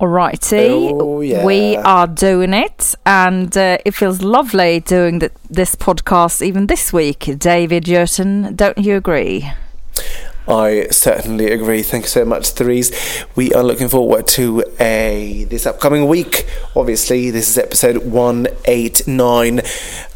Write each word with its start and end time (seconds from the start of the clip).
alrighty. 0.00 0.90
Oh, 0.92 1.20
yeah. 1.20 1.44
We 1.44 1.76
are 1.76 2.06
doing 2.06 2.52
it, 2.54 2.94
and 3.04 3.56
uh, 3.56 3.78
it 3.84 3.94
feels 3.94 4.22
lovely 4.22 4.80
doing 4.80 5.20
th- 5.20 5.32
this 5.50 5.74
podcast 5.76 6.42
even 6.42 6.66
this 6.66 6.92
week. 6.92 7.38
David 7.38 7.84
Jurton, 7.84 8.54
don't 8.56 8.78
you 8.78 8.96
agree? 8.96 9.50
I 10.46 10.88
certainly 10.90 11.50
agree. 11.52 11.82
Thank 11.82 12.04
you 12.04 12.08
so 12.08 12.24
much, 12.24 12.50
Therese. 12.50 12.92
We 13.34 13.54
are 13.54 13.62
looking 13.62 13.88
forward 13.88 14.26
to 14.36 14.62
a 14.78 15.46
this 15.48 15.64
upcoming 15.66 16.06
week. 16.06 16.44
Obviously, 16.76 17.30
this 17.30 17.48
is 17.48 17.56
episode 17.56 17.96
one 18.12 18.48
eight 18.66 19.06
nine, 19.06 19.62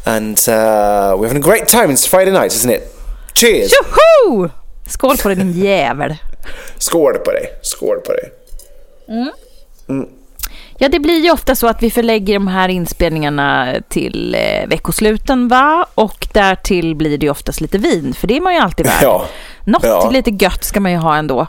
and 0.05 0.37
uh, 0.47 1.15
we're 1.17 1.27
having 1.27 1.41
a 1.41 1.45
great 1.45 1.67
time. 1.67 1.89
It's 1.89 2.05
Friday 2.05 2.31
night, 2.31 2.53
isn't 2.53 2.69
it? 2.69 2.83
Cheers! 3.33 3.71
Tjoho! 3.71 4.51
Skål 4.85 5.17
på 5.17 5.27
dig 5.29 5.37
din 5.37 5.53
jävel. 5.53 6.15
Skål 6.77 7.17
på 7.17 7.31
dig! 7.31 7.49
Skål 7.61 7.99
på 8.01 8.13
dig! 8.13 8.31
Ja, 10.77 10.89
det 10.89 10.99
blir 10.99 11.23
ju 11.23 11.31
ofta 11.31 11.55
så 11.55 11.67
att 11.67 11.83
vi 11.83 11.91
förlägger 11.91 12.33
de 12.33 12.47
här 12.47 12.69
inspelningarna 12.69 13.75
till 13.89 14.35
eh, 14.35 14.67
veckosluten, 14.67 15.47
va? 15.47 15.85
Och 15.95 16.27
därtill 16.33 16.95
blir 16.95 17.17
det 17.17 17.25
ju 17.25 17.31
oftast 17.31 17.61
lite 17.61 17.77
vin, 17.77 18.13
för 18.13 18.27
det 18.27 18.37
är 18.37 18.41
man 18.41 18.53
ju 18.53 18.59
alltid 18.59 18.85
värd. 18.85 19.03
Ja. 19.03 19.25
Något 19.63 19.83
Ja. 19.83 20.09
lite 20.09 20.31
gött 20.31 20.63
ska 20.63 20.79
man 20.79 20.91
ju 20.91 20.97
ha 20.97 21.15
ändå 21.15 21.39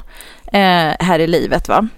eh, 0.52 0.92
här 0.98 1.18
i 1.18 1.26
livet, 1.26 1.68
va? 1.68 1.88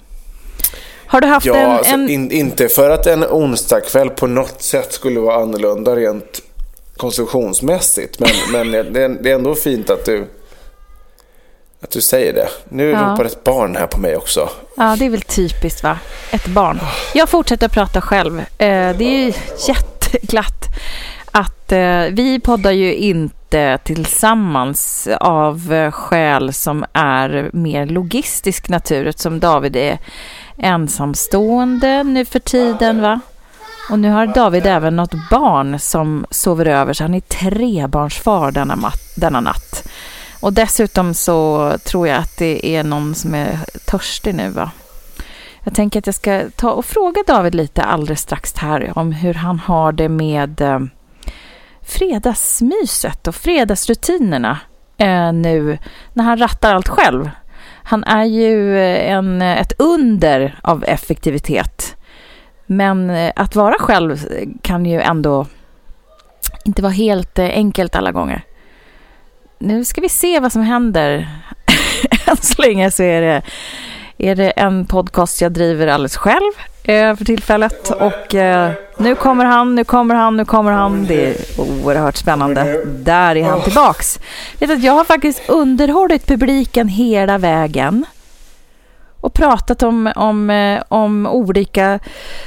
Har 1.07 1.21
du 1.21 1.27
haft 1.27 1.47
Ja, 1.47 1.57
en... 1.57 1.71
alltså, 1.71 1.95
en... 1.95 2.09
in, 2.09 2.31
inte 2.31 2.69
för 2.69 2.91
att 2.91 3.07
en 3.07 3.25
onsdagkväll 3.25 4.11
på 4.11 4.27
något 4.27 4.63
sätt 4.63 4.93
skulle 4.93 5.21
vara 5.21 5.43
annorlunda 5.43 5.97
rent 5.97 6.41
konstruktionsmässigt. 6.97 8.19
Men, 8.21 8.31
men 8.53 8.93
det, 8.93 9.09
det 9.09 9.31
är 9.31 9.35
ändå 9.35 9.55
fint 9.55 9.91
att 9.91 10.05
du, 10.05 10.27
att 11.83 11.91
du 11.91 12.01
säger 12.01 12.33
det. 12.33 12.49
Nu 12.69 12.91
Ja. 12.91 12.99
ropar 13.01 13.25
ett 13.25 13.45
barn 13.45 13.77
här 13.77 13.87
på 13.87 14.01
mig 14.01 14.17
också. 14.17 14.49
Ja, 14.77 14.97
det 14.99 15.05
är 15.07 15.11
väl 15.11 15.23
typiskt, 15.23 15.83
va? 15.83 15.99
Ett 16.31 16.47
barn. 16.47 16.81
Jag 17.15 17.29
fortsätter 17.29 17.67
att 17.67 17.73
prata 17.73 18.01
själv. 18.01 18.39
Eh, 18.41 18.97
det 18.97 19.05
är 19.05 19.25
ju 19.27 19.33
jätteglatt 19.69 20.65
att 21.31 21.73
eh, 21.73 22.03
vi 22.11 22.41
poddar 22.45 22.71
ju 22.71 22.95
inte 22.95 23.79
tillsammans 23.85 25.09
av 25.21 25.73
eh, 25.73 25.91
skäl 25.91 26.53
som 26.53 26.85
är 26.93 27.51
mer 27.53 27.87
logistisk 27.87 28.69
natur 28.69 29.07
eftersom 29.07 29.41
David 29.41 29.77
är 29.77 29.99
ensamstående 30.59 32.03
nu 32.03 32.25
för 32.25 32.39
tiden, 32.39 33.03
va? 33.03 33.21
Och 33.91 33.99
nu 33.99 34.11
har 34.11 34.27
David 34.27 34.67
även 34.67 34.97
något 34.97 35.15
barn 35.31 35.79
som 35.79 36.27
sover 36.31 36.67
över, 36.67 36.93
så 36.93 37.05
han 37.05 37.15
är 37.15 37.21
trebarnsfar 37.21 38.51
denna, 38.51 38.93
denna 39.17 39.41
natt. 39.41 39.89
Och 40.43 40.53
dessutom 40.53 41.15
så 41.15 41.73
tror 41.85 42.09
jag 42.09 42.19
att 42.19 42.37
det 42.39 42.67
är 42.67 42.85
någon 42.85 43.15
som 43.15 43.35
är 43.35 43.59
törstig 43.87 44.35
nu, 44.35 44.49
va? 44.49 44.71
Jag 45.65 45.75
tänker 45.75 45.99
att 45.99 46.07
jag 46.07 46.15
ska 46.15 46.43
ta 46.57 46.71
och 46.71 46.85
fråga 46.85 47.23
David 47.27 47.55
lite 47.55 47.83
alldeles 47.83 48.21
strax 48.21 48.55
här 48.57 48.93
om 48.99 49.13
hur 49.13 49.35
han 49.35 49.59
har 49.59 49.93
det 49.93 50.09
med 50.09 50.61
eh, 50.61 50.81
fredagsmyset 51.83 53.29
och 53.29 53.35
fredagsrutinerna 53.35 54.59
eh, 54.99 55.33
nu 55.33 55.79
när 56.13 56.25
han 56.25 56.39
rattar 56.39 56.75
allt 56.75 56.89
själv. 56.89 57.31
Han 57.83 58.05
är 58.05 58.25
ju 58.25 58.79
eh, 58.79 59.13
en, 59.13 59.43
ett 59.43 59.73
under 59.79 60.59
av 60.63 60.85
effektivitet. 60.85 61.97
Men 62.67 63.31
att 63.37 63.57
vara 63.57 63.79
själv 63.79 64.27
kan 64.63 64.87
ju 64.87 65.01
ändå 65.01 65.47
inte 66.65 66.83
vara 66.83 66.93
helt 66.93 67.39
enkelt 67.39 67.97
alla 67.97 68.13
gånger. 68.13 68.45
Nu 69.65 69.85
ska 69.85 70.01
vi 70.01 70.09
se 70.09 70.41
vad 70.41 70.53
som 70.53 70.63
händer. 70.63 71.29
Än 72.27 72.37
så 72.37 72.63
länge 72.63 72.91
så 72.91 73.03
är 73.03 73.21
det, 73.21 73.43
är 74.19 74.35
det 74.35 74.51
en 74.51 74.87
podcast 74.87 75.41
jag 75.41 75.53
driver 75.53 75.87
alldeles 75.87 76.17
själv 76.17 76.53
eh, 76.85 77.17
för 77.17 77.25
tillfället. 77.25 77.91
Och 77.91 78.35
eh, 78.35 78.71
nu 78.99 79.15
kommer 79.15 79.45
han, 79.45 79.75
nu 79.75 79.85
kommer 79.85 80.15
han, 80.15 80.37
nu 80.37 80.45
kommer 80.45 80.73
han. 80.73 81.07
Det 81.07 81.27
är 81.27 81.37
oerhört 81.59 82.17
spännande. 82.17 82.85
Där 82.85 83.37
är 83.37 83.45
han 83.45 83.63
tillbaks. 83.63 84.21
Vet 84.59 84.71
att 84.71 84.83
jag 84.83 84.93
har 84.93 85.05
faktiskt 85.05 85.49
underhållit 85.49 86.27
publiken 86.27 86.89
hela 86.89 87.39
vägen 87.39 88.07
och 89.23 89.35
pratat 89.35 89.83
om, 89.83 90.13
om, 90.17 90.51
eh, 90.51 90.83
om 90.89 91.27
olika 91.27 91.99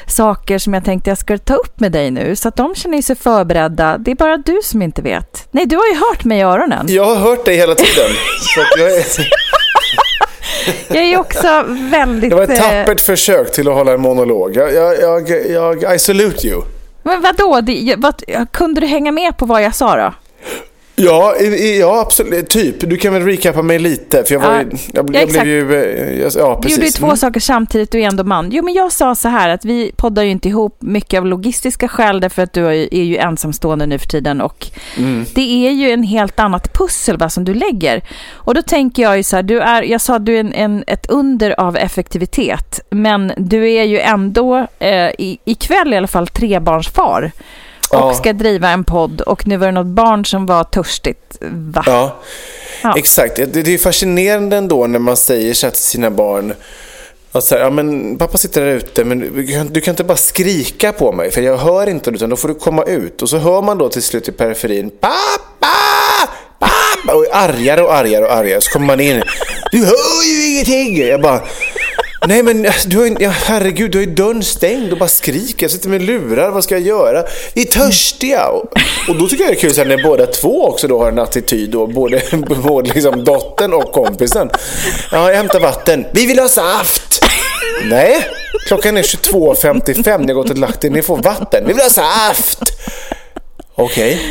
saker 0.08 0.58
som 0.58 0.74
jag 0.74 0.86
tänkte 0.86 1.10
jag 1.10 1.18
skulle 1.18 1.40
ta 1.40 1.56
upp 1.56 1.80
med 1.80 1.92
dig 1.92 2.12
nu. 2.12 2.36
Så 2.36 2.48
att 2.48 2.56
de 2.56 2.76
känner 2.76 3.02
sig 3.02 3.16
förberedda. 3.16 3.98
Det 3.98 4.12
är 4.12 4.16
bara 4.16 4.38
du 4.38 4.60
som 4.64 4.82
inte 4.82 5.02
vet. 5.02 5.48
Nej, 5.52 5.66
du 5.66 5.76
har 5.76 5.86
ju 5.86 5.96
hört 5.96 6.24
mig 6.24 6.40
i 6.40 6.42
öronen. 6.42 6.86
Jag 6.90 7.06
har 7.06 7.16
hört 7.16 7.46
dig 7.46 7.58
hela 7.58 7.76
tiden. 7.76 8.06
Att 8.60 8.80
jag 10.96 11.04
är, 11.04 11.18
också 11.18 11.64
väldigt... 11.68 12.30
det 12.30 12.36
var 12.36 12.44
ett 12.44 12.50
eh, 12.50 12.56
tappert 12.56 13.02
försök 13.02 13.52
till 13.52 13.68
att 13.68 13.74
hålla 13.74 13.92
en 13.92 14.02
monolog. 14.02 14.56
Jag, 14.56 14.74
jag, 14.74 15.30
jag, 15.30 15.84
jag 15.84 15.96
I 15.96 16.00
salute 16.00 16.48
you. 16.48 16.62
Men 17.04 17.22
vadå? 17.22 17.62
Det, 17.62 17.96
vad, 17.98 18.24
kunde 18.52 18.82
du 18.82 18.88
hänga 18.88 19.12
med 19.12 19.38
på 19.38 19.46
vad 19.46 19.64
jag 19.64 19.76
sa 19.76 19.96
då? 19.96 20.14
Ja, 20.98 21.36
ja, 21.80 22.00
absolut. 22.02 22.50
Typ. 22.50 22.76
Du 22.90 22.98
kan 22.98 23.14
väl 23.14 23.24
recappa 23.26 23.62
mig 23.62 23.80
lite? 23.80 24.24
För 24.24 24.34
jag, 24.36 24.40
var, 24.42 24.54
Ja, 24.54 24.62
ju- 24.62 24.68
jag, 24.94 25.10
ja, 25.16 25.20
jag 25.20 25.30
blev 25.30 25.48
ju... 25.48 25.76
eh, 25.76 26.20
jag- 26.22 26.32
Ja, 26.36 26.56
Du 26.56 26.62
precis. 26.62 26.78
gjorde 26.78 26.86
ju 26.86 26.92
två 26.92 27.06
Mm. 27.06 27.18
saker 27.18 27.40
samtidigt, 27.40 27.92
du 27.92 28.02
är 28.02 28.08
ändå 28.08 28.24
man. 28.24 28.50
Jo, 28.52 28.64
men 28.64 28.74
jag 28.74 28.92
sa 28.92 29.16
så 29.16 29.28
här 29.28 29.50
att 29.50 29.66
vi 29.66 29.92
poddar 29.96 30.24
ju 30.24 30.30
inte 30.30 30.48
ihop 30.50 30.78
mycket 30.82 31.18
av 31.18 31.26
logistiska 31.26 31.88
skäl 31.88 32.20
därför 32.20 32.42
att 32.44 32.54
du 32.54 32.66
är 32.68 32.72
ju- 32.72 32.88
är 32.92 33.04
ju 33.04 33.18
ensamstående 33.18 33.86
nu 33.86 33.98
för 33.98 34.08
tiden 34.08 34.42
och 34.42 34.68
Mm. 34.98 35.26
det 35.36 35.68
är 35.68 35.72
ju 35.72 35.90
en 35.92 36.04
helt 36.04 36.40
annat 36.40 36.74
pussel 36.74 37.18
va, 37.18 37.30
som 37.30 37.46
du 37.46 37.54
lägger. 37.54 38.02
Och 38.34 38.54
då 38.54 38.62
tänker 38.62 39.04
jag 39.04 39.18
ju 39.18 39.24
så 39.24 39.36
här, 39.36 39.44
du 39.44 39.60
är, 39.60 39.84
jag 39.84 40.02
sa 40.02 40.16
att 40.16 40.26
du 40.26 40.36
är 40.36 40.40
en, 40.40 40.54
en, 40.54 40.84
ett 40.88 41.06
under 41.10 41.60
av 41.60 41.78
effektivitet, 41.78 42.80
men 42.90 43.32
du 43.38 43.72
är 43.72 43.84
ju 43.84 44.00
ändå 44.00 44.68
eh, 44.80 45.10
i, 45.18 45.40
ikväll 45.46 45.94
i 45.94 45.98
alla 45.98 46.08
fall 46.08 46.28
trebarnsfar 46.28 47.32
och 47.92 48.00
Ja. 48.00 48.14
ska 48.14 48.34
driva 48.34 48.70
en 48.70 48.84
podd 48.84 49.22
och 49.22 49.48
nu 49.48 49.58
var 49.58 49.66
det 49.68 49.72
något 49.72 49.86
barn 49.88 50.26
som 50.26 50.46
var 50.46 50.64
törstigt. 50.64 51.38
Va? 51.52 51.84
Ja, 51.86 52.16
Ja. 52.84 52.94
exakt. 52.98 53.36
Det, 53.36 53.46
det 53.46 53.74
är 53.74 53.78
fascinerande 53.78 54.58
ändå 54.58 54.88
när 54.88 55.00
man 55.00 55.18
säger 55.18 55.54
så 55.54 55.66
här 55.68 55.72
till 55.72 55.82
sina 55.82 56.12
barn. 56.12 56.54
Att 57.32 57.52
här, 57.52 57.58
ja, 57.60 57.70
men 57.70 58.18
pappa 58.18 58.38
sitter 58.38 58.62
där 58.62 58.68
ute, 58.76 59.04
men 59.06 59.20
du 59.74 59.82
kan, 59.82 59.90
inte 59.92 60.04
bara 60.04 60.18
skrika 60.18 60.92
på 60.92 61.12
mig 61.12 61.32
för 61.32 61.42
jag 61.42 61.58
hör 61.58 61.88
inte 61.90 62.10
utan 62.10 62.30
då 62.30 62.36
får 62.36 62.48
du 62.48 62.54
komma 62.56 62.84
ut. 62.84 63.22
Och 63.22 63.30
så 63.30 63.38
hör 63.38 63.62
man 63.62 63.78
då 63.78 63.90
till 63.90 64.04
slut 64.04 64.28
i 64.30 64.32
periferin 64.32 64.90
pappa, 65.00 65.74
pappa 66.60 67.14
och 67.18 67.26
argare 67.32 67.82
och 67.82 67.94
argare 67.96 68.26
och 68.26 68.34
argare. 68.34 68.62
Så 68.62 68.72
kommer 68.72 68.86
man 68.86 69.00
in. 69.00 69.22
Du 69.72 69.86
hör 69.86 70.24
ju 70.26 70.52
ingenting. 70.54 70.98
Jag 71.08 71.22
bara, 71.22 71.42
nej 72.28 72.44
men 72.44 72.68
du 72.86 72.98
har, 72.98 73.06
ju- 73.06 73.16
ja, 73.20 73.30
herregud, 73.30 73.92
du 73.92 73.98
har 73.98 74.06
ju 74.06 74.12
dörren 74.14 74.44
stängd 74.44 74.92
och 74.92 74.98
bara 74.98 75.10
skriker. 75.10 75.64
Jag 75.64 75.72
sitter 75.72 75.90
med 75.90 76.02
lurar, 76.02 76.50
vad 76.52 76.64
ska 76.64 76.76
jag 76.76 76.88
göra? 76.88 77.24
Vi 77.54 77.62
är 77.62 77.66
törstiga. 77.72 78.48
Och, 78.48 78.74
och 79.10 79.16
då 79.16 79.28
tycker 79.28 79.44
jag 79.44 79.54
det 79.54 79.58
är 79.58 79.62
kul 79.62 79.74
sen 79.74 79.88
när 79.88 80.04
båda 80.04 80.26
två 80.26 80.68
också 80.68 80.88
då 80.88 81.00
har 81.00 81.12
en 81.12 81.20
attityd 81.20 81.70
då, 81.72 81.88
både, 81.88 82.22
både 82.64 82.94
liksom 82.94 83.24
dottern 83.24 83.74
och 83.74 83.92
kompisen. 83.92 84.50
Ja, 85.12 85.30
jag 85.30 85.38
hämtar 85.38 85.60
vatten. 85.60 86.06
Vi 86.14 86.26
vill 86.26 86.40
ha 86.40 86.48
saft! 86.50 87.26
Nej, 87.84 88.28
klockan 88.68 88.98
är 88.98 89.02
22.55, 89.02 90.20
ni 90.20 90.28
har 90.28 90.34
gått 90.34 90.50
och 90.50 90.58
lagt 90.58 90.84
er, 90.84 90.90
ni 90.90 91.02
får 91.02 91.18
vatten. 91.18 91.64
Vi 91.68 91.74
vill 91.74 91.84
ha 91.84 91.90
saft! 91.90 92.60
Okej. 93.76 94.22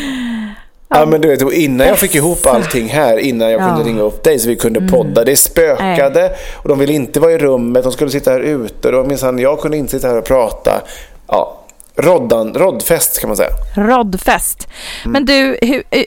Ja, 0.94 1.06
men 1.06 1.20
du 1.20 1.28
vet, 1.28 1.52
innan 1.52 1.86
jag 1.86 1.98
fick 1.98 2.14
ihop 2.14 2.46
allting 2.46 2.88
här, 2.88 3.16
innan 3.16 3.50
jag 3.50 3.60
kunde 3.60 3.74
Ja. 3.74 3.80
Mm. 3.80 3.86
ringa 3.86 4.02
upp 4.02 4.22
dig 4.24 4.38
så 4.38 4.48
vi 4.48 4.56
kunde 4.56 4.80
podda. 4.80 5.24
Det 5.24 5.36
spökade 5.36 6.32
och 6.54 6.68
de 6.68 6.78
ville 6.78 6.92
inte 6.92 7.20
vara 7.20 7.32
i 7.32 7.38
rummet, 7.38 7.82
de 7.82 7.92
skulle 7.92 8.10
sitta 8.10 8.30
här 8.30 8.40
ute. 8.40 8.88
Och 8.88 8.94
då 8.94 9.04
minsann, 9.04 9.38
jag 9.38 9.60
kunde 9.60 9.76
inte 9.76 9.90
sitta 9.90 10.08
här 10.08 10.18
och 10.18 10.24
prata. 10.24 10.82
Ja, 11.28 11.60
roddan, 11.96 12.54
roddfest 12.54 13.20
kan 13.20 13.28
man 13.28 13.36
säga. 13.36 13.50
Roddfest. 13.76 14.68
Men 15.04 15.24
du, 15.24 15.58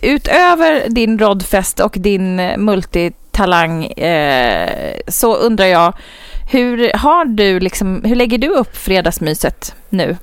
utöver 0.02 0.90
din 0.90 1.20
roddfest 1.20 1.80
och 1.80 1.96
din 1.98 2.36
multitalang 2.58 3.86
eh, 3.86 4.70
så 5.08 5.36
undrar 5.36 5.66
jag, 5.66 5.94
hur, 6.52 6.92
har 6.94 7.26
du 7.26 7.60
liksom, 7.60 8.04
hur 8.04 8.16
lägger 8.16 8.38
du 8.38 8.48
upp 8.48 8.78
fredagsmyset 8.78 9.76
nu? 9.90 10.18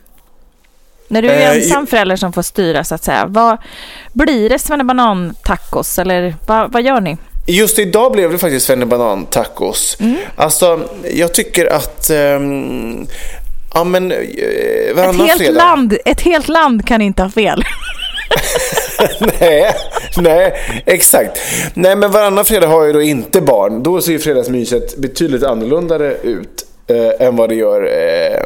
När 1.08 1.22
du 1.22 1.28
är 1.28 1.50
Eh, 1.50 1.56
ensam 1.56 1.86
förälder 1.86 2.16
som 2.16 2.32
får 2.32 2.42
styra 2.42 2.84
så 2.84 2.94
att 2.94 3.04
säga. 3.04 3.26
Vad, 3.28 3.58
blir 4.12 4.48
det 4.48 4.58
svennebanan-tacos 4.58 5.98
eller 6.00 6.36
vad, 6.46 6.72
vad 6.72 6.82
gör 6.82 7.00
ni? 7.00 7.16
Just 7.46 7.78
idag 7.78 8.12
blev 8.12 8.32
det 8.32 8.38
faktiskt 8.38 8.76
banan 8.86 9.26
tacos. 9.26 9.96
Mm. 10.00 10.16
Alltså, 10.36 10.80
jag 11.14 11.34
tycker 11.34 11.72
att... 11.72 12.10
ehm, 12.10 13.06
ja, 13.74 13.84
men 13.84 14.12
eh, 14.12 14.18
Ett 14.18 15.16
helt, 15.16 15.38
fredag. 15.38 15.52
land, 15.52 15.96
ett 16.04 16.20
helt 16.20 16.48
land 16.48 16.86
kan 16.86 17.02
inte 17.02 17.22
ha 17.22 17.30
fel. 17.30 17.64
nej, 19.40 19.74
nej, 20.16 20.54
exakt. 20.86 21.38
Nej, 21.74 21.96
men 21.96 22.10
varannan 22.10 22.44
fredag 22.44 22.66
har 22.66 22.84
jag 22.84 22.94
då 22.94 23.02
inte 23.02 23.40
barn. 23.40 23.82
Då 23.82 24.00
ser 24.00 24.12
ju 24.12 24.18
fredagsmyset 24.18 24.96
betydligt 24.96 25.42
annorlunda 25.42 25.96
ut 26.10 26.66
eh, 26.86 27.26
än 27.26 27.36
vad 27.36 27.48
det 27.48 27.54
gör 27.54 27.82
eh, 27.82 28.40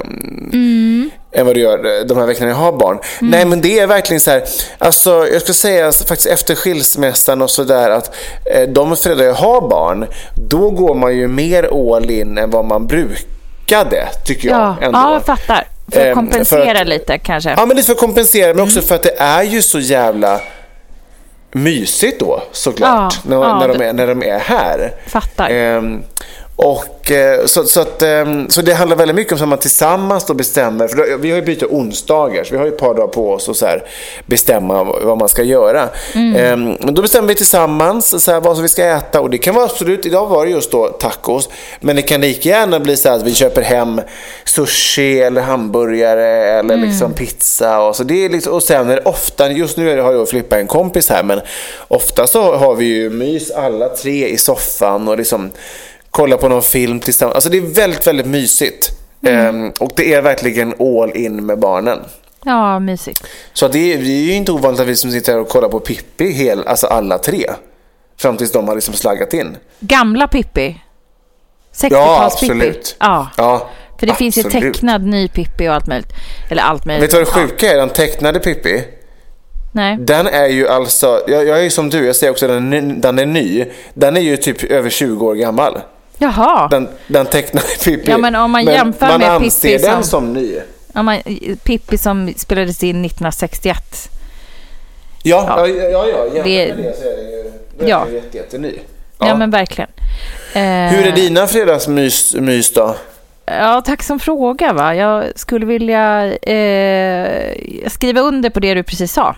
än 1.32 1.46
vad 1.46 1.54
det 1.56 1.60
gör 1.60 1.98
eh, 2.00 2.04
de 2.06 2.18
här 2.18 2.26
veckorna 2.26 2.48
jag 2.50 2.56
har 2.56 2.72
barn. 2.72 2.98
Nej, 3.20 3.44
men 3.44 3.60
det 3.60 3.78
är 3.78 3.86
verkligen 3.86 4.20
så 4.20 4.30
här. 4.30 4.42
Alltså, 4.78 5.26
jag 5.32 5.42
ska 5.42 5.52
säga 5.52 5.86
alltså, 5.86 6.04
faktiskt 6.04 6.28
efter 6.30 6.54
skilsmässan 6.54 7.42
och 7.42 7.50
sådär 7.50 7.90
att 7.90 8.14
eh, 8.54 8.62
de 8.68 8.96
fredagar 8.96 9.24
jag 9.26 9.34
har 9.34 9.60
barn, 9.68 10.06
då 10.50 10.70
går 10.70 10.94
man 10.94 11.16
ju 11.16 11.28
mer 11.28 11.94
all 11.96 12.10
in 12.10 12.38
än 12.38 12.50
vad 12.50 12.64
man 12.64 12.86
brukade, 12.86 14.08
tycker 14.26 14.48
jag. 14.48 14.58
Ja, 14.58 14.76
ändå. 14.80 14.98
ja 14.98 15.12
jag 15.12 15.24
fattar. 15.26 15.66
För 15.92 16.00
att 16.00 16.06
Ehm, 16.06 16.14
kompensera 16.14 16.64
för 16.74 16.80
att- 16.82 16.88
lite 16.88 17.18
kanske. 17.18 17.50
Ja, 17.56 17.66
men 17.66 17.76
lite 17.76 17.86
för 17.86 17.92
att 17.92 17.98
kompensera, 18.00 18.54
men 18.54 18.64
också 18.64 18.80
för 18.80 18.94
att 18.94 19.02
det 19.02 19.14
är 19.18 19.42
ju 19.42 19.62
så 19.62 19.78
jävla 19.78 20.40
mysigt 21.52 22.20
då 22.20 22.42
såklart. 22.52 23.14
Ja, 23.24 23.30
när, 23.30 23.36
ja, 23.36 23.58
när, 23.58 23.68
de 23.68 23.82
är, 23.84 23.92
när 23.92 24.06
de 24.06 24.22
är 24.22 24.38
här. 24.38 24.92
Fattar. 25.06 25.50
Ehm, 25.50 26.02
och, 26.60 27.10
eh, 27.10 27.46
så, 27.46 27.64
så, 27.64 27.80
att, 27.80 28.02
ehm, 28.02 28.50
så 28.50 28.62
det 28.62 28.74
handlar 28.74 28.96
väldigt 28.96 29.14
mycket 29.16 29.32
om 29.32 29.42
att 29.42 29.48
man 29.48 29.58
tillsammans 29.58 30.26
då 30.26 30.34
bestämmer. 30.34 30.88
För 30.88 31.16
vi 31.16 31.30
har 31.30 31.36
ju 31.36 31.42
bytt 31.42 31.62
onsdagar, 31.62 32.44
så 32.44 32.50
vi 32.50 32.56
har 32.56 32.64
ju 32.64 32.72
ett 32.72 32.78
par 32.78 32.94
dagar 32.94 33.06
på 33.06 33.32
oss 33.32 33.48
att 33.48 33.56
så 33.56 33.66
bestämma 34.26 34.84
vad 34.84 35.18
man 35.18 35.28
ska 35.28 35.42
göra. 35.42 35.88
Mm. 36.14 36.36
Ehm, 36.36 36.76
men 36.80 36.94
då 36.94 37.02
bestämmer 37.02 37.28
vi 37.28 37.34
tillsammans 37.34 38.24
så 38.24 38.32
här, 38.32 38.40
vad 38.40 38.56
som 38.56 38.62
vi 38.62 38.68
ska 38.68 38.84
äta. 38.84 39.20
Och 39.20 39.30
det 39.30 39.38
kan 39.38 39.54
vara 39.54 39.64
absolut, 39.64 40.06
idag 40.06 40.26
var 40.26 40.44
det 40.44 40.50
just 40.50 40.70
då 40.70 40.88
tacos. 40.88 41.48
Men 41.80 41.96
det 41.96 42.02
kan 42.02 42.20
lika 42.20 42.48
gärna 42.48 42.80
bli 42.80 42.96
så 42.96 43.08
här 43.08 43.16
att 43.16 43.22
vi 43.22 43.34
köper 43.34 43.62
hem 43.62 44.00
sushi 44.44 45.20
eller 45.20 45.40
hamburgare 45.40 46.58
eller 46.58 46.74
Mm. 46.74 46.88
liksom 46.88 47.12
pizza. 47.12 47.80
Och, 47.80 47.96
så 47.96 48.04
det 48.04 48.24
är 48.24 48.28
liksom, 48.28 48.52
och 48.52 48.62
sen 48.62 48.90
är 48.90 48.96
det 48.96 49.02
ofta, 49.02 49.50
just 49.50 49.76
nu 49.76 50.00
har 50.00 50.12
jag 50.12 50.22
och 50.22 50.28
Filippa 50.28 50.58
en 50.58 50.66
kompis 50.66 51.08
här, 51.10 51.22
men 51.22 51.40
ofta 51.88 52.26
så 52.26 52.56
har 52.56 52.74
vi 52.74 52.84
ju 52.84 53.10
mys 53.10 53.50
alla 53.50 53.88
tre 53.88 54.28
i 54.28 54.38
soffan 54.38 55.08
och 55.08 55.18
liksom 55.18 55.50
kolla 56.10 56.36
på 56.36 56.48
någon 56.48 56.62
film 56.62 57.00
tillsammans. 57.00 57.34
Alltså 57.34 57.50
det 57.50 57.56
är 57.58 57.74
väldigt, 57.74 58.06
väldigt 58.06 58.26
mysigt. 58.26 58.90
Mm. 59.22 59.46
Ehm, 59.64 59.72
och 59.80 59.92
det 59.96 60.14
är 60.14 60.22
verkligen 60.22 60.74
all 60.80 61.16
in 61.16 61.46
med 61.46 61.58
barnen. 61.58 61.98
Ja, 62.44 62.78
mysigt. 62.78 63.22
Så 63.52 63.68
det, 63.68 63.92
är, 63.92 63.98
det 63.98 64.04
är 64.04 64.22
ju 64.24 64.32
inte 64.34 64.52
ovanligt 64.52 64.80
att 64.80 64.86
vi 64.86 64.96
som 64.96 65.10
sitter 65.10 65.32
här 65.32 65.40
och 65.40 65.48
kollar 65.48 65.68
på 65.68 65.80
Pippi, 65.80 66.30
hel, 66.32 66.66
alltså 66.66 66.86
alla 66.86 67.18
tre. 67.18 67.50
Fram 68.18 68.36
tills 68.36 68.52
de 68.52 68.68
har 68.68 68.74
liksom 68.74 68.94
slaggat 68.94 69.34
in. 69.34 69.56
Gamla 69.80 70.28
Pippi. 70.28 70.80
Ja, 71.80 71.88
60-tals 71.88 72.40
Pippi. 72.40 72.52
absolut. 72.52 72.96
Ja, 73.00 73.28
Ja, 73.36 73.68
för 74.00 74.06
det 74.06 74.14
finns 74.14 74.38
ju 74.38 74.46
absolut. 74.46 74.74
tecknad 74.74 75.06
ny 75.06 75.28
Pippi 75.28 75.68
och 75.68 75.72
allt 75.74 75.86
möjligt. 75.86 76.12
Eller 76.50 76.62
allt 76.62 76.84
möjligt. 76.84 77.02
Vet 77.04 77.10
du 77.10 77.16
vad 77.16 77.26
det 77.26 77.48
sjuka 77.48 77.72
är? 77.72 77.76
Den 77.76 77.88
tecknade 77.88 78.38
Pippi, 78.40 78.84
Nej. 79.72 79.96
den 80.00 80.26
är 80.26 80.46
ju 80.46 80.68
alltså, 80.68 81.20
jag, 81.28 81.46
jag 81.46 81.58
är 81.58 81.62
ju 81.62 81.70
som 81.70 81.90
du, 81.90 82.06
jag 82.06 82.16
säger 82.16 82.30
också 82.30 82.46
den, 82.48 83.00
den 83.00 83.18
är 83.18 83.26
ny. 83.26 83.64
Den 83.94 84.16
är 84.16 84.20
ju 84.20 84.36
typ 84.36 84.64
över 84.64 84.90
20 84.90 85.26
år 85.26 85.34
gammal. 85.34 85.78
Jaha. 86.18 86.68
Den, 86.68 86.88
den 87.06 87.26
tecknade 87.26 87.66
Pippi. 87.84 88.10
Ja, 88.10 88.18
men 88.18 88.34
om 88.34 88.50
man 88.50 88.64
jämför 88.64 89.06
man 89.08 89.20
med 89.20 89.30
anser 89.30 89.68
Pippi 89.68 89.82
den 89.86 89.94
som- 89.94 90.02
som 90.02 90.32
ny. 90.32 90.58
Ja, 90.92 91.02
man, 91.02 91.18
Pippi 91.64 91.98
som 91.98 92.32
spelades 92.36 92.82
in 92.82 93.04
1961. 93.04 94.10
Ja, 95.22 95.44
ja, 95.48 95.66
ja. 95.68 95.74
ja, 95.90 96.06
ja. 96.08 96.24
Jämfört 96.24 96.44
Det- 96.44 96.74
med 96.76 96.84
det 96.84 96.96
så 96.96 97.08
är 97.08 97.16
den 97.16 97.30
ju, 97.30 97.52
den 97.78 97.88
Ja. 97.88 98.04
är 98.06 98.08
ju 98.10 98.14
jätte, 98.14 98.36
jätteny. 98.36 98.72
Ja, 99.20 99.36
men 99.36 99.50
verkligen. 99.50 99.90
Eh, 100.52 100.62
Hur 100.62 101.06
är 101.06 101.12
dina 101.16 101.46
fredagsmys 101.46 102.34
mys 102.34 102.72
då? 102.72 102.94
Ja, 103.46 103.82
tack 103.86 104.02
som 104.02 104.18
fråga. 104.20 104.72
Va? 104.72 104.94
Jag 104.94 105.24
skulle 105.36 105.66
vilja 105.66 106.24
eh, 106.34 107.52
skriva 107.86 108.20
under 108.20 108.50
på 108.50 108.60
det 108.60 108.74
du 108.74 108.82
precis 108.82 109.12
sa. 109.12 109.36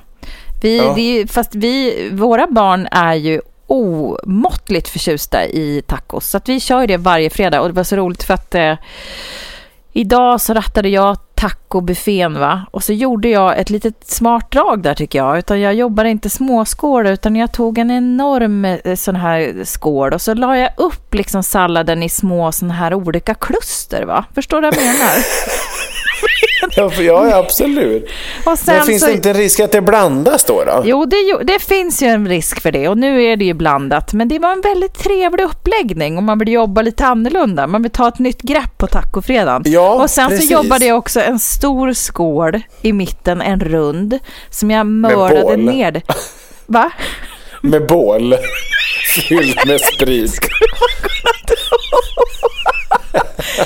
Vi, 0.62 0.76
Ja. 0.78 0.92
det 0.96 1.26
fast 1.32 1.54
vi, 1.54 2.08
våra 2.12 2.46
barn 2.46 2.88
är 2.90 3.14
ju 3.14 3.40
omåttligt 3.70 4.88
förtjusta 4.88 5.44
i 5.44 5.82
tacos. 5.86 6.26
Så 6.26 6.36
att 6.36 6.48
vi 6.48 6.60
kör 6.60 6.80
ju 6.80 6.86
det 6.86 6.96
varje 6.96 7.30
fredag 7.30 7.60
och 7.60 7.68
det 7.68 7.74
var 7.74 7.84
så 7.84 7.96
roligt 7.96 8.22
för 8.22 8.34
att 8.34 8.54
eh, 8.54 8.74
idag 9.92 10.40
så 10.40 10.54
rattade 10.54 10.88
jag 10.88 11.16
tacobuffén 11.34 12.38
va 12.38 12.66
och 12.70 12.84
så 12.84 12.92
gjorde 12.92 13.28
jag 13.28 13.58
ett 13.58 13.70
litet 13.70 14.10
smart 14.10 14.50
drag 14.50 14.82
där 14.82 14.94
tycker 14.94 15.18
jag. 15.18 15.38
Utan 15.38 15.60
jag 15.60 15.74
jobbade 15.74 16.10
inte 16.10 16.30
småskål 16.30 17.06
utan 17.06 17.36
jag 17.36 17.52
tog 17.52 17.78
en 17.78 17.90
enorm 17.90 18.64
eh, 18.64 18.94
sån 18.94 19.16
här 19.16 19.64
skål 19.64 20.12
och 20.12 20.22
så 20.22 20.34
la 20.34 20.58
jag 20.58 20.70
upp 20.76 21.14
liksom 21.14 21.42
salladen 21.42 22.02
i 22.02 22.08
små 22.08 22.52
sån 22.52 22.70
här 22.70 22.94
olika 22.94 23.34
kluster 23.34 24.02
va. 24.02 24.24
Förstår 24.34 24.60
du 24.62 24.70
vad 24.70 24.78
jag 24.78 24.84
menar? 24.84 25.14
Ja, 26.76 26.90
ja 26.98 27.36
absolut. 27.36 28.08
Och 28.44 28.58
sen 28.58 28.76
Men 28.76 28.86
finns 28.86 29.00
så... 29.00 29.06
det 29.06 29.12
inte 29.12 29.30
en 29.30 29.36
risk 29.36 29.60
att 29.60 29.72
det 29.72 29.80
blandas 29.80 30.44
då? 30.44 30.64
då? 30.64 30.82
Jo 30.84 31.04
det, 31.04 31.44
det 31.44 31.58
finns 31.58 32.02
ju 32.02 32.06
en 32.06 32.28
risk 32.28 32.60
för 32.60 32.72
det 32.72 32.88
och 32.88 32.98
nu 32.98 33.24
är 33.24 33.36
det 33.36 33.44
ju 33.44 33.54
blandat. 33.54 34.12
Men 34.12 34.28
det 34.28 34.38
var 34.38 34.52
en 34.52 34.60
väldigt 34.60 34.94
trevlig 34.98 35.44
uppläggning 35.44 36.16
och 36.16 36.22
man 36.22 36.38
vill 36.38 36.48
jobba 36.48 36.82
lite 36.82 37.06
annorlunda. 37.06 37.66
Man 37.66 37.82
vill 37.82 37.92
ta 37.92 38.08
ett 38.08 38.18
nytt 38.18 38.42
grepp 38.42 38.78
på 38.78 38.86
tacofredagen. 38.86 39.62
Ja, 39.66 40.02
och 40.02 40.10
sen 40.10 40.28
precis. 40.28 40.48
så 40.48 40.52
jobbade 40.52 40.84
jag 40.84 40.98
också 40.98 41.20
en 41.20 41.38
stor 41.38 41.92
skål 41.92 42.60
i 42.82 42.92
mitten, 42.92 43.40
en 43.40 43.60
rund, 43.60 44.18
som 44.50 44.70
jag 44.70 44.86
mördade 44.86 45.56
ner. 45.56 46.02
Va? 46.66 46.90
Med 47.62 47.86
bål. 47.86 48.34
Fylld 49.28 49.58
med 49.66 49.80
sprit. 49.80 50.40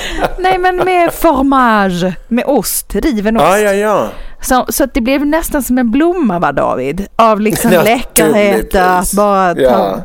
Nej 0.39 0.57
men 0.57 0.75
med 0.77 1.13
formage, 1.13 2.13
med 2.27 2.43
ost, 2.47 2.95
riven 2.95 3.37
ost. 3.37 3.45
Ja, 3.45 3.57
ja, 3.59 3.73
ja. 3.73 4.09
Så, 4.41 4.65
så 4.69 4.83
att 4.83 4.93
det 4.93 5.01
blev 5.01 5.25
nästan 5.25 5.63
som 5.63 5.77
en 5.77 5.91
blomma 5.91 6.39
va 6.39 6.51
David? 6.51 7.07
Av 7.15 7.41
liksom 7.41 7.71
läckerhet 7.85 8.75
att 8.75 9.13
bara 9.13 9.53
ta, 9.55 9.61
Ja. 9.61 10.03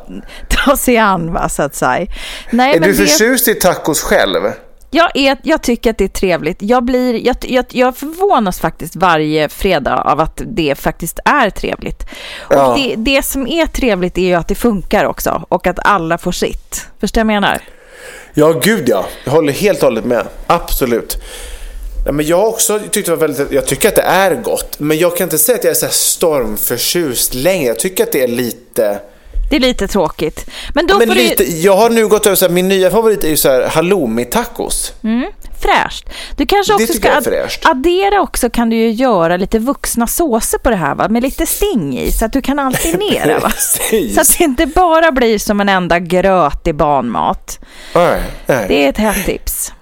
ta 0.49 0.77
sig 0.77 0.97
an 0.99 1.33
va 1.33 1.49
så 1.49 1.63
att 1.63 1.75
säga. 1.75 2.07
Nej, 2.51 2.77
Är 2.77 2.81
men 2.81 2.89
du 2.89 2.95
det- 2.97 3.07
förtjust 3.07 3.49
i 3.49 3.55
tacos 3.55 4.03
själv? 4.03 4.41
Jag, 4.93 5.11
är, 5.17 5.37
jag 5.43 5.63
tycker 5.63 5.91
att 5.91 5.99
det 5.99 6.05
är 6.05 6.09
trevligt. 6.09 6.63
Jag, 6.63 6.85
blir, 6.85 7.27
jag, 7.27 7.37
jag, 7.41 7.65
jag 7.71 7.97
förvånas 7.97 8.61
faktiskt 8.61 8.97
varje 8.97 9.49
fredag 9.49 9.97
av 9.97 10.21
att 10.21 10.43
det 10.47 10.75
faktiskt 10.79 11.19
är 11.25 11.51
trevligt. 11.51 12.03
Och 12.39 12.55
Ja. 12.57 12.75
det, 12.77 12.95
det 12.97 13.23
som 13.23 13.47
är 13.47 13.67
trevligt 13.67 14.19
är 14.19 14.23
ju 14.23 14.35
att 14.35 14.49
det 14.49 14.55
funkar 14.55 15.05
också 15.05 15.45
och 15.49 15.67
att 15.67 15.79
alla 15.85 16.19
får 16.19 16.33
sitt. 16.33 16.89
Förstår 17.01 17.21
du 17.21 17.27
vad 17.27 17.35
jag 17.35 17.41
menar? 17.43 17.59
Ja, 18.35 18.53
gud 18.63 18.89
ja. 18.89 19.07
Jag 19.25 19.33
håller 19.33 19.53
helt 19.53 19.79
och 19.79 19.85
hållet 19.85 20.05
med. 20.05 20.27
Absolut. 20.47 21.19
Ja, 22.07 22.13
men 22.13 22.27
jag 22.27 22.49
också 22.49 22.81
tyckte 22.91 23.11
det 23.11 23.17
var 23.17 23.29
väldigt, 23.29 23.53
jag 23.53 23.67
tycker 23.67 23.89
att 23.89 23.95
det 23.95 24.03
är 24.03 24.35
gott. 24.35 24.81
Men 24.81 24.99
jag 24.99 25.17
kan 25.17 25.25
inte 25.25 25.39
säga 25.39 25.59
att 25.59 25.65
jag 25.65 25.71
är 25.71 25.75
så 25.75 25.87
här 25.87 25.93
stormförtjust 25.93 27.35
längre. 27.35 27.67
Jag 27.67 27.79
tycker 27.79 28.05
att 28.05 28.13
det 28.13 28.23
är 28.23 28.29
lite... 28.29 29.01
Det 29.51 29.57
är 29.57 29.61
lite 29.61 29.89
tråkigt. 29.89 30.51
Men 30.75 30.87
då 30.87 30.99
Men 30.99 31.09
får 31.09 31.15
lite 31.15 31.45
du... 31.45 31.51
jag 31.61 31.77
har 31.77 31.91
nu 31.91 32.09
gått 32.09 32.27
över 32.27 32.37
så 32.37 32.45
här, 32.45 32.53
min 32.53 32.69
nya 32.69 32.91
favorit 32.91 33.25
är 33.25 33.29
ju 33.29 33.37
så 33.37 33.49
här 33.49 33.69
halloumi-tacos. 33.69 34.93
Mm, 35.05 35.31
fräscht. 35.63 36.09
Du 36.37 36.47
kanske 36.47 36.75
också 36.75 36.93
ska 36.93 37.13
ad- 37.13 37.27
addera 37.63 38.21
också 38.21 38.51
kan 38.51 38.71
du 38.71 38.77
ju 38.77 38.91
göra 38.91 39.37
lite 39.37 39.59
vuxna 39.59 40.07
såser 40.07 40.59
på 40.59 40.71
det 40.71 40.77
här 40.77 40.95
va? 40.95 41.09
Med 41.09 41.23
lite 41.23 41.47
sting 41.47 41.99
i 41.99 42.13
så 42.13 42.25
att 42.25 42.33
du 42.33 42.41
kan 42.43 42.59
alternera 42.59 43.39
va? 43.43 43.51
Så 44.15 44.21
att 44.21 44.39
det 44.39 44.45
inte 44.45 44.67
bara 44.67 45.13
blir 45.13 45.39
som 45.39 45.61
en 45.61 45.69
enda 45.69 45.99
grötig 45.99 46.75
barnmat. 46.75 47.59
Nej, 47.95 48.21
nej. 48.47 48.65
Det 48.69 48.85
är 48.85 48.89
ett 48.89 48.99
hett 48.99 49.27
tips. 49.27 49.73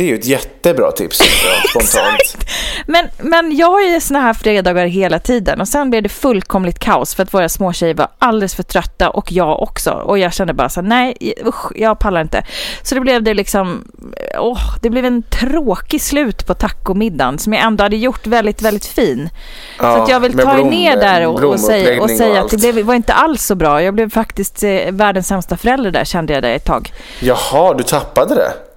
Det 0.00 0.04
är 0.04 0.08
ju 0.08 0.14
ett 0.14 0.26
jättebra 0.26 0.92
tips 0.92 1.18
spontant. 1.70 2.46
Men, 2.86 3.08
men 3.18 3.56
jag 3.56 3.70
har 3.70 3.80
ju 3.80 4.00
såna 4.00 4.20
här 4.20 4.34
fredagar 4.34 4.86
hela 4.86 5.18
tiden 5.18 5.60
och 5.60 5.68
sen 5.68 5.90
blev 5.90 6.02
det 6.02 6.08
fullkomligt 6.08 6.78
kaos 6.78 7.14
för 7.14 7.22
att 7.22 7.34
våra 7.34 7.48
småtjejer 7.48 7.94
var 7.94 8.08
alldeles 8.18 8.54
för 8.54 8.62
trötta 8.62 9.10
och 9.10 9.32
jag 9.32 9.62
också. 9.62 9.90
Och 9.90 10.18
jag 10.18 10.32
kände 10.32 10.54
bara 10.54 10.68
så 10.68 10.80
här, 10.80 10.88
nej 10.88 11.34
usch, 11.46 11.72
jag 11.74 11.98
pallar 11.98 12.20
inte. 12.20 12.42
Så 12.82 12.94
det 12.94 13.00
blev 13.00 13.22
det 13.22 13.34
liksom, 13.34 13.84
åh, 14.38 14.60
det 14.82 14.90
blev 14.90 15.04
en 15.04 15.22
tråkig 15.22 16.00
slut 16.00 16.46
på 16.46 16.54
tacomiddagen 16.54 17.38
som 17.38 17.52
jag 17.52 17.62
ändå 17.62 17.84
hade 17.84 17.96
gjort 17.96 18.26
väldigt, 18.26 18.62
väldigt 18.62 18.86
fin. 18.86 19.30
Ja, 19.78 19.96
så 19.96 20.02
att 20.02 20.08
jag 20.08 20.20
vill 20.20 20.38
ta 20.38 20.58
er 20.58 20.64
ner 20.64 20.96
där 20.96 21.26
och, 21.26 21.44
och 21.44 21.60
säga, 21.60 21.78
och 21.78 21.80
blomuppläggning 21.80 22.00
och 22.00 22.10
säga 22.10 22.40
att 22.44 22.50
det 22.50 22.72
blev, 22.72 22.86
var 22.86 22.94
inte 22.94 23.12
alls 23.12 23.46
så 23.46 23.54
bra. 23.54 23.82
Jag 23.82 23.94
blev 23.94 24.10
faktiskt 24.10 24.62
eh, 24.62 24.70
världens 24.90 25.26
sämsta 25.26 25.56
förälder 25.56 25.90
där 25.90 26.04
kände 26.04 26.32
jag 26.32 26.42
det 26.42 26.54
ett 26.54 26.64
tag. 26.64 26.92
Jaha, 27.20 27.74
du 27.74 27.82
tappade 27.82 28.34
det? 28.34 28.69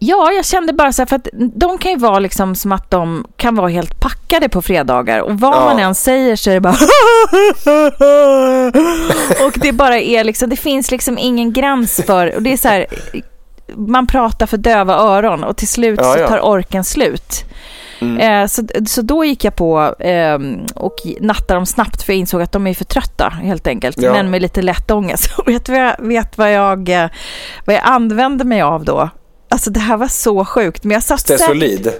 Ja, 0.00 0.32
jag 0.32 0.44
kände 0.44 0.72
bara 0.72 0.92
så 0.92 1.02
här, 1.02 1.06
för 1.06 1.16
att 1.16 1.28
de 1.54 1.78
kan 1.78 1.90
ju 1.92 1.98
vara 1.98 2.18
liksom 2.18 2.54
som 2.54 2.72
att 2.72 2.90
de 2.90 3.24
kan 3.36 3.54
vara 3.54 3.68
helt 3.68 4.00
packade 4.00 4.48
på 4.48 4.62
fredagar 4.62 5.20
och 5.20 5.40
vad 5.40 5.54
Ja. 5.54 5.64
man 5.64 5.78
än 5.78 5.94
säger 5.94 6.36
så 6.36 6.50
är 6.50 6.54
det 6.54 6.60
bara 6.60 6.74
och 9.46 9.52
det 9.60 9.72
bara 9.72 9.98
är 9.98 10.24
liksom, 10.24 10.50
det 10.50 10.56
finns 10.56 10.90
liksom 10.90 11.18
ingen 11.18 11.52
gräns 11.52 12.00
för, 12.06 12.34
och 12.36 12.42
det 12.42 12.52
är 12.52 12.56
så 12.56 12.68
här, 12.68 12.86
man 13.76 14.06
pratar 14.06 14.46
för 14.46 14.56
döva 14.56 14.94
öron 14.94 15.44
och 15.44 15.56
till 15.56 15.68
slut 15.68 16.00
Ja, 16.02 16.12
så 16.14 16.18
ja. 16.20 16.28
tar 16.28 16.40
orken 16.40 16.84
slut. 16.84 17.44
Eh, 18.20 18.46
så, 18.46 18.62
så 18.86 19.02
då 19.02 19.24
gick 19.24 19.44
jag 19.44 19.56
på 19.56 19.94
eh, 19.98 20.38
och 20.74 20.96
nattade 21.20 21.54
dem 21.58 21.66
snabbt 21.66 22.02
för 22.02 22.12
jag 22.12 22.20
insåg 22.20 22.42
att 22.42 22.52
de 22.52 22.66
är 22.66 22.74
för 22.74 22.84
trötta 22.84 23.28
helt 23.28 23.66
enkelt. 23.66 23.96
Men 24.12 24.30
med 24.30 24.42
lite 24.42 24.62
lätt 24.62 24.90
ångest. 24.90 25.30
Och 25.38 25.48
vet 25.48 25.68
vet 25.98 26.38
vad 26.38 26.52
jag, 26.52 26.88
eh, 26.88 27.08
vad 27.64 27.76
jag 27.76 27.82
använde 27.84 28.44
mig 28.44 28.62
av 28.62 28.84
då? 28.84 29.08
Alltså 29.48 29.70
det 29.70 29.80
här 29.80 29.96
var 29.96 30.08
så 30.08 30.44
sjukt. 30.44 30.84
Men 30.84 30.94
jag 30.94 31.02
satt 31.02 31.20
säkert, 31.20 31.40
Stesolid? 31.40 31.82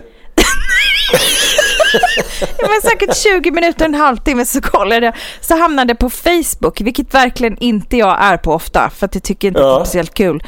det 2.59 2.63
var 2.67 2.81
säkert 2.91 3.17
20 3.17 3.51
minuter, 3.51 3.85
en 3.85 3.95
halvtimme 3.95 4.45
så 4.45 4.61
kollade 4.61 5.07
jag. 5.07 5.15
Så 5.41 5.57
hamnade 5.59 5.91
jag 5.91 5.99
på 5.99 6.11
Facebook, 6.11 6.81
vilket 6.81 7.15
verkligen 7.15 7.59
inte 7.59 7.97
jag 7.97 8.17
är 8.23 8.37
på 8.37 8.53
ofta. 8.55 8.91
För 8.91 9.07
att 9.07 9.15
jag 9.15 9.25
tycker 9.25 9.49
inte 9.49 9.61
att 9.61 9.65
det 9.67 9.69
Ja. 9.71 9.81
är 9.81 9.85
speciellt 9.85 10.15
kul 10.15 10.43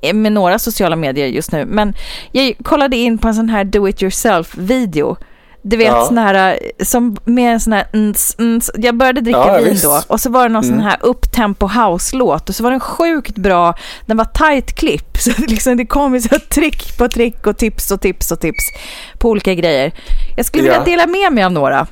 eh, 0.00 0.14
med 0.14 0.32
några 0.32 0.58
sociala 0.58 0.96
medier 0.96 1.26
just 1.26 1.52
nu. 1.52 1.64
Men 1.66 1.94
jag 2.32 2.54
kollade 2.64 2.96
in 2.96 3.18
på 3.18 3.28
en 3.28 3.34
sån 3.34 3.48
här 3.48 3.64
do 3.64 3.88
it 3.88 4.02
yourself 4.02 4.54
video. 4.56 5.16
Du 5.68 5.76
vet 5.76 5.86
Ja. 5.86 6.04
sån 6.06 6.18
här, 6.18 6.58
som 6.84 7.16
med 7.24 7.52
en 7.52 7.60
sån 7.60 7.72
här, 7.72 7.86
ns, 7.96 8.36
ns. 8.38 8.70
jag 8.78 8.96
började 8.96 9.20
dricka 9.20 9.38
Ja, 9.38 9.56
vin 9.58 9.64
visst. 9.72 9.84
då 9.84 10.02
och 10.06 10.20
så 10.20 10.30
var 10.30 10.42
det 10.42 10.48
någon 10.48 10.62
sån 10.64 10.72
Mm. 10.72 10.84
här 10.86 10.96
upptempo 11.00 11.66
house-låt 11.68 12.48
och 12.48 12.54
så 12.54 12.62
var 12.62 12.70
den 12.70 12.80
sjukt 12.80 13.34
bra, 13.36 13.74
den 14.06 14.16
var 14.16 14.24
tight 14.24 14.74
klipp 14.78 15.16
så 15.18 15.30
det 15.30 15.46
liksom, 15.50 15.76
det 15.76 15.86
kom 15.86 16.14
ju 16.14 16.20
så 16.20 16.38
trick 16.38 16.98
på 16.98 17.08
trick 17.08 17.46
och 17.46 17.56
tips 17.58 17.90
och 17.90 18.00
tips 18.00 18.32
och 18.32 18.40
tips 18.40 18.64
på 19.18 19.28
olika 19.30 19.54
grejer. 19.54 19.92
Jag 20.36 20.46
skulle 20.46 20.62
vilja 20.62 20.78
Ja. 20.78 20.84
dela 20.84 21.06
med 21.06 21.32
mig 21.32 21.44
av 21.44 21.52
några. 21.52 21.86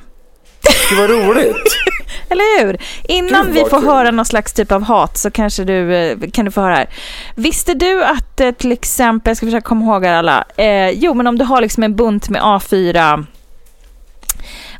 Det 0.89 0.95
var 0.95 1.07
roligt. 1.07 1.55
Eller 2.29 2.65
hur? 2.65 2.77
Innan 3.03 3.51
vi 3.53 3.59
får 3.59 3.79
kul. 3.79 3.89
höra 3.89 4.11
någon 4.11 4.25
slags 4.25 4.53
typ 4.53 4.71
av 4.71 4.83
hat 4.83 5.17
så 5.17 5.31
kanske 5.31 5.63
du 5.63 5.95
eh, 5.95 6.17
kan 6.33 6.45
du 6.45 6.51
få 6.51 6.61
höra 6.61 6.75
här. 6.75 6.89
Visste 7.35 7.73
du 7.73 8.03
att 8.03 8.39
eh, 8.41 8.51
till 8.51 8.71
exempel, 8.71 9.29
jag 9.29 9.37
ska 9.37 9.45
försöka 9.45 9.61
komma 9.67 9.85
ihåg 9.85 10.05
alla, 10.05 10.43
eh, 10.57 10.89
jo 10.89 11.13
men 11.13 11.27
om 11.27 11.37
du 11.37 11.45
har 11.45 11.61
liksom 11.61 11.83
en 11.83 11.95
bunt 11.95 12.29
med 12.29 12.41
A4 12.41 13.25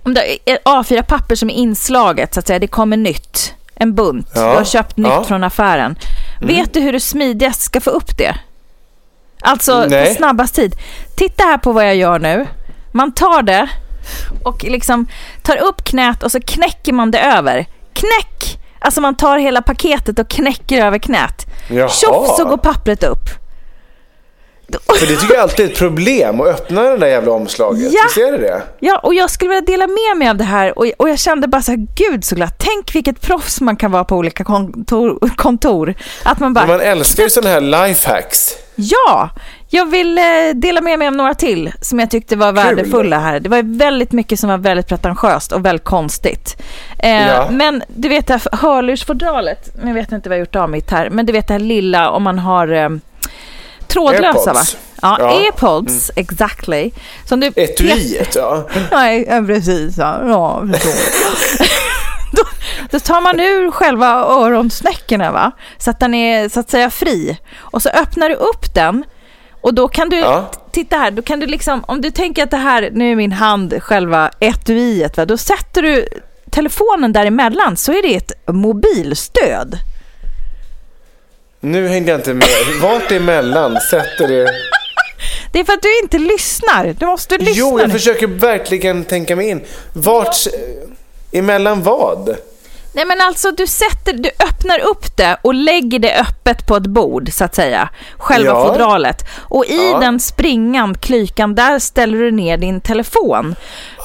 om 0.06 0.14
det 0.14 0.52
är 0.52 0.58
A4-papper 0.66 1.36
som 1.36 1.50
är 1.50 1.54
inslaget 1.54 2.34
så 2.34 2.40
att 2.40 2.48
säga, 2.48 2.60
det 2.60 2.68
kommer 2.68 2.98
nytt, 2.98 3.54
en 3.76 3.96
bunt, 3.96 4.30
Ja, 4.36 4.42
du 4.42 4.58
har 4.58 4.64
köpt 4.64 4.98
nytt 4.98 5.08
ja. 5.08 5.24
från 5.24 5.44
affären. 5.44 5.96
Mm. 6.42 6.56
Vet 6.56 6.74
du 6.74 6.80
hur 6.80 6.94
du 6.94 7.00
smidigast 7.00 7.62
ska 7.62 7.82
få 7.82 7.90
upp 7.90 8.18
det? 8.18 8.36
Alltså 9.42 9.86
Nej. 9.86 10.10
på 10.10 10.16
snabbast 10.16 10.56
tid. 10.56 10.76
Titta 11.18 11.44
här 11.44 11.58
på 11.58 11.72
vad 11.72 11.88
jag 11.88 11.96
gör 11.96 12.20
nu. 12.20 12.48
Man 12.92 13.12
tar 13.12 13.42
det 13.42 13.70
och 14.44 14.64
liksom 14.64 15.08
tar 15.42 15.58
upp 15.58 15.84
knät 15.84 16.24
och 16.24 16.32
så 16.32 16.40
knäcker 16.40 16.94
man 16.94 17.12
det 17.12 17.20
över. 17.20 17.66
Knäck! 17.94 18.60
Alltså 18.80 19.02
man 19.02 19.16
tar 19.16 19.38
hela 19.38 19.62
paketet 19.62 20.20
och 20.20 20.28
knäcker 20.28 20.86
över 20.86 20.98
knät. 20.98 21.46
Jaha. 21.70 21.90
Tjoff 21.90 22.38
så 22.38 22.46
går 22.46 22.58
pappret 22.58 23.04
upp. 23.04 23.30
För 25.00 25.06
det 25.08 25.16
tycker 25.16 25.34
jag 25.34 25.44
alltid 25.44 25.66
är 25.66 25.70
ett 25.70 25.78
problem 25.78 26.42
att 26.42 26.48
öppna 26.48 26.82
det 26.84 26.98
där 26.98 27.08
jävla 27.08 27.32
omslaget. 27.32 27.94
Ja. 27.94 28.02
Visst 28.06 28.18
är 28.18 28.32
det 28.32 28.38
det? 28.38 28.62
Ja, 28.80 29.00
och 29.04 29.14
jag 29.14 29.30
skulle 29.30 29.50
vilja 29.50 29.62
dela 29.66 29.88
med 29.88 30.18
mig 30.18 30.30
av 30.30 30.36
det 30.38 30.44
här 30.44 30.80
och, 30.80 30.86
och 30.98 31.10
jag 31.10 31.20
kände 31.20 31.48
bara 31.48 31.62
så 31.62 31.72
här, 31.72 31.88
gud 31.96 32.26
så 32.26 32.36
glad. 32.36 32.50
Tänk 32.58 32.96
vilket 32.96 33.22
proffs 33.22 33.62
man 33.62 33.76
kan 33.76 33.92
vara 33.92 34.04
på 34.04 34.16
olika 34.16 34.44
kontor. 34.44 35.30
kontor. 35.36 35.94
Att 36.24 36.40
man 36.40 36.54
bara, 36.54 36.66
Men 36.66 36.78
man 36.78 36.86
älskar 36.86 37.24
ju 37.24 37.30
sådana 37.30 37.50
här 37.54 37.88
lifehacks. 37.88 38.56
ja, 38.76 39.30
jag 39.70 39.86
vill 39.86 40.18
eh, 40.18 40.24
dela 40.56 40.82
med 40.82 41.00
mig 41.00 41.08
av 41.08 41.14
några 41.14 41.34
till 41.34 41.72
som 41.82 42.00
jag 42.00 42.12
tyckte 42.12 42.36
var 42.36 42.52
värdefulla 42.52 43.20
här. 43.20 43.40
Det 43.40 43.50
var 43.50 43.78
väldigt 43.78 44.12
mycket 44.12 44.40
som 44.40 44.50
var 44.50 44.58
väldigt 44.58 44.88
pretentiöst 44.88 45.52
och 45.52 45.66
väldigt 45.66 45.86
konstigt. 45.86 46.62
Eh, 47.00 47.28
Ja. 47.28 47.48
Men 47.52 47.84
du 47.88 48.10
vet 48.10 48.28
det 48.28 48.34
här 48.34 48.58
hörlursfodralet, 48.58 49.70
jag 49.86 49.94
vet 49.94 50.12
inte 50.12 50.30
vad 50.30 50.36
jag 50.38 50.40
har 50.40 50.46
gjort 50.46 50.56
av 50.56 50.70
mitt 50.70 50.92
här, 50.92 51.10
men 51.10 51.26
du 51.26 51.34
vet 51.34 51.48
det 51.48 51.54
här 51.54 51.60
lilla 51.60 52.10
om 52.10 52.24
man 52.24 52.40
har 52.40 52.68
eh, 52.68 52.90
trådlösa 53.88 54.28
Airpods. 54.28 54.74
va? 54.74 54.80
Ja, 55.02 55.16
Ja. 55.20 55.26
Mm. 55.32 55.44
airpods, 55.44 56.12
exactly. 56.16 56.92
Som 57.26 57.40
du 57.40 57.48
Etuiet, 57.56 58.36
ja. 58.36 58.68
Nej, 58.92 59.26
ja, 59.30 59.42
precis. 59.48 59.98
Ja, 59.98 60.20
ja 60.28 60.64
då, 62.32 62.44
då 62.92 63.00
tar 63.00 63.22
man 63.22 63.40
ur 63.40 63.72
själva 63.72 64.08
öronsnäckorna 64.24 65.32
va? 65.32 65.52
Så 65.78 65.90
att 65.90 66.00
den 66.00 66.14
är 66.14 66.50
så 66.50 66.60
att 66.60 66.70
säga 66.70 66.90
fri. 66.90 67.38
Och 67.58 67.82
så 67.82 67.90
öppnar 67.90 68.30
du 68.30 68.36
upp 68.36 68.74
den 68.74 69.04
och 69.62 69.74
då 69.74 69.88
kan 69.88 70.10
du, 70.10 70.18
Ja. 70.18 70.52
titta 70.72 70.98
här, 70.98 71.12
då 71.12 71.22
kan 71.22 71.40
du 71.40 71.46
liksom, 71.46 71.84
om 71.88 72.02
du 72.02 72.12
tänker 72.12 72.44
att 72.44 72.52
det 72.52 72.58
här, 72.58 72.90
nu 72.94 73.12
är 73.12 73.16
min 73.16 73.32
hand 73.32 73.74
själva 73.84 74.30
etuiet 74.40 75.18
va? 75.18 75.26
Då 75.26 75.38
sätter 75.38 75.82
du 75.82 76.08
telefonen 76.52 77.14
däremellan 77.14 77.78
så 77.78 77.92
är 77.92 78.02
det 78.02 78.16
ett 78.16 78.32
mobilstöd. 78.48 79.78
Nu 81.66 81.88
hängde 81.88 82.12
jag 82.12 82.20
inte 82.20 82.34
med. 82.34 82.48
Vart 82.82 83.12
emellan 83.12 83.78
sätter 83.82 84.28
du... 84.28 84.48
Det 85.52 85.60
är 85.60 85.64
för 85.64 85.74
att 85.74 85.82
du 85.82 86.00
inte 86.00 86.18
lyssnar. 86.18 86.96
Du 87.00 87.06
måste 87.06 87.38
lyssna 87.38 87.54
Jo, 87.56 87.80
jag 87.80 87.88
nu. 87.88 87.94
försöker 87.94 88.28
verkligen 88.28 89.04
tänka 89.04 89.36
mig 89.36 89.50
in. 89.50 89.62
Vart... 89.94 90.36
Emellan 91.32 91.84
vad? 91.84 92.36
Nej 92.94 93.06
men 93.06 93.22
alltså 93.22 93.52
du 93.52 93.68
sätter, 93.68 94.14
du 94.14 94.30
öppnar 94.30 94.80
upp 94.80 95.18
det 95.18 95.38
och 95.42 95.54
lägger 95.54 96.00
det 96.00 96.16
öppet 96.20 96.68
på 96.68 96.76
ett 96.76 96.86
bord 96.88 97.30
så 97.34 97.44
att 97.44 97.56
säga. 97.56 97.90
Själva 98.18 98.50
Ja. 98.52 98.68
fodralet. 98.68 99.18
Och 99.42 99.66
i 99.66 99.90
Ja. 99.92 100.00
den 100.00 100.20
springan, 100.20 100.98
klykan, 100.98 101.56
där 101.56 101.80
ställer 101.80 102.18
du 102.18 102.32
ner 102.32 102.58
din 102.58 102.82
telefon. 102.82 103.56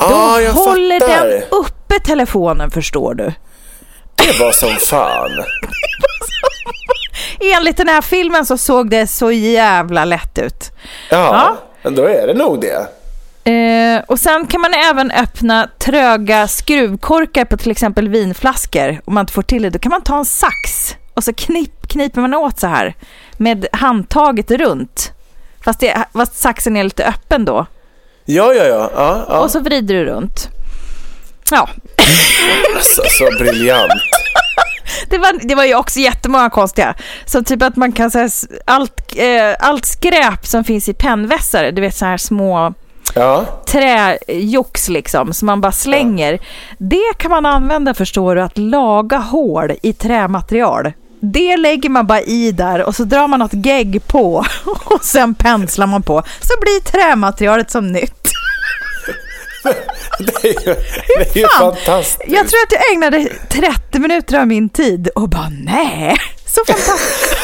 Då 0.00 0.04
Ah, 0.06 0.40
jag 0.40 0.52
håller 0.52 1.00
fattar. 1.00 1.26
den 1.28 1.42
uppe 1.50 1.98
telefonen 2.04 2.70
förstår 2.70 3.14
du. 3.14 3.32
Det 4.14 4.40
var 4.40 4.52
som 4.52 4.70
fan. 4.76 5.30
Enligt 7.56 7.76
den 7.76 7.88
här 7.88 8.02
filmen 8.02 8.46
så 8.46 8.58
såg 8.58 8.90
det 8.90 9.06
så 9.06 9.32
jävla 9.32 10.04
lätt 10.04 10.38
ut. 10.38 10.72
Ja, 11.10 11.56
men 11.82 11.94
då 11.94 12.04
är 12.04 12.26
det 12.26 12.34
nog 12.34 12.60
det. 12.60 12.86
Eh, 13.50 14.02
och 14.06 14.18
sen 14.18 14.46
kan 14.46 14.60
man 14.60 14.74
även 14.74 15.10
öppna 15.10 15.68
tröga 15.78 16.48
skruvkorkar 16.48 17.44
på 17.44 17.56
till 17.56 17.70
exempel 17.70 18.08
vinflaskor. 18.08 19.00
Om 19.04 19.14
man 19.14 19.22
inte 19.22 19.32
får 19.32 19.42
till 19.42 19.62
det, 19.62 19.70
då 19.70 19.78
kan 19.78 19.90
man 19.90 20.02
ta 20.02 20.18
en 20.18 20.24
sax 20.24 20.96
och 21.14 21.24
så 21.24 21.32
knip, 21.32 21.88
kniper 21.88 22.20
man 22.20 22.34
åt 22.34 22.60
så 22.60 22.66
här 22.66 22.94
med 23.36 23.66
handtaget 23.72 24.50
runt. 24.50 25.12
Fast, 25.64 25.80
det, 25.80 26.04
fast 26.12 26.36
saxen 26.36 26.76
är 26.76 26.84
lite 26.84 27.04
öppen 27.04 27.44
då. 27.44 27.66
Ja, 28.24 28.54
ja, 28.54 28.64
ja. 28.64 28.90
ja, 28.94 29.24
ja. 29.28 29.38
Och 29.38 29.50
så 29.50 29.60
vrider 29.60 29.94
du 29.94 30.04
runt. 30.04 30.48
Ja, 31.50 31.68
Alltså, 32.76 33.02
så 33.08 33.30
briljant. 33.38 33.92
Det 35.10 35.18
var, 35.18 35.48
det 35.48 35.54
var 35.54 35.64
ju 35.64 35.74
också 35.74 36.00
jättemånga 36.00 36.50
konstiga. 36.50 36.94
Som 37.26 37.44
typ 37.44 37.62
att 37.62 37.76
man 37.76 37.92
kan 37.92 38.10
säga 38.10 38.28
allt, 38.64 39.16
eh, 39.16 39.68
allt 39.68 39.84
skräp 39.84 40.46
som 40.46 40.64
finns 40.64 40.88
i 40.88 40.94
pennvässare, 40.94 41.70
du 41.70 41.80
vet 41.80 41.96
så 41.96 42.04
här 42.04 42.16
små 42.16 42.74
Ja. 43.14 43.44
träjox 43.66 44.88
liksom 44.88 45.32
som 45.32 45.46
man 45.46 45.60
bara 45.60 45.72
slänger. 45.72 46.38
Det 46.78 47.14
kan 47.18 47.30
man 47.30 47.46
använda 47.46 47.94
förstår 47.94 48.36
du 48.36 48.42
att 48.42 48.58
laga 48.58 49.18
hål 49.18 49.72
i 49.82 49.92
trämaterial. 49.92 50.92
Det 51.20 51.56
lägger 51.56 51.88
man 51.88 52.06
bara 52.06 52.20
i 52.20 52.52
där 52.52 52.82
och 52.84 52.94
så 52.94 53.04
drar 53.04 53.28
man 53.28 53.38
något 53.38 53.66
gegg 53.66 54.06
på 54.06 54.44
och 54.84 55.04
sen 55.04 55.34
penslar 55.34 55.86
man 55.86 56.02
på. 56.02 56.22
Så 56.40 56.52
blir 56.60 56.80
trämaterialet 56.80 57.70
som 57.70 57.92
nytt. 57.92 58.30
Det 60.18 60.48
är 60.48 60.66
ju, 60.68 60.74
det 61.18 61.36
är 61.36 61.38
ju 61.38 61.46
Fan. 61.48 61.76
fantastiskt. 61.76 62.32
Jag 62.32 62.48
tror 62.48 62.60
att 62.66 62.72
jag 62.72 62.92
ägnade 62.92 63.28
30 63.48 63.98
minuter 63.98 64.38
av 64.40 64.46
min 64.46 64.68
tid 64.68 65.08
och 65.14 65.28
bara 65.28 65.48
nej, 65.64 66.16
så 66.46 66.60
fantastiskt. 66.66 67.34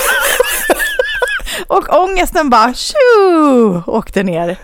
och 1.66 2.00
ångesten 2.02 2.50
bara 2.50 2.75
tjo, 2.75 3.82
åkte 3.87 4.23
ner. 4.23 4.56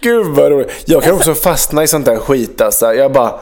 Gud 0.00 0.26
vad 0.26 0.50
roligt. 0.50 0.82
Jag 0.86 1.02
kan 1.02 1.12
också 1.14 1.34
fastna 1.34 1.82
i 1.82 1.88
sånt 1.88 2.04
där 2.06 2.16
skit 2.16 2.60
alltså. 2.60 2.94
Jag 2.94 3.12
bara, 3.12 3.40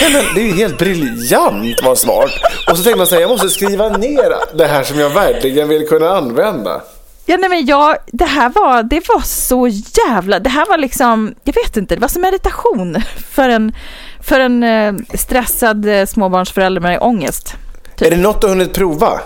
"Nej, 0.00 0.12
men 0.12 0.34
det 0.34 0.40
är 0.40 0.44
ju 0.44 0.52
helt 0.52 0.78
briljant 0.78 1.76
vad 1.84 1.98
smart. 1.98 2.30
Och 2.70 2.76
så 2.78 2.82
tänkte 2.84 2.98
man 2.98 3.06
säga, 3.06 3.20
jag 3.20 3.30
måste 3.30 3.48
skriva 3.50 3.88
ner 3.88 4.32
det 4.58 4.66
här 4.66 4.82
som 4.82 4.98
jag 4.98 5.10
verkligen 5.10 5.68
vill 5.68 5.88
kunna 5.88 6.10
använda. 6.10 6.80
Ja, 7.26 7.36
nej, 7.36 7.50
men 7.50 7.66
jag, 7.66 7.96
det 8.06 8.24
här 8.24 8.48
var, 8.48 8.82
det 8.82 9.08
var 9.08 9.20
så 9.20 9.68
jävla, 10.06 10.38
det 10.38 10.50
här 10.50 10.66
var 10.68 10.78
liksom, 10.78 11.34
jag 11.44 11.54
vet 11.54 11.76
inte, 11.76 11.94
det 11.94 12.00
var 12.00 12.08
som 12.08 12.22
meditation 12.22 12.96
för 13.30 13.48
en, 13.48 13.72
för 14.20 14.40
en 14.40 14.62
eh, 14.62 14.94
stressad 15.14 15.86
eh, 15.88 16.06
småbarnsförälder 16.06 16.80
med 16.80 16.98
ångest. 17.00 17.54
Är 18.00 18.10
det 18.10 18.16
något 18.16 18.40
du 18.40 18.46
har 18.46 18.54
hunnit 18.54 18.74
prova? 18.74 19.20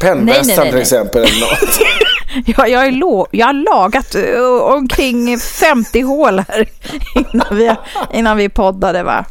Pennvässan 0.00 0.66
till 0.66 0.78
exempel. 0.78 1.22
Eller 1.22 1.40
något. 1.40 1.80
Jag, 2.46 2.70
jag, 2.70 2.86
är 2.86 2.92
lo, 2.92 3.26
jag 3.30 3.46
har 3.46 3.52
lagat 3.52 4.14
eh, 4.14 4.74
omkring 4.74 5.38
50 5.38 6.00
hål 6.00 6.38
här 6.38 6.68
innan 7.32 7.56
vi, 7.56 7.74
innan 8.12 8.36
vi 8.36 8.48
poddade 8.48 9.02
va. 9.02 9.24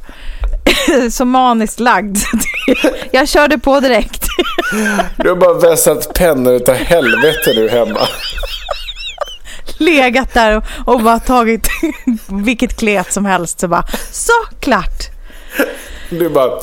Så 1.11 1.25
maniskt 1.25 1.79
lagd. 1.79 2.17
Jag 3.11 3.27
körde 3.29 3.57
på 3.59 3.79
direkt. 3.79 4.23
Du 5.17 5.29
har 5.29 5.35
bara 5.35 5.53
vässat 5.53 6.13
pennor 6.13 6.53
utav 6.53 6.75
helvete 6.75 7.53
nu 7.55 7.69
hemma. 7.69 7.99
Legat 9.77 10.33
där 10.33 10.57
och, 10.57 10.63
och 10.93 11.01
bara 11.03 11.19
tagit 11.19 11.67
vilket 12.27 12.77
klet 12.79 13.13
som 13.13 13.25
helst 13.25 13.59
så 13.59 13.67
bara 13.67 13.85
så 14.11 14.31
klart. 14.59 15.09
Du 16.09 16.29
bara... 16.29 16.59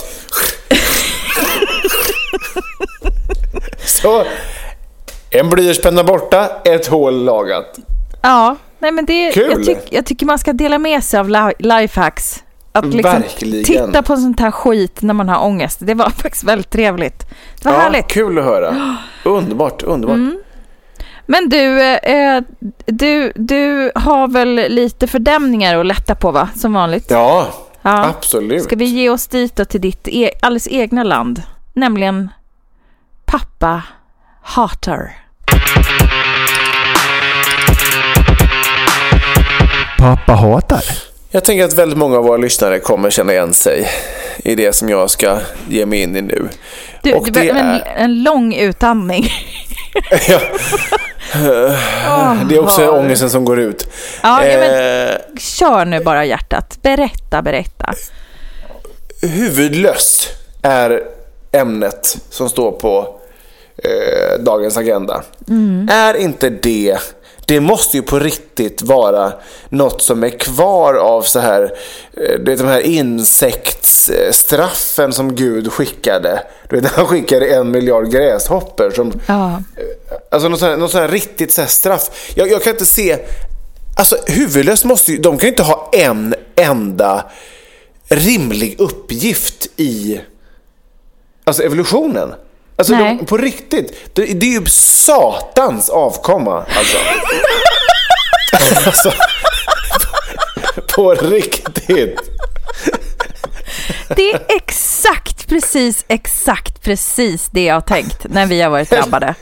Så. 3.85 4.25
En 5.31 5.49
blyertspenna 5.51 6.05
borta, 6.05 6.51
ett 6.65 6.87
hål 6.87 7.25
lagat. 7.25 7.77
Ja, 8.23 8.57
nej 8.79 8.93
men 8.93 9.05
det, 9.07 9.33
Kul. 9.33 9.51
jag, 9.51 9.65
tyck, 9.65 9.79
jag 9.91 10.07
tycker 10.07 10.27
man 10.27 10.39
ska 10.39 10.53
dela 10.53 10.79
med 10.79 11.05
sig 11.05 11.21
av 11.21 11.29
li- 11.29 11.55
lifehacks. 11.59 12.43
Att 12.79 12.87
liksom 12.87 13.23
titta 13.65 14.03
på 14.03 14.17
sånt 14.17 14.41
här 14.41 14.51
skit 14.51 15.03
när 15.03 15.15
man 15.15 15.29
har 15.29 15.45
ångest. 15.45 15.79
Det 15.83 15.95
var 15.95 16.11
faktiskt 16.23 16.45
väldigt 16.45 16.71
trevligt. 16.71 17.19
Det 17.63 17.69
var 17.69 17.73
Ja, 17.73 17.79
härligt. 17.81 18.09
kul 18.09 18.39
att 18.39 18.45
höra. 18.45 18.97
Underbart, 19.25 19.83
underbart. 19.83 20.19
Men 21.27 21.49
du, 21.49 21.83
eh, 21.83 22.41
du, 22.87 23.33
du 23.37 23.93
har 23.95 24.29
väl 24.29 24.55
lite 24.55 25.07
fördämningar 25.07 25.79
att 25.79 25.87
lätta 25.87 26.15
på 26.15 26.31
va? 26.31 26.49
Som 26.57 26.73
vanligt. 26.73 27.07
Ja, 27.11 27.47
Ja. 27.83 28.05
absolut. 28.05 28.63
Ska 28.65 28.77
vi 28.77 28.85
ge 28.85 29.11
oss 29.11 29.27
dit 29.27 29.57
då 29.57 29.65
till 29.65 29.81
ditt 29.81 30.09
e- 30.09 30.31
alldeles 30.43 30.69
egna 30.69 31.03
land? 31.05 31.43
Nämligen 31.73 32.29
pappa 33.25 33.83
hatar. 34.43 35.13
Pappa 39.99 40.33
hatar. 40.33 40.83
Jag 41.31 41.45
tänker 41.45 41.65
att 41.65 41.73
väldigt 41.75 41.99
många 41.99 42.19
av 42.19 42.25
våra 42.25 42.37
lyssnare 42.37 42.79
kommer 42.79 43.11
känna 43.11 43.33
igen 43.33 43.55
sig 43.55 43.89
i 44.45 44.55
det 44.55 44.73
som 44.73 44.89
jag 44.89 45.11
ska 45.11 45.39
ge 45.69 45.87
mig 45.87 46.03
in 46.03 46.17
i 46.17 46.23
nu. 46.23 46.49
Du, 47.03 47.13
Och 47.15 47.33
det 47.33 47.49
en, 47.49 47.57
är- 47.57 47.95
en 47.97 48.23
lång 48.23 48.55
utandning. 48.55 49.29
ja. 50.29 50.41
Det 52.49 52.55
är 52.57 52.63
också 52.63 52.91
ångesten 52.91 53.31
som 53.31 53.45
går 53.45 53.61
ut. 53.61 53.89
Ja, 54.23 54.47
ja, 54.47 54.59
men, 54.59 55.07
Eh, 55.09 55.15
kör 55.39 55.85
nu 55.85 56.01
bara 56.01 56.25
hjärtat. 56.25 56.79
Berätta, 56.83 57.43
berätta. 57.43 57.95
huvudlös 59.23 60.29
är 60.63 61.03
ämnet 61.53 62.17
som 62.31 62.49
står 62.49 62.73
på 62.73 63.21
eh, 63.85 64.41
dagens 64.45 64.77
agenda. 64.77 65.23
Är 65.91 66.15
inte 66.17 66.51
det, 66.51 66.99
det 67.47 67.61
måste 67.61 67.97
ju 67.97 68.03
på 68.03 68.19
riktigt 68.19 68.83
vara 68.83 69.33
något 69.69 70.03
som 70.03 70.25
är 70.25 70.31
kvar 70.31 70.95
av 70.95 71.23
så 71.23 71.41
här, 71.41 71.63
eh, 72.13 72.39
du 72.39 72.51
vet 72.51 72.59
de 72.59 72.67
här 72.67 72.81
insektsstraffen 72.81 75.13
som 75.13 75.35
Gud 75.35 75.73
skickade. 75.73 76.43
Du 76.69 76.81
vet, 76.81 76.93
han 76.93 77.07
skickade 77.07 77.47
en 77.47 77.71
miljard 77.71 78.11
gräshoppor 78.11 78.91
som 78.91 79.21
Ja. 79.27 79.63
Alltså 80.31 80.49
något 80.49 80.61
sånt 80.61 80.71
här, 80.71 80.77
något 80.77 80.91
sånt 80.91 81.03
här 81.03 81.09
riktigt 81.09 81.53
så 81.53 81.61
här 81.61 81.69
straff. 81.69 82.33
Jag, 82.35 82.51
jag 82.51 82.63
kan 82.63 82.73
inte 82.73 82.87
se... 82.87 83.19
Alltså 83.97 84.17
huvudlöst 84.27 84.85
måste 84.85 85.13
ju... 85.13 85.19
De 85.19 85.39
kan 85.39 85.47
ju 85.47 85.51
inte 85.51 85.63
ha 85.63 85.91
en 85.93 86.35
enda 86.57 87.25
rimlig 88.09 88.81
uppgift 88.81 89.69
i 89.77 90.21
alltså 91.45 91.63
evolutionen. 91.63 92.35
Alltså 92.77 92.93
Nej. 92.93 93.17
de, 93.19 93.27
på 93.27 93.37
riktigt. 93.37 94.15
Det, 94.15 94.41
det 94.41 94.47
är 94.47 94.61
ju 94.61 94.67
satans 94.67 95.89
avkomma 95.89 96.65
alltså. 96.77 96.99
alltså 98.87 99.13
på 100.95 101.15
riktigt. 101.15 102.21
Det 104.17 104.33
är 104.33 104.41
exakt, 104.49 105.49
precis, 105.49 106.05
exakt, 106.09 106.83
precis 106.83 107.49
det 107.53 107.65
jag 107.65 107.75
har 107.75 107.81
tänkt 107.81 108.27
när 108.29 108.47
vi 108.47 108.63
har 108.63 108.71
varit 108.71 108.91
drabbade. 108.91 109.35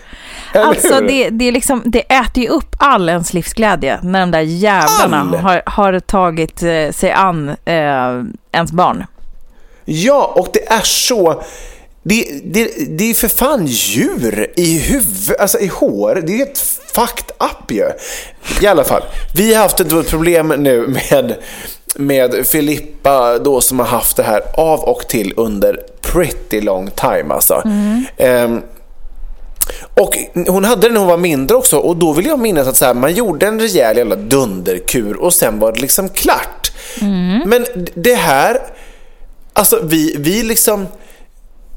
Alltså 0.55 1.01
det, 1.01 1.31
det, 1.31 1.45
är 1.49 1.53
liksom, 1.53 1.83
det 1.85 2.01
äter 2.01 2.43
ju 2.43 2.49
upp 2.49 2.77
all 2.79 3.09
ens 3.09 3.33
livsglädje 3.33 3.99
när 4.03 4.21
de 4.21 4.31
där 4.31 4.41
jävlarna 4.41 5.39
har, 5.39 5.63
har 5.67 6.01
tagit 6.01 6.63
eh, 6.63 6.91
sig 6.91 7.13
an 7.13 7.49
eh, 7.65 8.23
ens 8.53 8.73
barn. 8.73 9.07
Ja, 9.85 10.33
och 10.37 10.49
det 10.53 10.73
är 10.73 10.81
så... 10.83 11.43
Det, 12.07 12.41
det, 12.45 12.71
det 12.89 13.11
är 13.11 13.15
för 13.15 13.29
fan 13.29 13.67
djur 13.67 14.53
i 14.57 14.79
huvud, 14.79 15.37
alltså 15.39 15.59
i 15.59 15.67
hår. 15.67 16.23
Det 16.27 16.41
är 16.41 16.43
ett 16.43 16.59
fucked 16.95 17.31
up 17.39 17.71
ju. 17.71 17.89
I 18.63 18.67
alla 18.67 18.85
fall, 18.85 19.03
vi 19.35 19.55
har 19.55 19.63
haft 19.63 19.81
ett 19.81 20.11
problem 20.11 20.49
nu 20.49 20.87
med, 20.87 21.37
med 21.97 22.47
Filippa 22.47 23.39
då 23.39 23.61
som 23.61 23.79
har 23.79 23.87
haft 23.87 24.17
det 24.17 24.23
här 24.23 24.43
av 24.55 24.81
och 24.81 25.09
till 25.09 25.33
under 25.37 25.81
pretty 26.01 26.61
long 26.61 26.91
time 26.91 27.35
alltså. 27.35 27.63
Ehm, 28.17 28.63
och 29.95 30.19
hon 30.47 30.65
hade 30.65 30.89
det 30.89 30.93
när 30.93 31.01
hon 31.01 31.09
var 31.09 31.17
mindre 31.17 31.57
också 31.57 31.77
och 31.79 31.97
då 31.97 32.13
vill 32.13 32.27
jag 32.27 32.39
minnas 32.39 32.69
att 32.69 32.77
så 32.77 32.85
här, 32.85 32.95
man 32.95 33.15
gjorde 33.15 33.47
en 33.47 33.61
rejäl 33.61 33.97
jävla 33.97 34.17
dunderkur 34.17 35.17
och 35.17 35.35
sen 35.35 35.59
var 35.59 35.73
det 35.73 35.81
liksom 35.81 36.09
klart. 36.09 36.73
Men 37.47 37.67
det 37.95 38.15
här, 38.15 38.59
alltså 39.53 39.81
vi, 39.83 40.17
vi 40.19 40.43
liksom 40.43 40.87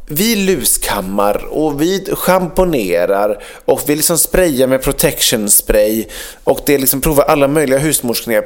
vi 0.09 0.35
luskammar 0.35 1.45
och 1.49 1.81
vi 1.81 2.05
schamponerar 2.13 3.43
och 3.65 3.81
vi 3.87 3.95
liksom 3.95 4.17
sprayar 4.17 4.67
med 4.67 4.81
protection 4.81 5.49
spray 5.49 6.05
och 6.43 6.59
det 6.65 6.77
liksom 6.77 7.01
provar 7.01 7.23
alla 7.23 7.47
möjliga 7.47 7.79
husmorsknep. 7.79 8.45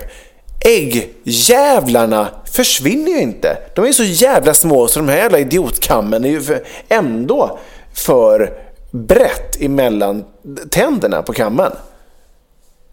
Äggjävlarna 0.65 2.27
försvinner 2.51 3.11
ju 3.11 3.19
inte. 3.19 3.57
De 3.75 3.85
är 3.85 3.91
så 3.91 4.03
jävla 4.03 4.53
små 4.53 4.87
så 4.87 4.99
de 4.99 5.09
här 5.09 5.17
jävla 5.17 5.39
idiotkammen 5.39 6.25
är 6.25 6.29
ju 6.29 6.41
för, 6.41 6.63
ändå 6.89 7.59
för 7.93 8.53
brett 8.91 9.61
emellan 9.61 10.23
tänderna 10.69 11.21
på 11.21 11.33
kammen. 11.33 11.71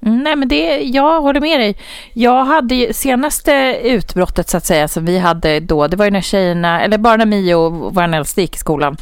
Nej, 0.01 0.37
men 0.37 0.49
det, 0.49 0.79
jag 0.83 1.21
håller 1.21 1.41
med 1.41 1.61
dig. 1.61 1.77
Jag 2.13 2.45
hade 2.45 2.95
senaste 2.95 3.53
utbrottet 3.83 4.49
så 4.49 4.57
att 4.57 4.67
säga 4.67 4.89
som 4.89 5.05
vi 5.05 5.19
hade 5.19 5.61
då, 5.61 5.87
det 5.87 5.97
var 5.97 6.05
ju 6.05 6.11
när 6.11 6.21
tjejerna, 6.21 6.81
eller 6.83 6.99
bara 6.99 7.17
när 7.17 7.27
Mio 7.27 7.55
och 7.55 7.95
vår 7.95 8.15
äldste 8.15 8.41
gick 8.41 8.55
i 8.55 8.59
skolan 8.59 8.97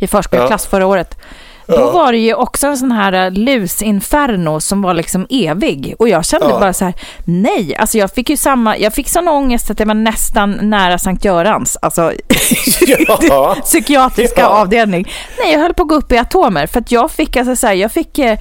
i 0.00 0.06
förskoleklass 0.06 0.66
förra 0.66 0.86
året. 0.86 1.18
Då 1.66 1.90
var 1.90 2.12
det 2.12 2.18
ju 2.18 2.34
också 2.34 2.66
en 2.66 2.76
sån 2.76 2.92
här 2.92 3.12
eh, 3.12 3.30
lusinferno 3.30 4.60
som 4.60 4.82
var 4.82 4.94
liksom 4.94 5.26
evig. 5.30 5.94
Och 5.98 6.08
jag 6.08 6.24
kände 6.24 6.46
Ja. 6.50 6.60
bara 6.60 6.72
så 6.72 6.84
här, 6.84 6.94
nej, 7.24 7.76
alltså 7.76 7.98
jag 7.98 8.10
fick 8.14 8.30
ju 8.30 8.36
samma, 8.36 8.78
jag 8.78 8.94
fick 8.94 9.08
sån 9.08 9.28
ångest 9.28 9.70
att 9.70 9.78
jag 9.80 9.86
var 9.86 9.94
nästan 9.94 10.58
nära 10.62 10.98
Sankt 10.98 11.24
Görans, 11.24 11.76
alltså 11.82 12.12
Ja. 13.20 13.56
psykiatriska 13.64 14.40
Ja. 14.40 14.46
avdelning. 14.46 15.08
Nej, 15.38 15.52
jag 15.52 15.60
höll 15.60 15.74
på 15.74 15.82
att 15.82 15.88
gå 15.88 15.94
upp 15.94 16.12
i 16.12 16.18
atomer 16.18 16.66
för 16.66 16.80
att 16.80 16.92
jag 16.92 17.10
fick, 17.10 17.36
alltså 17.36 17.56
så 17.56 17.66
här, 17.66 17.74
jag 17.74 17.92
fick 17.92 18.18
eh, 18.18 18.38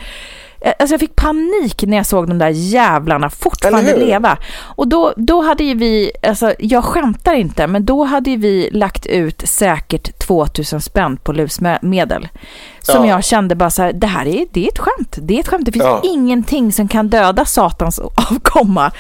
Alltså 0.80 0.94
jag 0.94 1.00
fick 1.00 1.16
panik 1.16 1.84
när 1.88 1.98
jag 1.98 2.06
såg 2.06 2.28
de 2.28 2.38
där 2.38 2.50
jävlarna 2.50 3.30
fortfarande 3.30 3.98
leva. 3.98 4.38
Och 4.62 4.88
då, 4.88 5.14
då 5.18 5.42
hade 5.42 5.64
ju 5.64 5.74
vi, 5.76 6.12
alltså 6.24 6.54
jag 6.60 6.84
skämtar 6.84 7.34
inte, 7.34 7.68
men 7.68 7.86
då 7.86 8.04
hade 8.04 8.30
ju 8.30 8.38
vi 8.38 8.70
lagt 8.74 9.06
ut 9.06 9.42
säkert 9.46 10.20
2000 10.20 10.82
spänn 10.82 11.18
på 11.18 11.32
lusmedel. 11.34 12.28
Som 12.82 13.06
Ja. 13.06 13.12
jag 13.16 13.24
kände 13.24 13.56
bara 13.56 13.70
så 13.70 13.82
här, 13.82 13.94
det 13.94 14.08
här 14.08 14.28
är, 14.28 14.46
det 14.52 14.64
är 14.66 14.68
ett 14.68 14.80
skämt. 14.80 15.18
Det 15.22 15.36
är 15.36 15.40
ett 15.40 15.48
skämt. 15.48 15.66
Det 15.66 15.72
finns 15.72 15.86
Ja. 15.86 16.02
ingenting 16.04 16.72
som 16.72 16.88
kan 16.88 17.10
döda 17.10 17.46
satans 17.46 18.00
avkomma. 18.00 18.92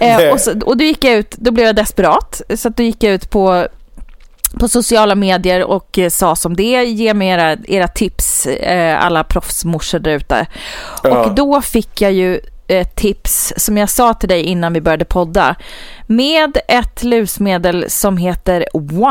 Eh, 0.00 0.32
och, 0.32 0.40
så, 0.40 0.60
och 0.60 0.76
då 0.76 0.84
gick 0.84 1.04
jag 1.04 1.14
ut, 1.14 1.30
då 1.36 1.50
blev 1.50 1.66
jag 1.66 1.76
desperat. 1.76 2.42
Så 2.56 2.68
att 2.68 2.76
då 2.76 2.82
gick 2.82 3.02
jag 3.02 3.12
ut 3.14 3.30
på 3.30 3.66
på 4.58 4.68
sociala 4.68 5.14
medier 5.14 5.64
och 5.64 5.98
eh, 5.98 6.10
sa 6.10 6.36
som 6.36 6.56
det, 6.56 6.84
ge 6.84 7.14
mig 7.14 7.28
era, 7.28 7.56
era 7.68 7.88
tips, 7.88 8.46
eh, 8.46 9.04
alla 9.04 9.24
proffsmorsor 9.24 9.98
där 9.98 10.10
ute. 10.10 10.46
Ja. 11.02 11.24
Och 11.24 11.34
då 11.34 11.62
fick 11.62 12.00
jag 12.00 12.12
ju 12.12 12.40
ett 12.68 12.96
tips, 12.96 13.52
som 13.56 13.76
jag 13.76 13.88
sa 13.90 14.14
till 14.14 14.28
dig 14.28 14.42
innan 14.42 14.72
vi 14.72 14.80
började 14.80 15.04
podda, 15.04 15.56
med 16.06 16.58
ett 16.68 17.02
lusmedel 17.02 17.84
som 17.88 18.16
heter 18.16 18.66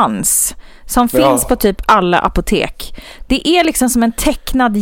Once, 0.05 0.55
som 0.85 1.09
Ja. 1.11 1.19
finns 1.29 1.45
på 1.45 1.55
typ 1.55 1.81
alla 1.85 2.19
apotek. 2.19 2.95
Det 3.27 3.47
är 3.47 3.63
liksom 3.63 3.89
som 3.89 4.03
en 4.03 4.11
tecknad 4.11 4.77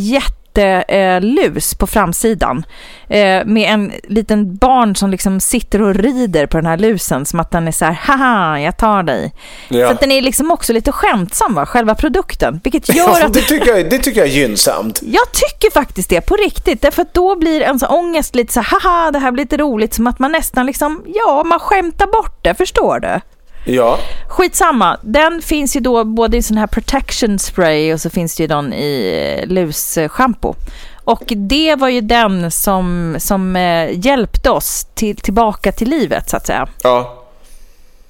jättelus 0.58 1.76
på 1.76 1.88
framsidan. 1.88 2.66
Eh, 3.10 3.46
med 3.46 3.74
en 3.74 3.92
liten 4.04 4.56
barn 4.56 4.96
som 4.96 5.10
liksom 5.10 5.40
sitter 5.40 5.82
och 5.82 5.96
rider 5.96 6.46
på 6.46 6.58
den 6.58 6.66
här 6.66 6.78
lusen 6.78 7.26
som 7.26 7.40
att 7.40 7.52
den 7.52 7.68
är 7.68 7.72
så 7.72 7.86
här, 7.86 7.94
haha, 7.94 8.60
jag 8.60 8.78
tar 8.78 9.04
dig. 9.04 9.34
Ja. 9.70 9.88
Så 9.88 9.94
att 9.94 10.00
den 10.00 10.12
är 10.12 10.22
liksom 10.22 10.52
också 10.52 10.74
lite 10.74 10.92
skämtsam, 10.92 11.54
va? 11.54 11.66
själva 11.66 11.96
produkten. 11.96 12.62
Vilket 12.64 12.96
gör 12.96 12.96
Ja, 12.96 13.26
att... 13.26 13.34
det, 13.34 13.42
tycker 13.42 13.76
jag, 13.78 13.90
det 13.90 13.98
tycker 13.98 14.20
jag 14.20 14.30
är 14.30 14.34
gynnsamt. 14.34 15.00
Jag 15.04 15.32
tycker 15.32 15.72
faktiskt 15.72 16.10
det, 16.10 16.22
på 16.22 16.36
riktigt. 16.36 16.82
Därför 16.82 17.02
att 17.02 17.14
då 17.14 17.36
blir 17.36 17.62
ens 17.62 17.84
ångest 17.84 18.36
lite 18.36 18.54
så 18.54 18.62
här, 18.62 18.80
haha, 18.80 19.12
det 19.12 19.20
här 19.20 19.32
blir 19.32 19.44
lite 19.44 19.58
roligt. 19.58 19.94
Som 19.94 20.08
att 20.08 20.20
man 20.20 20.32
nästan 20.32 20.66
liksom, 20.66 21.04
ja, 21.08 21.44
man 21.46 21.60
skämtar 21.60 22.08
bort 22.08 22.44
det, 22.44 22.54
förstår 22.54 23.00
du? 23.00 23.22
Ja. 23.66 24.00
Skitsamma, 24.28 24.98
den 25.02 25.42
finns 25.42 25.76
ju 25.76 25.80
då 25.80 26.04
både 26.04 26.38
i 26.38 26.42
sån 26.42 26.58
här 26.58 26.68
protection 26.68 27.40
spray 27.40 27.94
och 27.94 28.02
så 28.02 28.10
finns 28.10 28.36
det 28.36 28.44
ju 28.44 28.48
den 28.48 28.74
i 28.74 29.40
eh, 29.42 29.48
lusschampo. 29.48 30.56
Och 31.04 31.24
det 31.36 31.76
var 31.76 31.90
ju 31.90 32.02
den 32.02 32.52
som, 32.52 33.16
som 33.20 33.56
eh, 33.56 34.06
hjälpte 34.06 34.50
oss 34.50 34.88
till, 34.94 35.16
tillbaka 35.16 35.72
till 35.72 35.90
livet 35.90 36.30
så 36.30 36.38
att 36.38 36.46
säga. 36.48 36.68
ja. 36.84 37.18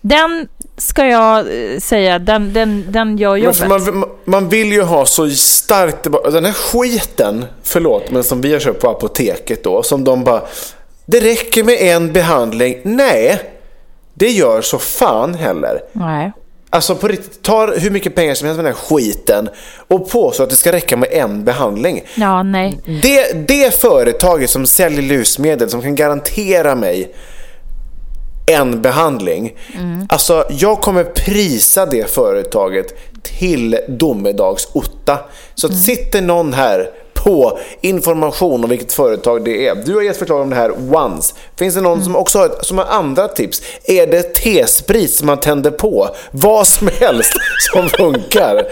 Den 0.04 0.48
ska 0.78 1.06
jag 1.06 1.40
eh, 1.40 1.80
säga, 1.80 2.20
den, 2.20 2.54
den, 2.54 2.86
den 2.90 3.18
gör 3.18 3.36
jobbet. 3.36 3.68
man, 3.68 4.06
man 4.26 4.50
vill 4.50 4.72
ju 4.72 4.82
ha 4.82 5.06
så 5.06 5.30
starkt... 5.30 6.08
Den 6.32 6.46
här 6.46 6.54
skiten, 6.54 7.46
förlåt, 7.64 8.12
men 8.12 8.24
som 8.24 8.42
vi 8.42 8.54
har 8.54 8.60
köpt 8.60 8.82
på 8.82 8.90
apoteket 8.90 9.64
då, 9.64 9.84
som 9.84 10.04
de 10.04 10.24
bara... 10.24 10.42
Det 11.06 11.20
räcker 11.20 11.64
med 11.64 11.78
en 11.80 12.14
behandling. 12.14 12.78
Nej, 12.84 13.51
det 14.22 14.32
gör 14.32 14.62
så 14.62 14.80
fan 14.80 15.34
heller. 15.34 15.82
Nej. 15.94 16.32
Alltså 16.70 16.96
på 16.96 17.08
riktigt, 17.08 17.42
tar 17.42 17.76
hur 17.78 17.90
mycket 17.90 18.16
pengar 18.16 18.34
som 18.34 18.48
helst 18.48 18.58
med 18.58 18.66
den 18.66 18.74
här 18.74 18.82
skiten 18.82 19.50
och 19.88 20.10
påstår 20.10 20.44
att 20.44 20.50
det 20.50 20.56
ska 20.56 20.72
räcka 20.72 20.98
med 20.98 21.10
en 21.12 21.44
behandling. 21.46 22.04
Ja, 22.16 22.44
nej. 22.44 22.80
Det, 23.02 23.48
det 23.48 23.74
företaget 23.82 24.50
som 24.50 24.66
säljer 24.66 25.02
lusmedel 25.02 25.70
som 25.70 25.82
kan 25.82 25.96
garantera 25.96 26.76
mig 26.76 27.16
en 28.52 28.82
behandling. 28.82 29.58
Alltså 30.10 30.46
jag 30.50 30.82
kommer 30.82 31.04
prisa 31.04 31.86
det 31.86 32.12
företaget 32.12 32.94
till 33.24 33.78
domedags-otta. 33.88 35.18
Så 35.56 35.68
att 35.68 35.78
sitter 35.78 36.22
någon 36.22 36.54
här 36.54 36.90
på 37.24 37.60
information 37.82 38.64
om 38.64 38.70
vilket 38.70 38.94
företag 38.94 39.46
det 39.46 39.68
är. 39.68 39.76
Du 39.76 39.96
har 39.96 40.02
gett 40.02 40.18
förslag 40.18 40.42
om 40.42 40.50
det 40.50 40.56
här 40.56 40.96
once. 40.96 41.36
Finns 41.60 41.76
det 41.76 41.82
någon 41.82 42.04
som 42.04 42.16
också 42.16 42.40
har, 42.40 42.52
som 42.62 42.78
har 42.78 42.86
andra 42.86 43.28
tips? 43.28 43.62
Är 43.84 44.08
det 44.08 44.22
T-sprit 44.22 45.14
som 45.14 45.28
man 45.28 45.40
tänder 45.40 45.72
på? 45.72 46.10
Vad 46.32 46.68
som 46.68 46.90
helst 47.00 47.34
som 47.74 47.90
funkar. 47.90 48.64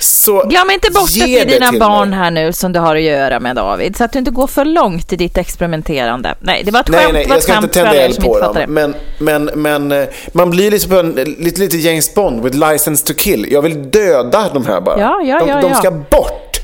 Så 0.00 0.42
Glöm 0.42 0.70
inte 0.70 0.90
bort 0.90 1.02
att 1.02 1.14
det 1.14 1.40
är 1.40 1.46
dina 1.46 1.72
barn 1.72 2.10
mig. 2.10 2.18
här 2.18 2.30
nu 2.30 2.52
som 2.52 2.72
du 2.72 2.80
har 2.80 2.96
att 2.96 3.02
göra 3.02 3.40
med 3.40 3.56
David. 3.56 3.96
Så 3.96 4.04
att 4.04 4.12
du 4.12 4.18
inte 4.18 4.30
går 4.30 4.46
för 4.46 4.64
långt 4.64 5.12
i 5.12 5.16
ditt 5.16 5.38
experimenterande. 5.38 6.34
Nej, 6.40 6.62
det 6.64 6.70
var 6.70 6.80
ett 6.80 6.88
Nej, 6.88 7.00
skämt. 7.00 7.12
nej, 7.12 7.26
var 7.26 7.36
jag 7.36 7.42
ska 7.42 7.56
inte 7.56 7.68
tända 7.68 7.94
eld 7.94 8.20
på 8.24 8.38
dem. 8.38 8.56
Men, 8.68 8.94
men, 9.18 9.44
men 9.44 9.92
eh, 9.92 10.08
man 10.32 10.50
blir 10.50 10.88
på 10.88 10.94
en, 10.98 11.12
lite, 11.38 11.60
lite 11.60 11.76
James 11.76 12.14
Bond 12.14 12.42
with 12.42 12.56
license 12.56 13.06
to 13.06 13.12
kill. 13.16 13.52
Jag 13.52 13.62
vill 13.62 13.90
döda 13.90 14.50
de 14.54 14.66
här 14.66 14.80
bara. 14.80 15.00
Ja, 15.00 15.20
ja, 15.24 15.38
de, 15.38 15.48
ja, 15.48 15.60
de 15.60 15.74
ska 15.74 15.90
bort. 15.90 16.57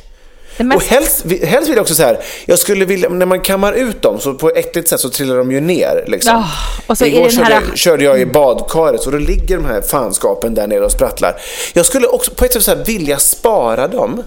Mest... 0.59 0.77
Och 0.77 0.83
helst, 0.83 1.25
helst 1.43 1.69
vill 1.69 1.77
jag 1.77 1.83
också 1.83 1.95
så 1.95 2.03
här, 2.03 2.19
jag 2.47 2.59
skulle 2.59 2.85
vilja, 2.85 3.09
när 3.09 3.27
man 3.27 3.41
kammar 3.41 3.73
ut 3.73 4.03
dem 4.03 4.21
så 4.21 4.35
på 4.35 4.49
ett 4.51 4.57
äckligt 4.57 4.89
sätt 4.89 5.01
så 5.01 5.11
trillar 5.11 5.37
de 5.37 5.53
ju 5.53 5.61
ner. 5.61 6.05
Liksom. 6.07 6.33
Ja, 6.33 6.45
och 6.87 6.99
så 6.99 7.05
Igår 7.05 7.23
här- 7.23 7.31
körde, 7.31 7.51
jag, 7.51 7.79
körde 7.79 8.05
jag 8.05 8.21
i 8.21 8.27
badkaret 8.27 9.01
så 9.03 9.11
då 9.11 9.19
ligger 9.19 9.57
de 9.57 9.65
här 9.65 9.81
fanskapen 9.81 10.55
där 10.55 10.67
nere 10.67 10.81
och 10.85 10.93
sprattlar. 10.93 11.37
Jag 11.73 11.87
skulle 11.87 12.07
också 12.07 12.31
på 12.35 12.45
ett 12.45 12.53
sätt 12.53 12.63
så 12.63 12.71
här, 12.77 12.85
vilja 12.85 13.19
spara 13.19 13.89
dem 13.89 14.23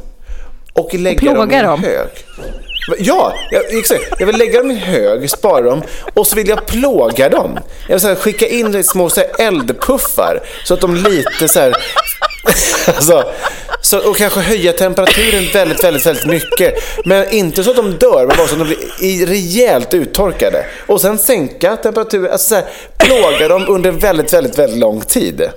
och 0.74 0.94
lägga 0.94 1.34
dem 1.34 1.52
i 1.52 1.56
en 1.56 1.66
dem. 1.66 1.84
hög. 1.84 2.08
Ja, 3.00 3.34
jag, 3.52 3.78
exakt. 3.80 4.04
Jag 4.20 4.28
vill 4.28 4.38
lägga 4.38 4.60
dem 4.62 4.72
i 4.72 4.76
hög, 4.76 5.30
spara 5.30 5.62
dem 5.62 5.82
och 6.14 6.28
så 6.28 6.36
vill 6.36 6.48
jag 6.50 6.66
plåga 6.66 7.30
dem. 7.30 7.60
Jag 7.88 7.96
vill 7.96 8.00
så 8.00 8.08
här, 8.08 8.16
skicka 8.16 8.48
in 8.48 8.84
små 8.84 9.10
så 9.10 9.20
här, 9.20 9.30
eldpuffar 9.48 10.40
så 10.66 10.74
att 10.74 10.82
de 10.82 10.96
lite 10.96 11.48
så 11.48 11.60
här... 11.60 11.74
alltså, 12.88 13.24
så, 13.88 14.10
och 14.10 14.18
kanske 14.18 14.40
höja 14.40 14.74
temperaturen 14.74 15.44
väldigt, 15.54 15.84
väldigt, 15.84 16.06
väldigt 16.06 16.26
mycket. 16.26 16.74
Men 17.06 17.30
inte 17.30 17.64
så 17.64 17.70
att 17.70 17.76
de 17.76 17.92
dör, 17.92 18.26
men 18.28 18.38
bara 18.38 18.48
så 18.48 18.54
att 18.54 18.60
de 18.60 18.76
blir 19.00 19.26
rejält 19.26 19.94
uttorkade. 19.94 20.66
Och 20.88 21.02
sen 21.02 21.18
sänka 21.18 21.76
temperaturen, 21.76 22.32
alltså 22.32 22.48
så 22.50 22.56
här, 22.56 22.66
plåga 22.98 23.48
dem 23.48 23.66
under 23.68 23.92
väldigt, 23.92 24.34
väldigt, 24.34 24.60
väldigt 24.60 24.80
lång 24.80 25.02
tid. 25.02 25.50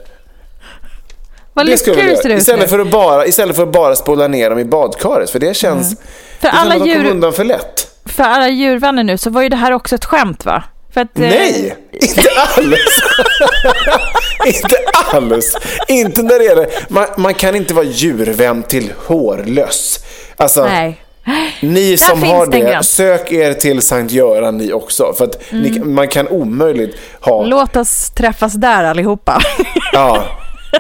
Vad 1.55 1.67
Det 1.67 1.79
skulle 1.79 1.97
jag 1.97 2.07
göra. 2.25 2.37
Istället 2.37 2.71
för, 2.71 2.79
att 2.79 2.91
bara, 2.91 3.27
istället 3.27 3.57
för 3.57 3.63
att 3.63 3.73
bara 3.73 3.97
spola 3.97 4.29
ner 4.29 4.51
dem 4.51 4.59
i 4.59 4.65
badkaret. 4.65 5.31
För 5.31 5.39
det 5.39 5.57
känns... 5.57 5.89
För 5.89 5.97
det 6.41 6.53
känns 6.53 6.61
alla 6.61 6.73
som 6.73 6.83
att 6.83 6.89
de 6.89 6.93
djur- 6.95 7.11
undan 7.11 7.33
för 7.33 7.45
lätt. 7.45 7.87
För 8.07 8.25
alla 8.25 8.49
djurvänner 8.49 9.05
nu 9.05 9.19
så 9.19 9.31
var 9.31 9.43
ju 9.43 9.49
det 9.49 9.57
här 9.57 9.73
också 9.73 9.95
ett 9.95 10.05
skämt 10.05 10.45
va? 10.45 10.63
Att, 10.95 11.19
eh, 11.19 11.23
Nej, 11.23 11.77
inte 11.93 12.31
alls. 12.57 13.03
inte 14.47 14.77
alls. 15.13 15.57
Inte 15.89 16.23
när 16.23 16.39
det 16.39 16.45
gäller... 16.45 16.69
Man, 16.89 17.07
man 17.17 17.35
kan 17.35 17.55
inte 17.55 17.75
vara 17.75 17.85
djurvän 17.85 18.63
till 18.63 18.93
hårlöss. 19.07 20.05
Alltså, 20.37 20.65
Nej. 20.65 21.01
ni 21.63 21.97
som 21.97 22.23
har 22.23 22.47
det 22.47 22.59
gräns. 22.61 22.89
sök 22.89 23.33
er 23.33 23.53
till 23.55 23.83
Sankt 23.83 24.13
Göran 24.13 24.57
ni 24.59 24.73
också. 24.73 25.13
För 25.19 25.25
att 25.25 25.43
ni, 25.53 25.69
Mm. 25.69 25.95
man 25.95 26.09
kan 26.09 26.29
omöjligt 26.29 26.97
ha... 27.21 27.45
Låt 27.45 27.77
oss 27.77 28.11
träffas 28.11 28.53
där 28.53 28.85
allihopa. 28.85 29.41
Ja, 29.93 30.25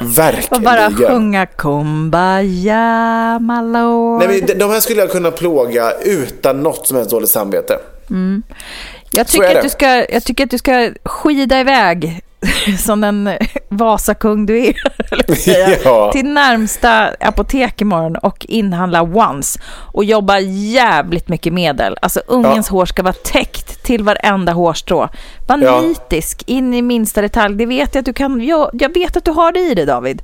verkligen. 0.00 0.54
Och 0.54 0.60
bara 0.60 0.90
sjunga 1.08 1.46
Kumbaya, 1.46 3.38
my 3.38 3.72
lord. 3.78 4.18
Nej, 4.22 4.42
men 4.48 4.58
de- 4.58 4.70
här 4.70 4.80
skulle 4.80 5.00
jag 5.00 5.10
kunna 5.10 5.30
plåga 5.30 5.92
utan 6.04 6.60
något 6.62 6.86
som 6.86 6.96
helst 6.96 7.10
dåligt 7.10 7.30
samvete. 7.30 7.78
Jag, 9.12 9.26
tycker 9.26 9.56
att 9.56 9.62
du 9.62 9.68
ska, 9.70 10.12
jag 10.12 10.24
tycker 10.24 10.44
att 10.44 10.50
du 10.50 10.58
ska 10.58 10.90
skida 11.04 11.60
iväg 11.60 12.20
som 12.78 13.00
den 13.00 13.30
Vasakung 13.68 14.46
du 14.46 14.66
är, 14.66 14.74
Ja. 15.84 16.12
till 16.12 16.26
närmsta 16.32 17.10
apotek 17.20 17.80
imorgon 17.80 18.16
och 18.16 18.46
inhandla 18.48 19.02
once 19.02 19.60
och 19.92 20.04
jobba 20.04 20.38
jävligt 20.40 21.28
mycket 21.28 21.52
medel. 21.52 21.96
Alltså 22.02 22.20
ungens 22.26 22.68
hår 22.68 22.86
ska 22.86 23.02
vara 23.02 23.12
täckt 23.12 23.82
till 23.84 24.04
varenda 24.04 24.52
hårstrå. 24.52 25.08
Var 25.48 25.58
Ja. 25.58 25.80
nitisk 25.80 26.42
in 26.46 26.74
i 26.74 26.82
minsta 26.82 27.22
detalj. 27.22 27.56
Det 27.56 27.66
vet 27.66 27.94
jag 27.94 28.00
att 28.02 28.06
du 28.06 28.12
kan. 28.12 28.40
Jag, 28.44 28.70
jag 28.72 28.94
vet 28.94 29.16
att 29.16 29.24
du 29.24 29.30
har 29.30 29.52
det 29.52 29.60
i 29.60 29.74
dig 29.74 29.86
David. 29.86 30.22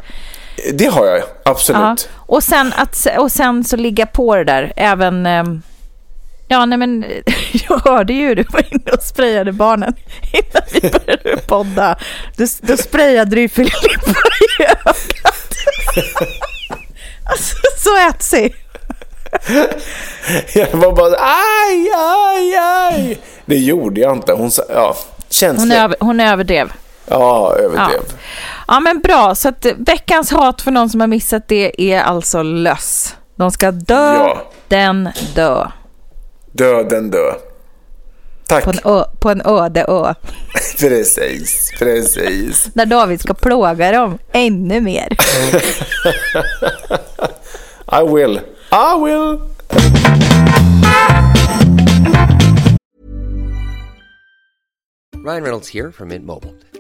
Det 0.75 0.87
har 0.87 1.07
jag, 1.07 1.23
absolut. 1.45 1.81
Ja. 1.83 1.97
Och, 2.17 2.43
sen 2.43 2.73
att, 2.77 3.07
och 3.19 3.33
sen 3.33 3.65
så 3.65 3.77
ligga 3.77 4.07
på 4.07 4.37
det 4.37 4.45
där 4.45 4.73
även... 4.77 5.27
ehm, 5.27 5.63
Ja, 6.49 6.67
nej 6.67 6.79
men 6.79 7.05
jag 7.69 7.79
hörde 7.79 8.13
ju 8.13 8.35
du 8.35 8.45
var 8.53 8.65
inne 8.75 8.93
och 8.93 9.03
sprayade 9.03 9.53
barnen 9.53 9.95
innan 10.33 10.63
vi 10.73 10.81
började 10.81 11.37
podda. 11.47 11.97
Du, 12.37 12.47
då 12.61 12.77
sprayade 12.77 13.31
du 13.37 13.41
ju 13.41 13.49
Filippa 13.49 14.11
i 14.59 14.63
ögat. 14.65 14.97
Alltså, 17.31 17.57
så 17.77 18.09
etsig. 18.11 18.55
Jag 20.55 20.69
var 20.73 20.93
bara 20.93 21.17
aj, 21.21 21.91
aj, 21.97 22.57
aj. 22.57 23.19
Det 23.47 23.57
gjorde 23.59 24.01
jag 24.01 24.13
inte. 24.17 24.33
Hon 24.33 24.51
sa, 24.51 24.63
ja, 24.69 24.97
Hon, 24.97 25.25
känslig. 25.31 25.77
över, 25.77 25.97
hon 26.01 26.21
överdrev. 26.21 26.73
Ja, 27.09 27.55
överdrev. 27.59 28.01
Ja, 28.69 28.81
men 28.81 29.01
bra. 29.01 29.35
Så 29.35 29.49
att 29.49 29.67
veckans 29.77 30.31
hat 30.31 30.63
för 30.63 30.71
någon 30.71 30.91
som 30.91 31.01
har 31.01 31.07
missat 31.09 31.49
det 31.49 31.83
är 31.93 32.01
alltså 32.03 32.43
löss. 32.43 33.15
De 33.37 33.51
ska 33.51 33.71
dö, 33.71 34.15
Ja. 34.15 34.51
den 34.69 35.11
dö. 35.35 35.67
Döden 36.57 37.11
dö. 37.11 37.33
Tack. 38.49 38.65
På 38.65 38.71
en, 38.71 38.79
ö, 38.85 39.05
på 39.19 39.31
en 39.31 39.43
öde 39.47 39.85
ö. 39.89 40.15
Precis, 40.79 41.71
precis. 41.79 42.65
Där 42.75 42.87
David 42.87 43.21
ska 43.21 43.35
plåga 43.35 43.93
dem 43.93 44.19
ännu 44.33 44.81
mer. 44.81 45.09
I 47.93 48.03
will. 48.15 48.41
I 48.73 49.05
will. 49.05 49.41
Ryan 55.25 55.43
Reynolds 55.43 55.69
here 55.69 55.93
from 55.93 56.09
Mint 56.09 56.25
Mobile. 56.25 56.55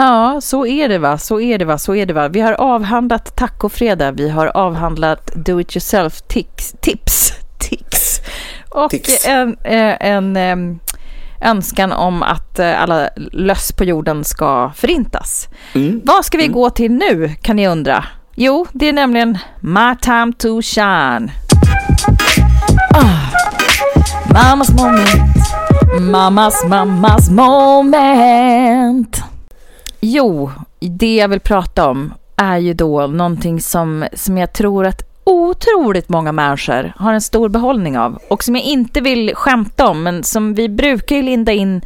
Ja, 0.00 0.40
så 0.40 0.66
är 0.66 0.88
det 0.88 0.98
va, 0.98 1.18
så 1.18 1.40
är 1.40 1.58
det 1.58 1.64
va, 1.64 1.78
så 1.78 1.94
är 1.94 2.06
det 2.06 2.12
va. 2.12 2.28
Vi 2.28 2.40
har 2.40 2.52
avhandlat 2.52 3.36
tacofredag, 3.36 4.12
vi 4.12 4.28
har 4.28 4.46
avhandlat 4.46 5.30
do 5.34 5.60
it 5.60 5.76
yourself 5.76 6.20
tips, 6.20 6.74
tips, 6.80 7.32
tics. 7.58 8.20
Och 8.70 8.90
Tics. 8.90 9.26
en, 9.26 9.56
eh, 9.64 9.96
en, 10.00 10.36
em, 10.36 10.78
önskan 11.40 11.92
om 11.92 12.22
att 12.22 12.58
eh, 12.58 12.82
alla 12.82 13.08
löss 13.32 13.72
på 13.72 13.84
jorden 13.84 14.24
ska 14.24 14.72
förintas. 14.76 15.48
Vad 16.04 16.24
ska 16.24 16.38
vi 16.38 16.46
gå 16.48 16.70
till 16.70 16.92
nu 16.92 17.34
kan 17.42 17.56
ni 17.56 17.68
undra? 17.68 18.04
Jo, 18.34 18.66
det 18.72 18.88
är 18.88 18.92
nämligen 18.92 19.38
My 19.60 19.96
time 20.00 20.32
to 20.38 20.62
shine. 20.62 21.30
Ah, 22.94 23.30
mammas 24.32 24.70
moment. 24.70 25.36
Mammas, 26.00 26.64
mammas 26.64 27.30
moment. 27.30 29.22
Jo, 30.00 30.50
det 30.80 31.16
jag 31.16 31.28
vill 31.28 31.40
prata 31.40 31.88
om 31.88 32.14
är 32.36 32.58
ju 32.58 32.74
då 32.74 33.06
någonting 33.06 33.60
som, 33.60 34.06
som 34.12 34.38
jag 34.38 34.52
tror 34.52 34.86
att 34.86 35.02
otroligt 35.24 36.08
många 36.08 36.32
människor 36.32 36.92
har 36.96 37.12
en 37.12 37.20
stor 37.20 37.48
behållning 37.48 37.98
av 37.98 38.18
och 38.28 38.44
som 38.44 38.56
jag 38.56 38.64
inte 38.64 39.00
vill 39.00 39.34
skämta 39.34 39.88
om 39.88 40.02
men 40.02 40.22
som 40.22 40.54
vi 40.54 40.68
brukar 40.68 41.16
ju 41.16 41.22
linda 41.22 41.52
in 41.52 41.82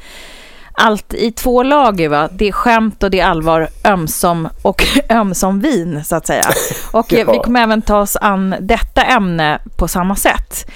allt 0.72 1.14
i 1.14 1.32
två 1.32 1.62
lager. 1.62 2.08
Va? 2.08 2.28
Det 2.32 2.48
är 2.48 2.52
skämt 2.52 3.02
och 3.02 3.10
det 3.10 3.20
är 3.20 3.26
allvar, 3.26 3.68
ömsom 3.84 4.48
och 4.62 4.82
ömsom 5.10 5.60
vin 5.60 6.04
så 6.04 6.16
att 6.16 6.26
säga. 6.26 6.44
Och 6.92 7.14
eh, 7.14 7.32
vi 7.32 7.38
kommer 7.38 7.62
även 7.62 7.82
ta 7.82 8.00
oss 8.00 8.16
an 8.16 8.54
detta 8.60 9.02
ämne 9.02 9.58
på 9.76 9.88
samma 9.88 10.16
sätt. 10.16 10.70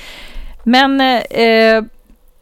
Men 0.64 1.00
eh, 1.00 1.82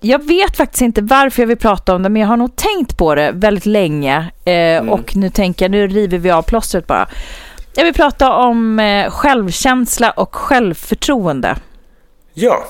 jag 0.05 0.25
vet 0.27 0.57
faktiskt 0.57 0.83
inte 0.83 1.03
varför 1.03 1.43
jag 1.43 1.47
vill 1.47 1.57
prata 1.57 1.95
om 1.95 2.03
det, 2.03 2.09
men 2.09 2.23
jag 2.23 2.29
har 2.29 2.37
nog 2.37 2.57
tänkt 2.57 2.97
på 2.99 3.15
det 3.15 3.33
väldigt 3.35 3.67
länge. 3.67 4.31
Eh, 4.45 4.89
Och 4.89 5.17
nu 5.17 5.31
tänker 5.31 5.65
jag, 5.65 5.71
nu 5.71 5.87
river 5.89 6.19
vi 6.19 6.31
av 6.31 6.43
plåstret 6.43 6.87
bara. 6.87 7.09
Jag 7.77 7.85
vill 7.85 7.95
prata 7.95 8.33
om 8.37 8.79
eh, 8.81 9.11
självkänsla 9.11 10.11
och 10.11 10.35
självförtroende. 10.35 11.57
Ja, 12.35 12.65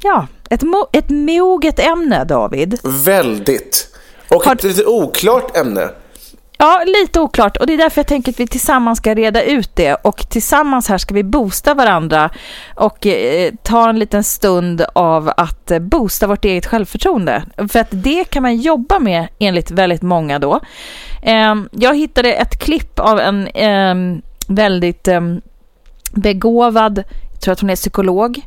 Ja, 0.00 0.26
ett, 0.50 0.62
mo- 0.62 0.88
ett 0.92 1.08
moget 1.10 1.78
ämne, 1.78 2.24
David. 2.24 2.78
väldigt. 3.04 3.88
Och 4.28 4.42
Har- 4.44 4.52
ett 4.54 4.62
lite 4.64 4.84
oklart 4.84 5.56
ämne. 5.56 5.88
Ja, 6.64 6.82
lite 6.86 7.20
oklart 7.20 7.56
och 7.56 7.66
det 7.66 7.72
är 7.72 7.78
därför 7.78 7.98
jag 7.98 8.06
tänker 8.06 8.32
att 8.32 8.40
vi 8.40 8.46
tillsammans 8.46 8.98
ska 8.98 9.14
reda 9.14 9.42
ut 9.42 9.76
det 9.76 9.94
och 9.94 10.28
tillsammans 10.28 10.88
här 10.88 10.98
ska 10.98 11.14
vi 11.14 11.24
boosta 11.24 11.74
varandra 11.74 12.30
och 12.74 13.06
eh, 13.06 13.52
ta 13.62 13.88
en 13.88 13.98
liten 13.98 14.24
stund 14.24 14.84
av 14.92 15.32
att 15.36 15.70
eh, 15.70 15.78
boosta 15.78 16.26
vårt 16.26 16.44
eget 16.44 16.66
självförtroende. 16.66 17.42
För 17.68 17.78
att 17.78 17.88
det 17.90 18.24
kan 18.24 18.42
man 18.42 18.56
jobba 18.56 18.98
med 18.98 19.28
enligt 19.38 19.70
väldigt 19.70 20.02
många 20.02 20.38
då. 20.38 20.60
Eh, 21.22 21.54
jag 21.70 21.96
hittade 21.96 22.32
ett 22.32 22.58
klipp 22.58 22.98
av 22.98 23.20
en 23.20 23.46
eh, 23.46 24.20
väldigt 24.48 25.08
eh, 25.08 25.20
begåvad, 26.10 27.04
jag 27.32 27.40
tror 27.40 27.52
att 27.52 27.60
hon 27.60 27.70
är 27.70 27.76
psykolog, 27.76 28.40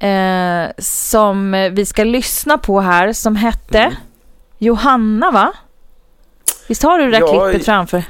eh, 0.00 0.64
som 0.78 1.52
vi 1.72 1.86
ska 1.86 2.04
lyssna 2.04 2.58
på 2.58 2.80
här 2.80 3.12
som 3.12 3.36
hette 3.36 3.92
Johanna 4.58 5.30
va? 5.30 5.52
Visst 6.66 6.82
har 6.82 6.98
du 6.98 7.04
det 7.04 7.10
där 7.10 7.20
Ja, 7.20 7.44
klippet 7.50 7.64
framför? 7.66 8.04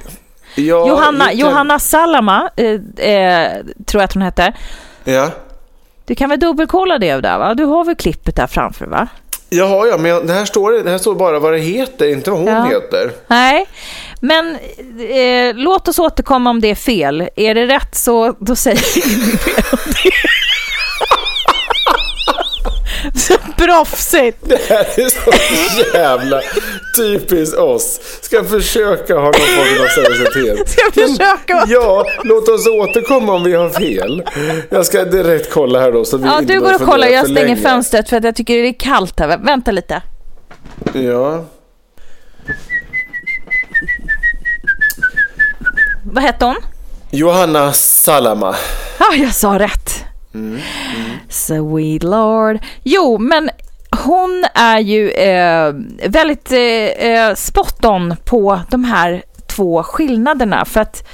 Ja, 0.55 0.89
Johanna, 0.89 1.25
lite- 1.27 1.37
Johanna 1.39 1.79
Salama, 1.79 2.51
eh, 2.57 2.67
eh, 3.07 3.53
tror 3.87 4.01
jag 4.01 4.05
att 4.05 4.15
hon 4.15 4.23
hette. 4.23 4.53
Ja. 5.05 5.31
Du 6.07 6.15
kan 6.15 6.31
väl 6.31 6.41
dubbelkolla 6.41 6.99
det 6.99 7.15
där 7.21 7.39
va? 7.39 7.55
Du 7.55 7.65
har 7.65 7.85
väl 7.85 7.95
klippet 7.97 8.37
där 8.37 8.47
framför 8.47 8.87
va? 8.87 9.09
Jaha, 9.49 9.87
ja, 9.87 9.99
men 9.99 10.27
det 10.27 10.33
här, 10.33 10.45
står, 10.45 10.73
det 10.85 10.91
här 10.91 10.99
står 10.99 11.15
bara 11.15 11.39
vad 11.39 11.53
det 11.53 11.59
heter, 11.59 12.09
inte 12.13 12.31
vad 12.31 12.39
hon 12.39 12.49
Ja. 12.49 12.63
heter. 12.65 13.11
Nej, 13.27 13.67
men 14.21 14.57
eh, 15.11 15.55
låt 15.55 15.89
oss 15.89 15.99
återkomma 15.99 16.51
om 16.51 16.61
det 16.61 16.71
är 16.71 16.75
fel. 16.75 17.29
Är 17.37 17.55
det 17.55 17.67
rätt 17.67 17.95
så 17.95 18.35
då 18.39 18.57
säger 18.57 18.83
vi 18.95 19.01
inget 19.15 19.47
mer 19.47 19.65
om 19.73 19.93
det. 19.93 20.13
Så 23.21 23.35
proffsigt! 23.65 24.39
Det 24.49 24.61
här 24.69 25.01
är 25.01 25.09
så 25.09 25.33
jävla 25.99 26.41
typiskt 26.97 27.57
oss. 27.57 28.01
Ska 28.21 28.45
försöka 28.45 29.15
ha 29.15 29.23
någon 29.25 29.33
form 29.33 29.85
av 29.85 29.89
seriositet. 29.89 30.69
Ska 30.71 30.93
försöka? 30.93 31.65
Ja, 31.69 32.07
låt 32.25 32.49
oss 32.49 32.67
återkomma 32.67 33.33
om 33.35 33.45
vi 33.45 33.55
har 33.55 33.71
fel. 33.71 34.23
Jag 34.71 34.87
ska 34.87 35.05
direkt 35.05 35.51
kolla 35.53 35.81
här 35.81 35.93
då. 35.93 36.05
Så 36.05 36.17
vi 36.17 36.27
Ja, 36.27 36.41
du 36.41 36.61
går 36.61 36.75
och 36.75 36.81
kollar. 36.81 37.07
Jag 37.09 37.25
stänger 37.25 37.45
länge. 37.45 37.57
fönstret 37.57 38.09
för 38.09 38.17
att 38.17 38.25
jag 38.25 38.37
tycker 38.37 38.55
det 38.55 38.69
är 38.69 38.73
kallt 38.79 39.21
här. 39.21 39.39
Vänta 39.39 39.71
lite. 39.71 40.03
Ja. 40.93 41.45
Vad 46.13 46.25
hette 46.25 46.45
hon? 46.45 46.57
Johanna 47.11 47.73
Salama. 47.73 48.57
Ja, 48.99 49.15
jag 49.15 49.35
sa 49.35 49.59
rätt. 49.59 50.05
Sweet 51.29 52.03
Lord. 52.03 52.59
Jo, 52.83 53.19
men 53.19 53.51
hon 54.05 54.45
är 54.55 54.79
ju 54.79 55.11
eh, 55.11 55.73
väldigt 56.09 56.53
eh, 56.53 56.59
eh, 56.59 57.35
spot 57.35 57.85
on 57.85 58.17
på 58.25 58.61
de 58.71 58.85
här 58.85 59.23
två 59.47 59.83
skillnaderna. 59.83 60.65
För 60.65 60.81
att 60.81 61.09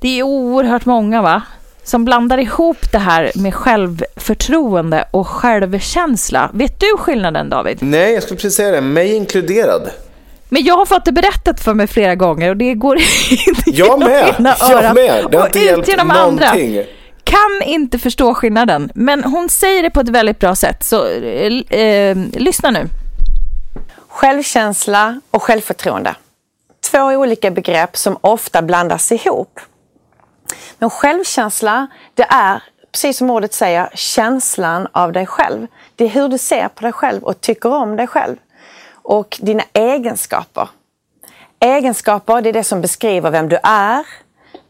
det 0.00 0.18
är 0.18 0.22
oerhört 0.22 0.84
många 0.84 1.22
va? 1.22 1.42
som 1.84 2.04
blandar 2.04 2.38
ihop 2.38 2.92
det 2.92 2.98
här 2.98 3.32
med 3.34 3.54
självförtroende 3.54 5.04
och 5.10 5.26
självkänsla. 5.28 6.50
Vet 6.54 6.80
du 6.80 6.96
skillnaden 6.98 7.48
David? 7.48 7.78
Nej, 7.80 8.14
jag 8.14 8.22
skulle 8.22 8.36
precis 8.36 8.54
säga 8.56 8.70
det. 8.70 8.80
Mig 8.80 9.14
inkluderad. 9.14 9.90
Men 10.48 10.64
jag 10.64 10.76
har 10.76 10.86
fått 10.86 11.04
det 11.04 11.12
berättat 11.12 11.60
för 11.60 11.74
mig 11.74 11.86
flera 11.86 12.14
gånger 12.14 12.50
och 12.50 12.56
det 12.56 12.74
går 12.74 12.96
inte 13.30 13.70
Jag 13.70 13.86
genom 13.86 13.98
med. 13.98 14.34
ena 14.38 14.54
Jag 14.60 14.72
örat 14.72 14.94
med. 14.94 15.26
Det 15.30 15.36
har 15.36 15.42
och 15.42 15.46
inte 15.46 15.58
ut 15.58 15.64
hjälpt 15.64 15.88
genom 15.88 16.10
andra. 16.10 16.46
Kan 17.34 17.68
inte 17.68 17.98
förstå 17.98 18.34
skillnaden, 18.34 18.90
men 18.94 19.24
hon 19.24 19.48
säger 19.48 19.82
det 19.82 19.90
på 19.90 20.00
ett 20.00 20.08
väldigt 20.08 20.38
bra 20.38 20.54
sätt. 20.54 20.84
Så 20.84 21.06
eh, 21.06 21.80
eh, 21.80 22.16
lyssna 22.32 22.70
nu. 22.70 22.88
Självkänsla 24.08 25.20
och 25.30 25.42
självförtroende. 25.42 26.16
Två 26.90 26.98
olika 26.98 27.50
begrepp 27.50 27.96
som 27.96 28.18
ofta 28.20 28.62
blandas 28.62 29.12
ihop. 29.12 29.60
Men 30.78 30.90
självkänsla, 30.90 31.86
det 32.14 32.26
är, 32.28 32.62
precis 32.92 33.18
som 33.18 33.30
ordet 33.30 33.54
säger, 33.54 33.90
känslan 33.94 34.88
av 34.92 35.12
dig 35.12 35.26
själv. 35.26 35.66
Det 35.96 36.04
är 36.04 36.08
hur 36.08 36.28
du 36.28 36.38
ser 36.38 36.68
på 36.68 36.82
dig 36.82 36.92
själv 36.92 37.22
och 37.22 37.40
tycker 37.40 37.72
om 37.72 37.96
dig 37.96 38.06
själv. 38.06 38.36
Och 38.92 39.38
dina 39.42 39.62
egenskaper. 39.72 40.68
Egenskaper, 41.60 42.42
det 42.42 42.48
är 42.48 42.52
det 42.52 42.64
som 42.64 42.80
beskriver 42.80 43.30
vem 43.30 43.48
du 43.48 43.58
är. 43.62 44.04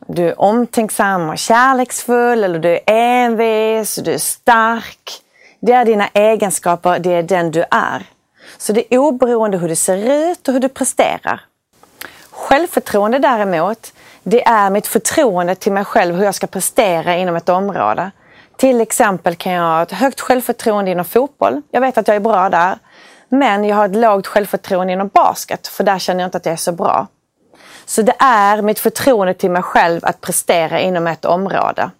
Du 0.07 0.29
är 0.29 0.41
omtänksam 0.41 1.29
och 1.29 1.39
kärleksfull, 1.39 2.45
eller 2.45 2.59
du 2.59 2.73
är 2.73 2.81
envis, 2.87 3.97
du 3.97 4.13
är 4.13 4.19
stark. 4.19 5.21
Det 5.61 5.73
är 5.73 5.85
dina 5.85 6.09
egenskaper, 6.09 6.99
det 6.99 7.13
är 7.13 7.23
den 7.23 7.51
du 7.51 7.65
är. 7.71 8.03
Så 8.59 8.73
det 8.73 8.95
är 8.95 8.99
oberoende 8.99 9.59
hur 9.59 9.69
du 9.69 9.77
ser 9.77 10.31
ut 10.31 10.49
och 10.49 10.55
hur 10.55 10.61
du 10.61 10.69
presterar. 10.69 11.41
Självförtroende 12.31 13.19
däremot, 13.19 13.93
det 14.23 14.47
är 14.47 14.71
mitt 14.71 14.87
förtroende 14.87 15.55
till 15.55 15.73
mig 15.73 15.85
själv 15.85 16.17
hur 16.17 16.25
jag 16.25 16.35
ska 16.35 16.47
prestera 16.47 17.17
inom 17.17 17.37
ett 17.37 17.49
område. 17.49 18.11
Till 18.57 18.81
exempel 18.81 19.37
kan 19.37 19.53
jag 19.53 19.63
ha 19.63 19.83
ett 19.83 19.93
högt 19.93 20.21
självförtroende 20.21 20.91
inom 20.91 21.05
fotboll. 21.05 21.63
Jag 21.71 21.81
vet 21.81 21.99
att 21.99 22.09
jag 22.09 22.17
är 22.17 22.21
bra 22.21 22.49
där. 22.49 22.79
Men 23.29 23.65
jag 23.65 23.77
har 23.77 23.85
ett 23.85 23.97
lågt 23.97 24.27
självförtroende 24.27 24.93
inom 24.93 25.09
basket 25.09 25.67
för 25.67 25.85
där 25.85 25.99
känner 25.99 26.21
jag 26.21 26.29
inte 26.29 26.37
att 26.37 26.47
jag 26.47 26.53
är 26.53 26.57
så 26.57 26.73
bra. 26.73 27.07
Så 27.87 28.03
det 28.03 28.15
är 28.19 28.63
mitt 28.63 28.79
förtroende 28.79 29.35
till 29.35 29.51
mig 29.51 29.63
själv 29.63 30.01
att 30.05 30.21
prestera 30.21 30.81
inom 30.81 31.07
ett 31.07 31.25
område. 31.25 31.91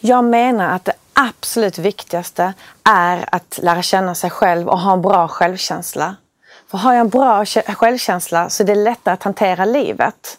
Jag 0.00 0.24
menar 0.24 0.70
att 0.70 0.84
det 0.84 0.92
absolut 1.12 1.78
viktigaste 1.78 2.52
är 2.84 3.24
att 3.32 3.58
lära 3.62 3.82
känna 3.82 4.14
sig 4.14 4.30
själv 4.30 4.68
och 4.68 4.78
ha 4.78 4.92
en 4.92 5.02
bra 5.02 5.28
självkänsla. 5.28 6.16
För 6.70 6.78
har 6.78 6.92
jag 6.92 7.00
en 7.00 7.08
bra 7.08 7.44
självkänsla 7.44 8.48
så 8.50 8.62
är 8.62 8.66
det 8.66 8.74
lättare 8.74 9.14
att 9.14 9.22
hantera 9.22 9.64
livet. 9.64 10.38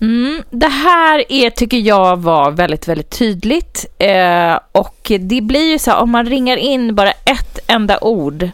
Mm, 0.00 0.42
det 0.50 0.68
här 0.68 1.32
är, 1.32 1.50
tycker 1.50 1.76
jag 1.76 2.16
var 2.16 2.50
väldigt, 2.50 2.88
väldigt 2.88 3.18
tydligt. 3.18 3.86
Eh, 3.98 4.58
och 4.72 5.12
det 5.20 5.40
blir 5.40 5.70
ju 5.70 5.78
så 5.78 5.90
här, 5.90 5.98
om 5.98 6.10
man 6.10 6.26
ringar 6.26 6.56
in 6.56 6.94
bara 6.94 7.10
ett 7.10 7.58
enda 7.66 7.98
ord 8.00 8.42
eh, 8.42 8.50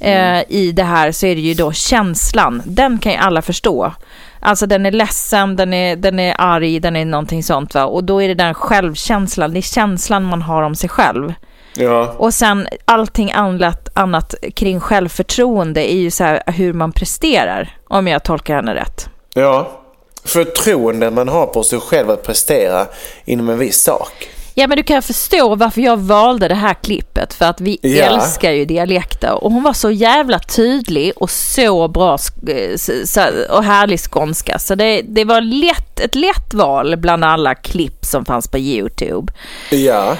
mm. 0.00 0.44
i 0.48 0.72
det 0.72 0.84
här 0.84 1.12
så 1.12 1.26
är 1.26 1.34
det 1.34 1.40
ju 1.40 1.54
då 1.54 1.72
känslan. 1.72 2.62
Den 2.64 2.98
kan 2.98 3.12
ju 3.12 3.18
alla 3.18 3.42
förstå. 3.42 3.92
Alltså 4.40 4.66
den 4.66 4.86
är 4.86 4.90
ledsen, 4.90 5.56
den 5.56 5.74
är, 5.74 5.96
den 5.96 6.18
är 6.18 6.34
arg, 6.38 6.80
den 6.80 6.96
är 6.96 7.04
någonting 7.04 7.42
sånt 7.42 7.74
va. 7.74 7.84
Och 7.84 8.04
då 8.04 8.22
är 8.22 8.28
det 8.28 8.34
den 8.34 8.54
självkänslan, 8.54 9.52
det 9.52 9.58
är 9.58 9.62
känslan 9.62 10.24
man 10.24 10.42
har 10.42 10.62
om 10.62 10.74
sig 10.74 10.90
själv. 10.90 11.34
Ja. 11.74 12.14
Och 12.18 12.34
sen 12.34 12.68
allting 12.84 13.32
annat, 13.32 13.88
annat 13.94 14.34
kring 14.54 14.80
självförtroende 14.80 15.92
är 15.92 15.96
ju 15.98 16.10
så 16.10 16.24
här 16.24 16.42
hur 16.46 16.72
man 16.72 16.92
presterar, 16.92 17.76
om 17.88 18.06
jag 18.06 18.24
tolkar 18.24 18.54
henne 18.54 18.74
rätt. 18.74 19.08
Ja, 19.34 19.80
förtroende 20.24 21.10
man 21.10 21.28
har 21.28 21.46
på 21.46 21.62
sig 21.62 21.80
själv 21.80 22.10
att 22.10 22.22
prestera 22.22 22.86
inom 23.24 23.48
en 23.48 23.58
viss 23.58 23.82
sak. 23.82 24.28
Ja 24.58 24.66
men 24.66 24.76
du 24.76 24.82
kan 24.82 25.02
förstå 25.02 25.54
varför 25.54 25.80
jag 25.80 25.96
valde 25.96 26.48
det 26.48 26.54
här 26.54 26.74
klippet 26.74 27.34
för 27.34 27.44
att 27.44 27.60
vi 27.60 27.78
ja. 27.82 28.04
älskar 28.04 28.52
ju 28.52 28.64
dialekter 28.64 29.44
och 29.44 29.52
hon 29.52 29.62
var 29.62 29.72
så 29.72 29.90
jävla 29.90 30.38
tydlig 30.38 31.12
och 31.16 31.30
så 31.30 31.88
bra 31.88 32.18
eh, 32.48 33.50
och 33.50 33.64
härlig 33.64 34.00
skånska 34.00 34.58
så 34.58 34.74
det, 34.74 35.02
det 35.02 35.24
var 35.24 35.40
lätt, 35.40 36.00
ett 36.00 36.14
lätt 36.14 36.54
val 36.54 36.96
bland 36.96 37.24
alla 37.24 37.54
klipp 37.54 38.04
som 38.04 38.24
fanns 38.24 38.48
på 38.48 38.58
Youtube. 38.58 39.32
Ja. 39.70 40.16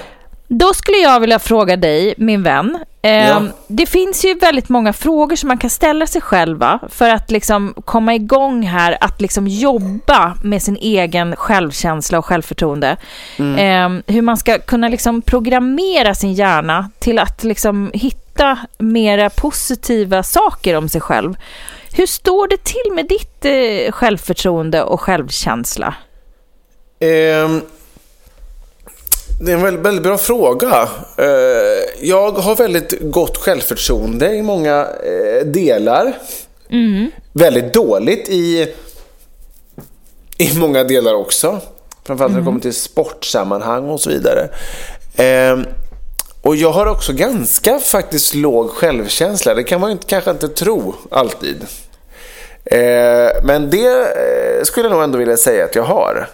Då 0.49 0.75
skulle 0.75 0.99
jag 0.99 1.21
vilja 1.21 1.39
fråga 1.39 1.77
dig, 1.77 2.15
min 2.19 2.43
vän. 2.43 2.79
Eh, 3.03 3.29
ja. 3.29 3.43
Det 3.67 3.87
finns 3.87 4.25
ju 4.25 4.35
väldigt 4.35 4.69
många 4.69 4.93
frågor 4.93 5.37
som 5.37 5.49
man 5.49 5.59
kan 5.59 5.71
ställa 5.71 6.07
sig 6.07 6.21
själva 6.21 6.79
för 6.89 7.11
att 7.11 7.31
liksom 7.31 7.75
komma 7.85 8.15
igång 8.15 8.63
här, 8.63 8.99
att 9.01 9.21
liksom 9.21 9.49
jobba 9.49 10.37
med 10.43 10.63
sin 10.63 10.77
egen 10.77 11.37
självkänsla 11.37 12.19
och 12.19 12.25
självförtroende. 12.25 12.97
Mm. 13.37 13.97
Eh, 13.97 14.15
hur 14.15 14.23
man 14.23 14.37
ska 14.37 14.59
kunna 14.59 14.89
liksom 14.89 15.23
programmera 15.23 16.15
sin 16.15 16.33
hjärna 16.33 16.91
till 16.99 17.19
att 17.19 17.45
liksom 17.45 17.91
hitta 17.95 18.59
mera 18.79 19.31
positiva 19.31 20.23
saker 20.23 20.77
om 20.77 20.89
sig 20.89 21.01
själv. 21.01 21.35
Hur 21.93 22.07
står 22.07 22.49
det 22.49 22.65
till 22.65 22.93
med 22.95 23.09
ditt 23.09 23.45
eh, 23.45 23.93
självförtroende 23.93 24.83
och 24.83 25.01
självkänsla? 25.01 25.95
Um 27.45 27.63
det 29.41 29.53
är 29.53 29.57
en 29.57 29.63
väldigt, 29.63 29.87
väldigt 29.87 30.03
bra 30.03 30.19
fråga. 30.19 30.89
Eh, 31.17 32.07
jag 32.09 32.33
har 32.33 32.57
väldigt 32.57 33.01
gott 33.01 33.37
självförtroende 33.37 34.35
i 34.35 34.43
många 34.43 34.87
eh, 35.05 35.47
delar. 35.47 36.13
Mm. 36.71 37.11
Väldigt 37.33 37.75
dåligt 37.75 38.29
i, 38.29 38.75
i 40.39 40.59
många 40.59 40.85
delar 40.85 41.15
också. 41.15 41.61
Framförallt 42.05 42.33
när 42.33 42.39
det 42.39 42.43
mm. 42.43 42.45
kommer 42.45 42.61
till 42.61 42.75
sportsammanhang 42.75 43.89
och 43.89 44.01
så 44.01 44.11
vidare. 44.11 44.49
Ehm, 45.17 45.65
och 46.43 46.57
jag 46.57 46.71
har 46.71 46.87
också 46.87 47.13
ganska 47.13 47.79
faktiskt 47.79 48.35
låg 48.35 48.71
självkänsla. 48.71 49.55
Det 49.55 49.65
kan 49.65 49.81
man 49.81 49.91
inte, 49.91 50.07
kanske 50.07 50.31
inte 50.31 50.49
tro 50.49 50.95
alltid. 51.11 51.67
Men 53.43 53.71
det 53.71 53.87
eh, 54.59 54.65
skulle 54.65 54.87
jag 54.87 54.93
nog 54.93 55.03
ändå 55.03 55.19
vilja 55.19 55.37
säga 55.37 55.65
att 55.65 55.75
jag 55.75 55.83
har. 55.83 56.29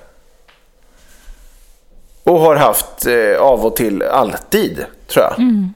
Och 2.25 2.41
har 2.41 2.57
haft 2.57 3.07
eh, 3.07 3.41
av 3.41 3.67
och 3.67 3.77
till 3.77 4.03
alltid, 4.03 4.85
tror 5.09 5.25
jag. 5.25 5.39
Mm. 5.39 5.75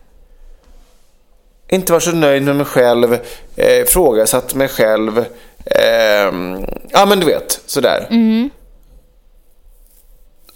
Inte 1.69 1.93
varit 1.93 2.03
så 2.03 2.13
nöjd 2.13 2.43
med 2.43 2.57
mig 2.57 2.67
själv, 2.67 3.13
eh, 3.57 3.85
frågasatt 3.87 4.55
mig 4.55 4.69
själv. 4.69 5.19
Eh, 5.67 6.33
ja, 6.91 7.07
men 7.07 7.21
du 7.21 7.27
vet, 7.27 7.61
sådär. 7.67 8.07
Mm. 8.11 8.51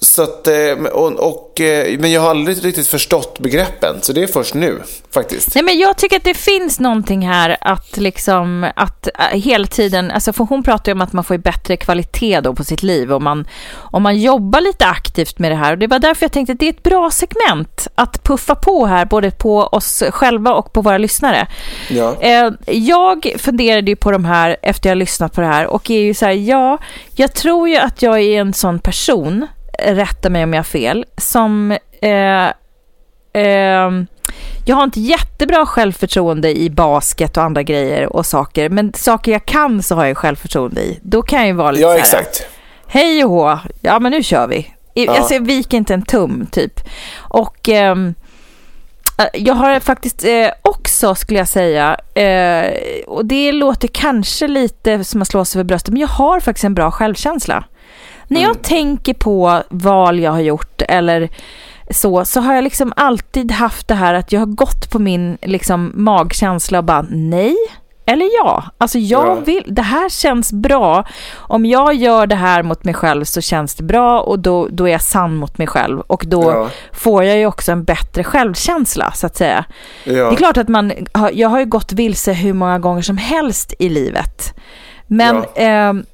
Så 0.02 0.22
att, 0.22 0.48
eh, 0.48 0.72
och, 0.92 1.12
och, 1.12 1.60
eh, 1.60 1.98
men 1.98 2.12
jag 2.12 2.20
har 2.20 2.30
aldrig 2.30 2.64
riktigt 2.64 2.88
förstått 2.88 3.38
begreppen, 3.38 4.02
så 4.02 4.12
det 4.12 4.22
är 4.22 4.26
först 4.26 4.54
nu 4.54 4.82
faktiskt. 5.10 5.54
Nej, 5.54 5.64
men 5.64 5.78
jag 5.78 5.98
tycker 5.98 6.16
att 6.16 6.24
det 6.24 6.34
finns 6.34 6.80
någonting 6.80 7.28
här 7.28 7.56
att 7.60 7.96
liksom 7.96 8.66
att 8.76 9.06
äh, 9.06 9.40
hela 9.40 9.66
tiden, 9.66 10.10
alltså 10.10 10.32
för 10.32 10.44
hon 10.44 10.62
pratar 10.62 10.92
ju 10.92 10.94
om 10.94 11.00
att 11.00 11.12
man 11.12 11.24
får 11.24 11.38
bättre 11.38 11.76
kvalitet 11.76 12.40
då 12.40 12.54
på 12.54 12.64
sitt 12.64 12.82
liv 12.82 13.12
om 13.12 13.24
man, 13.24 13.46
om 13.74 14.02
man 14.02 14.18
jobbar 14.18 14.60
lite 14.60 14.86
aktivt 14.86 15.38
med 15.38 15.50
det 15.50 15.56
här 15.56 15.72
och 15.72 15.78
det 15.78 15.86
var 15.86 15.98
därför 15.98 16.24
jag 16.24 16.32
tänkte 16.32 16.52
att 16.52 16.60
det 16.60 16.66
är 16.66 16.72
ett 16.72 16.82
bra 16.82 17.10
segment 17.10 17.88
att 17.94 18.22
puffa 18.22 18.54
på 18.54 18.86
här 18.86 19.04
både 19.04 19.30
på 19.30 19.58
oss 19.58 20.02
själva 20.10 20.54
och 20.54 20.72
på 20.72 20.80
våra 20.80 20.98
lyssnare. 20.98 21.46
Ja. 21.90 22.16
Eh, 22.20 22.50
jag 22.66 23.34
funderade 23.38 23.90
ju 23.90 23.96
på 23.96 24.10
de 24.10 24.24
här 24.24 24.56
efter 24.62 24.88
jag 24.88 24.98
lyssnat 24.98 25.32
på 25.32 25.40
det 25.40 25.46
här 25.46 25.66
och 25.66 25.90
är 25.90 26.00
ju 26.00 26.14
så 26.14 26.24
här, 26.24 26.32
ja, 26.32 26.78
jag 27.16 27.34
tror 27.34 27.68
ju 27.68 27.76
att 27.76 28.02
jag 28.02 28.20
är 28.20 28.40
en 28.40 28.52
sån 28.52 28.78
person 28.78 29.46
rätta 29.78 30.30
mig 30.30 30.44
om 30.44 30.52
jag 30.52 30.58
har 30.58 30.64
fel, 30.64 31.04
som 31.16 31.78
eh, 32.02 32.46
eh, 33.42 33.90
jag 34.64 34.76
har 34.76 34.84
inte 34.84 35.00
jättebra 35.00 35.66
självförtroende 35.66 36.58
i 36.58 36.70
basket 36.70 37.36
och 37.36 37.42
andra 37.42 37.62
grejer 37.62 38.12
och 38.12 38.26
saker, 38.26 38.68
men 38.68 38.92
saker 38.94 39.32
jag 39.32 39.46
kan 39.46 39.82
så 39.82 39.94
har 39.94 40.04
jag 40.04 40.16
självförtroende 40.16 40.80
i. 40.80 41.00
Då 41.02 41.22
kan 41.22 41.38
jag 41.38 41.48
ju 41.48 41.54
vara 41.54 41.70
lite 41.70 41.82
Ja, 41.82 41.98
exakt. 41.98 42.46
Hej 42.86 43.24
och 43.24 43.30
hå, 43.30 43.58
ja 43.80 43.98
men 43.98 44.12
nu 44.12 44.22
kör 44.22 44.46
vi. 44.46 44.74
Ja. 44.94 45.16
Alltså 45.16 45.34
jag 45.34 45.46
viker 45.46 45.76
inte 45.76 45.94
en 45.94 46.02
tum 46.02 46.46
typ. 46.52 46.80
Och 47.16 47.68
eh, 47.68 47.96
jag 49.32 49.54
har 49.54 49.80
faktiskt 49.80 50.24
eh, 50.24 50.48
också, 50.62 51.14
skulle 51.14 51.38
jag 51.38 51.48
säga, 51.48 51.96
eh, 52.14 52.72
och 53.06 53.26
det 53.26 53.52
låter 53.52 53.88
kanske 53.88 54.48
lite 54.48 55.04
som 55.04 55.22
att 55.22 55.28
slå 55.28 55.44
sig 55.44 55.58
för 55.58 55.64
bröstet, 55.64 55.92
men 55.92 56.00
jag 56.00 56.08
har 56.08 56.40
faktiskt 56.40 56.64
en 56.64 56.74
bra 56.74 56.90
självkänsla. 56.90 57.64
När 58.32 58.40
jag 58.40 58.50
mm. 58.50 58.62
tänker 58.62 59.14
på 59.14 59.62
val 59.68 60.20
jag 60.20 60.32
har 60.32 60.40
gjort 60.40 60.82
eller 60.88 61.28
så, 61.90 62.24
så 62.24 62.40
har 62.40 62.54
jag 62.54 62.64
liksom 62.64 62.92
alltid 62.96 63.52
haft 63.52 63.88
det 63.88 63.94
här 63.94 64.14
att 64.14 64.32
jag 64.32 64.40
har 64.40 64.46
gått 64.46 64.90
på 64.90 64.98
min 64.98 65.38
liksom 65.42 65.92
magkänsla 65.94 66.78
och 66.78 66.84
bara 66.84 67.06
nej 67.10 67.56
eller 68.06 68.28
ja. 68.44 68.64
Alltså 68.78 68.98
jag 68.98 69.26
ja. 69.26 69.34
vill, 69.34 69.64
det 69.66 69.82
här 69.82 70.08
känns 70.08 70.52
bra. 70.52 71.04
Om 71.34 71.66
jag 71.66 71.94
gör 71.94 72.26
det 72.26 72.36
här 72.36 72.62
mot 72.62 72.84
mig 72.84 72.94
själv 72.94 73.24
så 73.24 73.40
känns 73.40 73.74
det 73.74 73.82
bra 73.82 74.20
och 74.20 74.38
då, 74.38 74.68
då 74.70 74.88
är 74.88 74.92
jag 74.92 75.02
sann 75.02 75.36
mot 75.36 75.58
mig 75.58 75.66
själv 75.66 76.00
och 76.00 76.24
då 76.26 76.42
ja. 76.42 76.68
får 76.92 77.24
jag 77.24 77.38
ju 77.38 77.46
också 77.46 77.72
en 77.72 77.84
bättre 77.84 78.24
självkänsla 78.24 79.12
så 79.12 79.26
att 79.26 79.36
säga. 79.36 79.64
Ja. 80.04 80.12
Det 80.12 80.20
är 80.20 80.36
klart 80.36 80.56
att 80.56 80.68
man, 80.68 80.92
jag 81.32 81.48
har 81.48 81.58
ju 81.58 81.66
gått 81.66 81.92
vilse 81.92 82.32
hur 82.32 82.52
många 82.52 82.78
gånger 82.78 83.02
som 83.02 83.16
helst 83.16 83.74
i 83.78 83.88
livet. 83.88 84.54
Men 85.06 85.36
eh, 85.54 86.04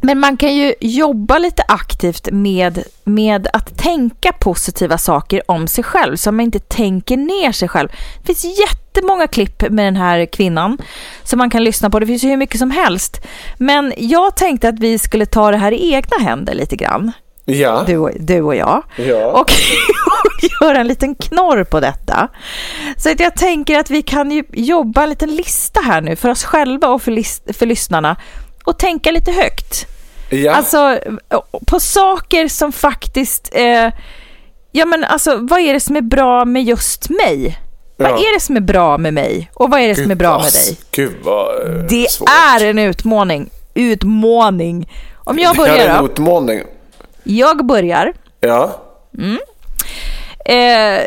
men 0.00 0.20
man 0.20 0.36
kan 0.36 0.54
ju 0.54 0.74
jobba 0.80 1.38
lite 1.38 1.62
aktivt 1.68 2.28
med, 2.32 2.84
med 3.04 3.48
att 3.52 3.78
tänka 3.78 4.32
positiva 4.32 4.98
saker 4.98 5.42
om 5.46 5.66
sig 5.66 5.84
själv 5.84 6.16
så 6.16 6.32
man 6.32 6.44
inte 6.44 6.58
tänker 6.58 7.16
ner 7.16 7.52
sig 7.52 7.68
själv. 7.68 7.88
Det 8.18 8.26
finns 8.26 8.58
jättemånga 8.58 9.26
klipp 9.26 9.70
med 9.70 9.86
den 9.86 9.96
här 9.96 10.26
kvinnan 10.26 10.78
som 11.22 11.38
man 11.38 11.50
kan 11.50 11.64
lyssna 11.64 11.90
på. 11.90 12.00
Det 12.00 12.06
finns 12.06 12.24
ju 12.24 12.28
hur 12.28 12.36
mycket 12.36 12.58
som 12.58 12.70
helst. 12.70 13.26
Men 13.58 13.92
jag 13.96 14.36
tänkte 14.36 14.68
att 14.68 14.78
vi 14.78 14.98
skulle 14.98 15.26
ta 15.26 15.50
det 15.50 15.56
här 15.56 15.72
i 15.72 15.92
egna 15.92 16.16
händer 16.20 16.54
lite 16.54 16.76
grann. 16.76 17.12
Ja. 17.44 17.84
Du, 17.86 18.12
du 18.20 18.42
och 18.42 18.56
jag. 18.56 18.82
Ja. 18.96 19.26
Och, 19.26 19.40
och 19.40 20.50
göra 20.60 20.78
en 20.78 20.86
liten 20.86 21.14
knorr 21.14 21.64
på 21.64 21.80
detta. 21.80 22.28
Så 22.96 23.10
att 23.10 23.20
jag 23.20 23.36
tänker 23.36 23.78
att 23.78 23.90
vi 23.90 24.02
kan 24.02 24.30
ju 24.30 24.44
jobba 24.52 25.02
en 25.02 25.08
liten 25.08 25.36
lista 25.36 25.80
här 25.80 26.00
nu 26.00 26.16
för 26.16 26.28
oss 26.28 26.44
själva 26.44 26.88
och 26.88 27.02
för, 27.02 27.52
för 27.52 27.66
lyssnarna 27.66 28.16
och 28.68 28.78
tänka 28.78 29.10
lite 29.10 29.32
högt. 29.32 29.86
Ja. 30.30 30.52
Alltså 30.54 30.98
på 31.66 31.80
saker 31.80 32.48
som 32.48 32.72
faktiskt, 32.72 33.50
eh, 33.52 33.92
ja 34.72 34.84
men 34.86 35.04
alltså 35.04 35.38
vad 35.40 35.60
är 35.60 35.72
det 35.72 35.80
som 35.80 35.96
är 35.96 36.00
bra 36.00 36.44
med 36.44 36.62
just 36.64 37.10
mig? 37.10 37.58
Ja. 37.96 38.08
Vad 38.10 38.18
är 38.20 38.34
det 38.34 38.40
som 38.40 38.56
är 38.56 38.60
bra 38.60 38.98
med 38.98 39.14
mig 39.14 39.50
och 39.54 39.70
vad 39.70 39.80
är 39.80 39.88
det 39.88 39.94
Gud, 39.94 40.04
som 40.04 40.10
är 40.10 40.14
bra 40.14 40.38
med 40.42 40.52
dig? 40.52 40.76
Gud 40.90 41.16
vad 41.24 41.66
eh, 41.66 41.84
Det 41.88 42.10
svårt. 42.10 42.28
är 42.58 42.64
en 42.64 42.78
utmaning. 42.78 43.50
Utmaning. 43.74 44.88
Om 45.14 45.38
jag 45.38 45.56
börjar 45.56 45.74
Det 45.74 45.80
är 45.82 45.88
en 45.88 46.04
då. 46.04 46.10
utmaning. 46.10 46.62
Jag 47.22 47.66
börjar. 47.66 48.12
Ja. 48.40 48.82
Mm. 49.18 49.38
Eh, 50.44 51.04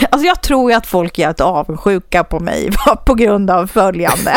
alltså 0.10 0.26
jag 0.26 0.42
tror 0.42 0.70
ju 0.70 0.76
att 0.76 0.86
folk 0.86 1.18
är 1.18 1.42
avundsjuka 1.42 2.24
på 2.24 2.40
mig 2.40 2.70
på 3.06 3.14
grund 3.14 3.50
av 3.50 3.66
följande. 3.66 4.32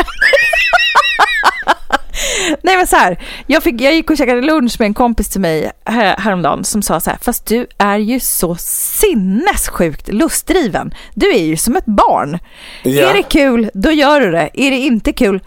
Nej 2.64 2.78
men 2.78 2.88
så 2.88 2.96
här, 2.96 3.20
jag, 3.48 3.64
fick, 3.64 3.82
jag 3.82 3.94
gick 3.94 4.10
och 4.10 4.18
käkade 4.18 4.42
lunch 4.42 4.76
med 4.80 4.86
en 4.86 4.94
kompis 4.94 5.30
till 5.30 5.42
mig 5.42 5.72
här, 5.86 6.16
häromdagen 6.18 6.64
som 6.64 6.82
sa 6.82 7.00
så 7.00 7.10
här, 7.10 7.18
fast 7.22 7.46
du 7.46 7.68
är 7.78 7.98
ju 7.98 8.20
så 8.20 8.56
sinnessjukt 8.60 10.08
lustdriven. 10.08 10.94
Du 11.14 11.30
är 11.36 11.44
ju 11.44 11.58
som 11.58 11.76
ett 11.76 11.86
barn. 11.86 12.40
Ja. 12.84 13.10
Är 13.10 13.14
det 13.14 13.24
kul, 13.24 13.70
då 13.74 13.92
gör 13.92 14.22
du 14.22 14.32
det. 14.32 14.50
Är 14.54 14.72
det 14.72 14.78
inte 14.78 15.14
kul, 15.14 15.40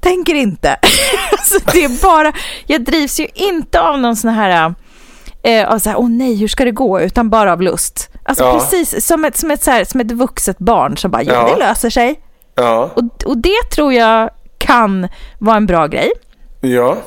tänker 0.00 0.34
inte. 0.34 0.76
alltså, 1.32 1.58
det 1.72 1.84
är 1.84 2.02
bara, 2.02 2.32
jag 2.66 2.84
drivs 2.84 3.20
ju 3.20 3.26
inte 3.34 3.80
av 3.80 3.98
någon 3.98 4.16
sån 4.16 4.30
här, 4.30 4.74
eh, 5.42 5.68
av 5.68 5.78
så 5.78 5.90
här, 5.90 5.98
åh 5.98 6.08
nej, 6.08 6.36
hur 6.36 6.48
ska 6.48 6.64
det 6.64 6.70
gå, 6.70 7.00
utan 7.00 7.30
bara 7.30 7.52
av 7.52 7.62
lust. 7.62 8.08
Alltså 8.24 8.44
Ja. 8.44 8.52
precis 8.58 9.06
som 9.06 9.24
ett, 9.24 9.36
som, 9.36 9.50
ett, 9.50 9.64
så 9.64 9.70
här, 9.70 9.84
som 9.84 10.00
ett 10.00 10.12
vuxet 10.12 10.58
barn 10.58 10.96
som 10.96 11.10
bara, 11.10 11.22
ja, 11.22 11.32
Ja. 11.32 11.54
det 11.54 11.58
löser 11.66 11.90
sig. 11.90 12.20
Ja, 12.54 12.90
Och, 12.94 13.24
och 13.24 13.38
det 13.38 13.70
tror 13.74 13.92
jag 13.92 14.30
kan 14.66 15.08
vara 15.38 15.56
en 15.56 15.66
bra 15.66 15.86
grej. 15.86 16.10
ja. 16.60 16.98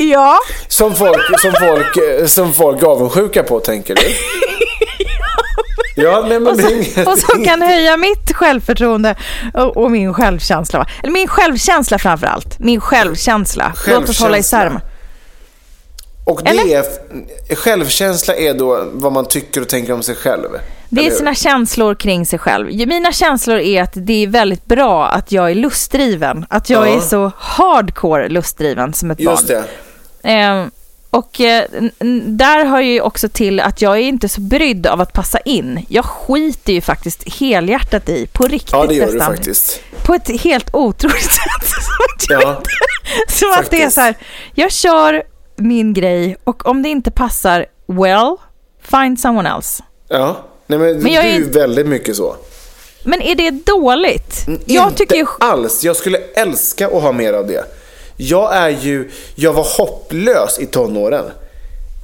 Ja. 0.00 0.38
Som 0.68 0.94
folk, 0.94 1.40
som 1.40 1.52
folk, 1.60 2.28
som 2.30 2.52
folk 2.52 2.82
avundsjuka 2.82 3.42
på, 3.42 3.60
tänker 3.60 3.94
du? 3.94 4.02
Ja, 5.96 6.24
nej 6.28 6.40
men 6.40 6.54
Och 6.54 6.60
som, 6.60 7.02
och 7.12 7.18
som 7.18 7.44
kan 7.44 7.62
höja 7.62 7.96
mitt 7.96 8.32
självförtroende 8.34 9.16
och, 9.54 9.76
och 9.76 9.90
min 9.90 10.14
självkänsla. 10.14 10.86
Eller 11.02 11.12
min 11.12 11.28
självkänsla 11.28 11.98
framför 11.98 12.26
allt. 12.26 12.58
Min 12.58 12.80
självkänsla. 12.80 13.72
Låt 13.86 14.08
oss 14.08 14.20
hålla 14.20 14.38
isär 14.38 14.64
dem. 14.64 14.80
Och 16.24 16.40
det 16.44 16.74
är, 16.74 16.84
självkänsla 17.54 18.34
är 18.34 18.54
då 18.54 18.84
vad 18.92 19.12
man 19.12 19.26
tycker 19.28 19.60
och 19.60 19.68
tänker 19.68 19.92
om 19.92 20.02
sig 20.02 20.14
själv. 20.14 20.48
Det 20.88 21.06
är 21.06 21.10
sina 21.10 21.34
känslor 21.34 21.94
kring 21.94 22.26
sig 22.26 22.38
själv. 22.38 22.66
Mina 22.88 23.12
känslor 23.12 23.58
är 23.58 23.82
att 23.82 23.92
det 23.94 24.22
är 24.22 24.26
väldigt 24.26 24.64
bra 24.64 25.06
att 25.06 25.32
jag 25.32 25.50
är 25.50 25.54
lustdriven. 25.54 26.46
Att 26.50 26.70
jag 26.70 26.88
Ja. 26.88 26.96
är 26.96 27.00
så 27.00 27.32
hardcore 27.38 28.28
lustdriven 28.28 28.92
som 28.94 29.10
ett 29.10 29.20
Just 29.20 29.48
barn. 29.48 29.62
det. 30.22 30.30
Eh, 30.32 30.66
och 31.10 31.40
eh, 31.40 31.64
där 32.26 32.64
har 32.64 32.80
ju 32.80 33.00
också 33.00 33.28
till 33.28 33.60
att 33.60 33.82
jag 33.82 33.92
är 33.96 34.00
inte 34.02 34.28
så 34.28 34.40
brydd 34.40 34.86
av 34.86 35.00
att 35.00 35.12
passa 35.12 35.38
in. 35.40 35.84
Jag 35.88 36.04
skiter 36.04 36.72
ju 36.72 36.80
faktiskt 36.80 37.38
helhjärtat 37.40 38.08
i, 38.08 38.26
på 38.26 38.44
riktigt 38.46 38.72
Ja, 38.72 38.86
det 38.86 38.94
gör 38.94 39.12
du 39.12 39.18
faktiskt. 39.20 39.80
På 40.04 40.14
ett 40.14 40.40
helt 40.42 40.74
otroligt 40.74 41.22
sätt. 41.32 41.68
Som 42.18 42.40
Ja. 42.42 42.50
inte, 42.56 42.70
som 43.32 43.52
att 43.58 43.70
det 43.70 43.82
är 43.82 43.90
så 43.90 44.00
här, 44.00 44.14
jag 44.54 44.72
kör 44.72 45.22
min 45.56 45.94
grej 45.94 46.36
och 46.44 46.66
om 46.66 46.82
det 46.82 46.88
inte 46.88 47.10
passar, 47.10 47.66
well, 47.86 48.36
find 48.82 49.20
someone 49.20 49.48
else. 49.48 49.82
Ja. 50.08 50.36
Nej, 50.68 50.78
men, 50.78 50.98
Men 50.98 51.12
jag 51.12 51.24
du 51.24 51.28
är 51.28 51.34
ju 51.38 51.50
väldigt 51.50 51.86
mycket 51.86 52.16
så. 52.16 52.36
Men 53.02 53.22
är 53.22 53.34
det 53.34 53.50
dåligt? 53.50 54.46
Jag 54.66 54.88
Inte 54.88 54.98
tycker 54.98 55.16
ju... 55.16 55.26
alls. 55.40 55.84
Jag 55.84 55.96
skulle 55.96 56.18
älska 56.18 56.86
att 56.86 57.02
ha 57.02 57.12
mer 57.12 57.32
av 57.32 57.46
det. 57.46 57.64
Jag 58.16 58.56
är 58.56 58.68
ju, 58.68 59.10
jag 59.34 59.52
var 59.52 59.66
hopplös 59.78 60.58
i 60.58 60.66
tonåren. 60.66 61.24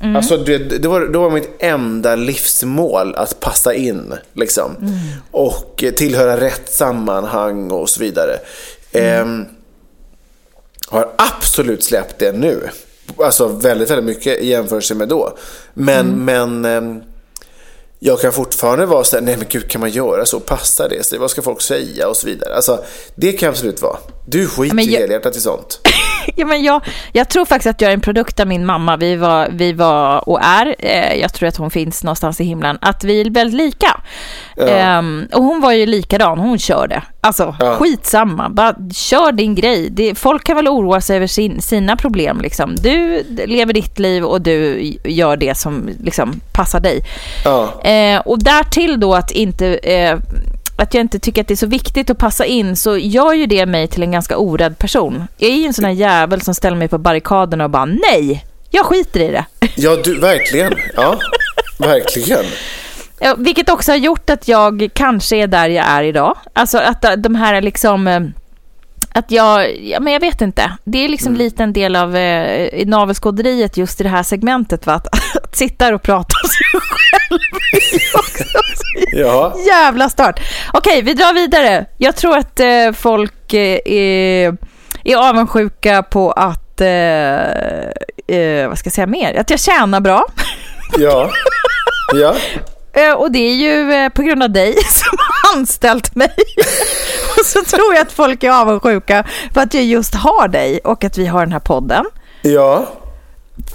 Mm. 0.02 0.16
Alltså 0.16 0.36
det, 0.36 0.58
det, 0.58 0.88
var, 0.88 1.00
det 1.00 1.18
var 1.18 1.30
mitt 1.30 1.50
enda 1.58 2.16
livsmål 2.16 3.14
att 3.14 3.40
passa 3.40 3.74
in. 3.74 4.14
Liksom. 4.32 4.76
Mm. 4.76 4.92
Och 5.30 5.84
eh, 5.84 5.92
tillhöra 5.92 6.40
rätt 6.40 6.72
sammanhang 6.72 7.70
och 7.70 7.88
så 7.88 8.00
vidare. 8.00 8.38
Mm. 8.92 9.20
Ehm, 9.20 9.44
har 10.88 11.10
absolut 11.18 11.84
släppt 11.84 12.18
det 12.18 12.32
nu. 12.32 12.68
Alltså 13.18 13.46
väldigt, 13.48 13.90
väldigt 13.90 14.16
mycket 14.16 14.38
i 14.40 14.46
jämförelse 14.48 14.94
med 14.94 15.08
då. 15.08 15.36
Men, 15.74 16.06
Mm. 16.24 16.24
men 16.24 16.64
ehm, 16.64 17.02
jag 18.06 18.20
kan 18.20 18.32
fortfarande 18.32 18.86
vara 18.86 19.04
så 19.04 19.16
här, 19.16 19.22
nej 19.22 19.36
men 19.36 19.46
gud 19.50 19.68
kan 19.70 19.80
man 19.80 19.90
göra 19.90 20.26
så? 20.26 20.40
Passar 20.40 20.88
det 20.88 21.04
sig? 21.04 21.18
Vad 21.18 21.30
ska 21.30 21.42
folk 21.42 21.60
säga? 21.60 22.08
Och 22.08 22.16
så 22.16 22.26
vidare. 22.26 22.54
Alltså, 22.56 22.84
det 23.14 23.32
kan 23.32 23.48
absolut 23.48 23.82
vara. 23.82 23.96
Du 24.26 24.48
skiter 24.48 24.74
Men 24.74 24.84
jag- 24.84 25.00
helhjärtat 25.00 25.36
i 25.36 25.40
sånt. 25.40 25.80
Ja, 26.36 26.46
men 26.46 26.62
jag, 26.62 26.82
jag 27.12 27.28
tror 27.28 27.44
faktiskt 27.44 27.66
att 27.66 27.80
jag 27.80 27.90
är 27.90 27.94
en 27.94 28.00
produkt 28.00 28.40
av 28.40 28.46
min 28.46 28.66
mamma. 28.66 28.96
Vi 28.96 29.16
var, 29.16 29.48
vi 29.52 29.72
var 29.72 30.28
och 30.28 30.40
är, 30.42 30.74
eh, 30.78 31.14
jag 31.20 31.32
tror 31.34 31.48
att 31.48 31.56
hon 31.56 31.70
finns 31.70 32.04
någonstans 32.04 32.40
i 32.40 32.44
himlen, 32.44 32.78
att 32.80 33.04
vi 33.04 33.20
är 33.20 33.30
väldigt 33.30 33.56
lika. 33.60 34.00
Ja. 34.56 34.66
Ehm, 34.68 35.26
och 35.32 35.42
hon 35.42 35.60
var 35.60 35.72
ju 35.72 35.86
likadan, 35.86 36.38
hon 36.38 36.58
körde. 36.58 37.02
Alltså 37.20 37.56
Ja. 37.60 37.76
skitsamma, 37.76 38.48
bara 38.48 38.74
kör 38.94 39.32
din 39.32 39.54
grej. 39.54 39.88
Det, 39.90 40.14
folk 40.14 40.44
kan 40.44 40.56
väl 40.56 40.68
oroa 40.68 41.00
sig 41.00 41.16
över 41.16 41.26
sin, 41.26 41.62
sina 41.62 41.96
problem. 41.96 42.40
Liksom. 42.40 42.76
Du 42.76 43.22
lever 43.46 43.72
ditt 43.72 43.98
liv 43.98 44.24
och 44.24 44.40
du 44.40 44.82
gör 45.04 45.36
det 45.36 45.54
som 45.58 45.90
liksom, 46.00 46.40
passar 46.52 46.80
dig. 46.80 47.00
Ja. 47.44 47.80
Eh, 47.94 48.20
och 48.20 48.38
därtill 48.42 49.00
då 49.00 49.14
att 49.14 49.30
inte... 49.30 49.66
Eh, 49.76 50.18
att 50.76 50.94
jag 50.94 51.00
inte 51.00 51.18
tycker 51.18 51.40
att 51.40 51.48
det 51.48 51.54
är 51.54 51.56
så 51.56 51.66
viktigt 51.66 52.10
att 52.10 52.18
passa 52.18 52.44
in 52.44 52.76
så 52.76 52.96
gör 52.96 53.32
ju 53.32 53.46
det 53.46 53.66
mig 53.66 53.88
till 53.88 54.02
en 54.02 54.12
ganska 54.12 54.36
orädd 54.36 54.78
person. 54.78 55.24
Jag 55.36 55.50
är 55.50 55.54
ju 55.54 55.66
en 55.66 55.72
sån 55.72 55.84
här 55.84 55.92
jävel 55.92 56.40
som 56.40 56.54
ställer 56.54 56.76
mig 56.76 56.88
på 56.88 56.98
barrikaderna 56.98 57.64
och 57.64 57.70
bara 57.70 57.84
nej, 57.84 58.44
jag 58.70 58.86
skiter 58.86 59.20
i 59.20 59.30
det. 59.30 59.44
Ja, 59.74 59.96
du, 60.04 60.20
verkligen. 60.20 60.74
Ja, 60.96 61.18
verkligen. 61.78 62.44
Ja, 63.20 63.34
Vilket 63.38 63.70
också 63.70 63.92
har 63.92 63.96
gjort 63.96 64.30
att 64.30 64.48
jag 64.48 64.88
kanske 64.94 65.36
är 65.36 65.46
där 65.46 65.68
jag 65.68 65.86
är 65.86 66.02
idag. 66.02 66.36
Alltså 66.52 66.78
att 66.78 67.04
de 67.18 67.34
här 67.34 67.62
liksom... 67.62 68.32
Att 69.16 69.30
jag, 69.30 69.80
ja 69.82 70.00
men 70.00 70.12
jag 70.12 70.20
vet 70.20 70.40
inte. 70.40 70.72
Det 70.84 71.04
är 71.04 71.08
liksom 71.08 71.36
lite 71.36 71.62
en 71.62 71.72
del 71.72 71.96
av 71.96 72.16
eh, 72.16 72.86
navelskåderiet 72.86 73.76
just 73.76 74.00
i 74.00 74.04
det 74.04 74.08
här 74.08 74.22
segmentet. 74.22 74.86
Va? 74.86 74.92
Att, 74.92 75.06
att 75.44 75.56
sitta 75.56 75.84
här 75.84 75.92
och 75.92 76.02
prata 76.02 76.34
om 76.44 76.48
sig 76.48 76.80
själv. 76.80 77.40
också 78.14 78.44
Ja. 79.12 79.56
Jävla 79.66 80.08
start. 80.08 80.40
Okej, 80.72 81.02
vi 81.02 81.14
drar 81.14 81.34
vidare. 81.34 81.86
Jag 81.96 82.16
tror 82.16 82.38
att 82.38 82.60
eh, 82.60 82.92
folk 82.94 83.54
eh, 83.54 83.78
är, 83.84 84.56
är 85.04 85.16
avundsjuka 85.16 86.02
på 86.02 86.32
att, 86.32 86.80
eh, 86.80 86.88
eh, 88.38 88.68
vad 88.68 88.78
ska 88.78 88.86
jag 88.86 88.94
säga 88.94 89.06
mer? 89.06 89.34
Att 89.34 89.50
jag 89.50 89.60
tjänar 89.60 90.00
bra. 90.00 90.26
Ja. 90.98 91.30
Ja. 92.14 92.34
Eh, 92.96 93.12
och 93.12 93.32
det 93.32 93.38
är 93.38 93.54
ju 93.54 93.92
eh, 93.92 94.08
på 94.08 94.22
grund 94.22 94.42
av 94.42 94.50
dig 94.50 94.74
som 94.74 95.18
anställt 95.54 96.14
mig. 96.14 96.34
och 97.38 97.46
så 97.46 97.62
tror 97.62 97.94
jag 97.94 98.02
att 98.02 98.12
folk 98.12 98.42
är 98.42 98.50
avundsjuka 98.50 99.24
för 99.54 99.60
att 99.60 99.74
jag 99.74 99.84
just 99.84 100.14
har 100.14 100.48
dig 100.48 100.78
och 100.78 101.04
att 101.04 101.18
vi 101.18 101.26
har 101.26 101.40
den 101.40 101.52
här 101.52 101.60
podden. 101.60 102.04
Ja. 102.42 102.86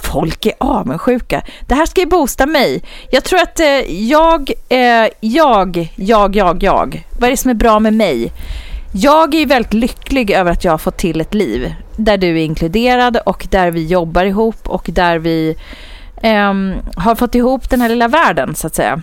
Folk 0.02 0.46
är 0.46 0.52
avundsjuka. 0.58 1.42
Det 1.66 1.74
här 1.74 1.86
ska 1.86 2.00
ju 2.00 2.06
boosta 2.06 2.46
mig. 2.46 2.82
Jag 3.10 3.24
tror 3.24 3.40
att 3.40 3.60
eh, 3.60 3.66
jag, 4.08 4.50
eh, 4.68 5.08
jag, 5.20 5.88
jag, 5.96 6.36
jag, 6.36 6.62
jag. 6.62 7.06
Vad 7.18 7.26
är 7.26 7.30
det 7.30 7.36
som 7.36 7.50
är 7.50 7.54
bra 7.54 7.78
med 7.78 7.94
mig? 7.94 8.32
Jag 8.92 9.34
är 9.34 9.38
ju 9.38 9.44
väldigt 9.44 9.72
lycklig 9.72 10.30
över 10.30 10.52
att 10.52 10.64
jag 10.64 10.72
har 10.72 10.78
fått 10.78 10.96
till 10.96 11.20
ett 11.20 11.34
liv 11.34 11.74
där 11.96 12.18
du 12.18 12.28
är 12.28 12.44
inkluderad 12.44 13.16
och 13.26 13.46
där 13.50 13.70
vi 13.70 13.86
jobbar 13.86 14.24
ihop 14.24 14.68
och 14.68 14.86
där 14.92 15.18
vi 15.18 15.56
ehm, 16.22 16.74
har 16.96 17.14
fått 17.14 17.34
ihop 17.34 17.70
den 17.70 17.80
här 17.80 17.88
lilla 17.88 18.08
världen 18.08 18.54
så 18.54 18.66
att 18.66 18.74
säga. 18.74 19.02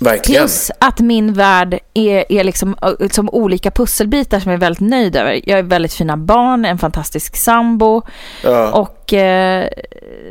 Verkligen. 0.00 0.42
Plus 0.42 0.70
att 0.78 1.00
min 1.00 1.32
värld 1.32 1.78
är, 1.94 2.32
är 2.32 2.44
liksom 2.44 2.76
ö, 2.82 3.08
som 3.10 3.28
olika 3.30 3.70
pusselbitar 3.70 4.40
som 4.40 4.50
jag 4.52 4.56
är 4.56 4.60
väldigt 4.60 4.80
nöjd 4.90 5.16
över. 5.16 5.40
Jag 5.48 5.56
har 5.56 5.62
väldigt 5.62 5.94
fina 5.94 6.16
barn, 6.16 6.64
en 6.64 6.78
fantastisk 6.78 7.36
sambo 7.36 8.02
Ja. 8.44 8.70
och 8.72 9.12
eh, 9.12 9.68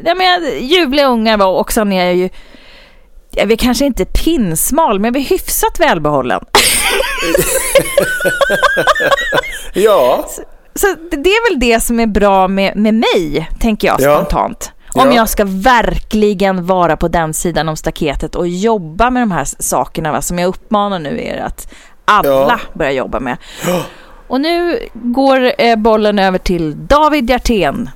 ja, 0.06 0.16
men 0.16 0.60
ljuvliga 0.68 1.08
ungar 1.08 1.38
var 1.38 1.48
och 1.60 1.72
sen 1.72 1.92
är 1.94 2.06
jag 2.06 2.16
ju 2.16 2.30
jag 3.38 3.52
är 3.52 3.56
kanske 3.56 3.86
inte 3.86 4.06
pinsmal, 4.06 5.00
men 5.00 5.14
jag 5.14 5.22
är 5.24 5.30
hyfsat 5.30 5.80
välbehållen. 5.80 6.46
Ja. 9.74 10.26
Så 10.76 10.88
det 10.88 11.18
det 11.18 11.30
är 11.30 11.50
väl 11.52 11.60
det 11.60 11.80
som 11.80 12.00
är 12.00 12.08
bra 12.08 12.48
med, 12.48 12.76
med 12.78 12.94
mig, 12.94 13.50
tänker 13.60 13.88
jag 13.88 14.02
Ja. 14.02 14.28
Om 14.96 15.08
Ja. 15.12 15.16
jag 15.16 15.30
ska 15.30 15.44
verkligen 15.48 16.66
vara 16.66 16.98
på 16.98 17.08
den 17.08 17.34
sidan 17.34 17.70
om 17.70 17.76
staketet 17.76 18.36
och 18.36 18.48
jobba 18.48 19.10
med 19.10 19.22
de 19.22 19.32
här 19.32 19.48
sakerna 19.60 20.12
va, 20.12 20.22
som 20.22 20.40
jag 20.40 20.48
uppmanar 20.48 21.00
nu 21.00 21.22
er 21.24 21.38
att 21.48 21.74
alla 22.06 22.30
Ja. 22.30 22.60
börjar 22.74 22.92
jobba 22.92 23.20
med. 23.20 23.38
Och 24.28 24.42
nu 24.42 24.80
går 24.94 25.52
eh, 25.58 25.76
bollen 25.76 26.20
över 26.20 26.38
till 26.38 26.88
David 26.88 27.30
Hjertén. 27.30 27.90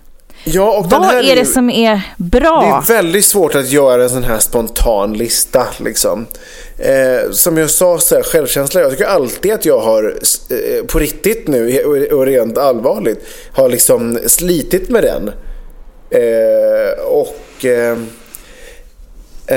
Ja, 0.44 0.78
och 0.78 0.86
Vad 0.90 1.04
är 1.16 1.36
det 1.36 1.46
som 1.46 1.70
är 1.70 2.02
bra? 2.18 2.84
Det 2.88 2.94
är 2.94 2.98
väldigt 2.98 3.26
svårt 3.26 3.56
att 3.56 3.70
göra 3.70 4.04
en 4.04 4.10
sån 4.10 4.24
här 4.24 4.40
spontan 4.40 5.14
lista. 5.14 5.68
Liksom. 5.78 6.26
Eh, 6.78 7.32
som 7.32 7.58
jag 7.58 7.70
sa, 7.70 7.98
så 7.98 8.16
här, 8.16 8.24
självkänsla. 8.24 8.82
Jag 8.82 8.92
tycker 8.92 9.06
alltid 9.06 9.54
att 9.54 9.66
jag 9.66 9.80
har, 9.80 10.16
eh, 10.50 10.86
på 10.86 11.00
riktigt 11.00 11.48
nu 11.48 11.84
och- 11.84 12.18
och 12.20 12.26
rent 12.26 12.58
allvarligt, 12.58 13.26
har 13.54 13.70
liksom 13.70 14.20
slitit 14.28 14.90
med 14.90 15.04
den. 15.04 15.32
Eh, 16.12 17.04
och 17.04 17.66
eh, 17.66 17.98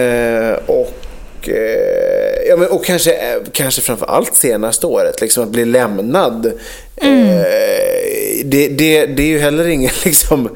eh, 0.01 0.59
och, 0.67 1.49
eh, 1.49 2.49
ja, 2.49 2.57
men, 2.57 2.69
och 2.69 2.85
kanske, 2.85 3.13
eh, 3.13 3.43
kanske 3.53 3.83
framför 3.83 4.07
allt 4.07 4.35
senaste 4.35 4.87
året, 4.87 5.21
liksom 5.21 5.45
att 5.45 5.51
bli 5.51 5.65
lämnad. 5.65 6.47
Eh, 6.97 7.43
det, 8.45 8.69
det, 8.69 9.07
det 9.07 9.23
är 9.23 9.27
ju 9.27 9.39
heller 9.39 9.69
ingen 9.69 9.91
liksom 10.05 10.49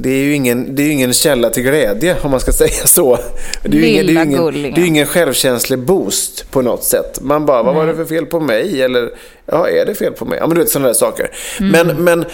det 0.00 0.10
är 0.10 0.22
ju 0.22 0.34
ingen, 0.34 0.74
det 0.74 0.82
är 0.82 0.90
ingen 0.90 1.12
källa 1.12 1.50
till 1.50 1.62
glädje 1.62 2.16
om 2.22 2.30
man 2.30 2.40
ska 2.40 2.52
säga 2.52 2.86
så. 2.86 3.18
Det 3.62 3.78
är 3.78 3.80
ju 3.80 3.86
ingen, 3.86 4.06
det 4.06 4.12
är 4.12 4.24
ingen, 4.24 4.74
det 4.74 4.80
är 4.80 4.86
ingen 4.86 5.06
självkänslig 5.06 5.78
boost 5.78 6.50
på 6.50 6.62
något 6.62 6.84
sätt. 6.84 7.18
Man 7.20 7.46
bara, 7.46 7.62
vad 7.62 7.74
var 7.74 7.86
det 7.86 7.94
för 7.94 8.04
fel 8.04 8.26
på 8.26 8.40
mig? 8.40 8.82
Eller, 8.82 9.10
ja, 9.46 9.68
är 9.68 9.86
det 9.86 9.94
fel 9.94 10.12
på 10.12 10.24
mig? 10.24 10.38
Ja, 10.38 10.46
men 10.46 10.56
du 10.56 10.62
vet 10.62 10.70
sådana 10.70 10.88
där 10.88 10.94
saker. 10.94 11.30
Men, 11.60 12.04
men, 12.04 12.24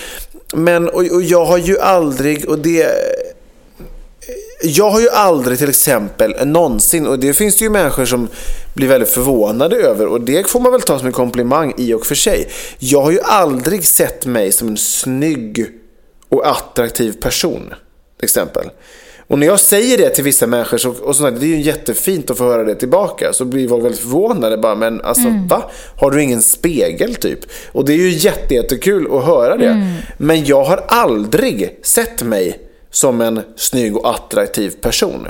men 0.55 0.89
och, 0.89 1.05
och 1.13 1.23
jag 1.23 1.45
har 1.45 1.59
ju 1.59 1.79
aldrig, 1.79 2.49
och 2.49 2.59
det 2.59 2.89
jag 4.63 4.91
har 4.91 5.01
ju 5.01 5.09
aldrig 5.09 5.59
till 5.59 5.69
exempel 5.69 6.47
någonsin, 6.47 7.07
och 7.07 7.19
det 7.19 7.33
finns 7.33 7.57
det 7.57 7.65
ju 7.65 7.71
människor 7.71 8.05
som 8.05 8.29
blir 8.75 8.89
väldigt 8.89 9.11
förvånade 9.11 9.77
över 9.77 10.07
och 10.07 10.21
det 10.21 10.51
får 10.51 10.61
man 10.61 10.73
väl 10.73 10.81
ta 10.81 10.99
som 10.99 11.07
en 11.07 11.13
komplimang 11.13 11.75
i 11.77 11.95
och 11.95 12.07
för 12.07 12.15
sig. 12.15 12.49
Jag 12.79 13.03
har 13.03 13.11
ju 13.11 13.21
aldrig 13.21 13.87
sett 13.87 14.27
mig 14.27 14.53
som 14.53 14.69
en 14.69 14.77
snygg 14.77 15.67
och 16.29 16.49
attraktiv 16.49 17.13
person, 17.13 17.75
till 18.17 18.25
exempel. 18.25 18.71
Och 19.35 19.41
när 19.41 19.47
jag 19.47 19.61
säger 19.61 19.99
det 19.99 20.11
till 20.11 20.25
vissa 20.25 20.47
människor, 20.47 20.79
så, 20.79 20.91
och 20.91 21.17
sådär, 21.17 21.31
det 21.31 21.47
är 21.47 21.49
ju 21.49 21.61
jättefint 21.61 22.31
att 22.31 22.39
få 22.39 22.45
höra 22.45 22.65
det 22.65 22.75
tillbaka, 22.75 23.33
så 23.33 23.45
blir 23.45 23.69
folk 23.69 23.85
väldigt 23.85 24.01
förvånade. 24.01 24.57
Bara, 24.57 24.75
men 24.75 25.01
alltså 25.01 25.29
va? 25.49 25.71
Har 26.01 26.11
du 26.11 26.23
ingen 26.23 26.43
spegel 26.43 27.15
typ? 27.15 27.39
Och 27.73 27.85
det 27.85 27.93
är 27.93 27.97
ju 27.97 28.09
jätte, 28.09 28.55
jättekul 28.55 29.07
att 29.17 29.25
höra 29.25 29.57
det. 29.57 29.93
Men 30.19 30.45
jag 30.45 30.65
har 30.65 30.85
aldrig 30.89 31.79
sett 31.83 32.23
mig 32.23 32.59
som 32.91 33.21
en 33.21 33.41
snygg 33.57 33.97
och 33.97 34.11
attraktiv 34.11 34.71
person. 34.81 35.29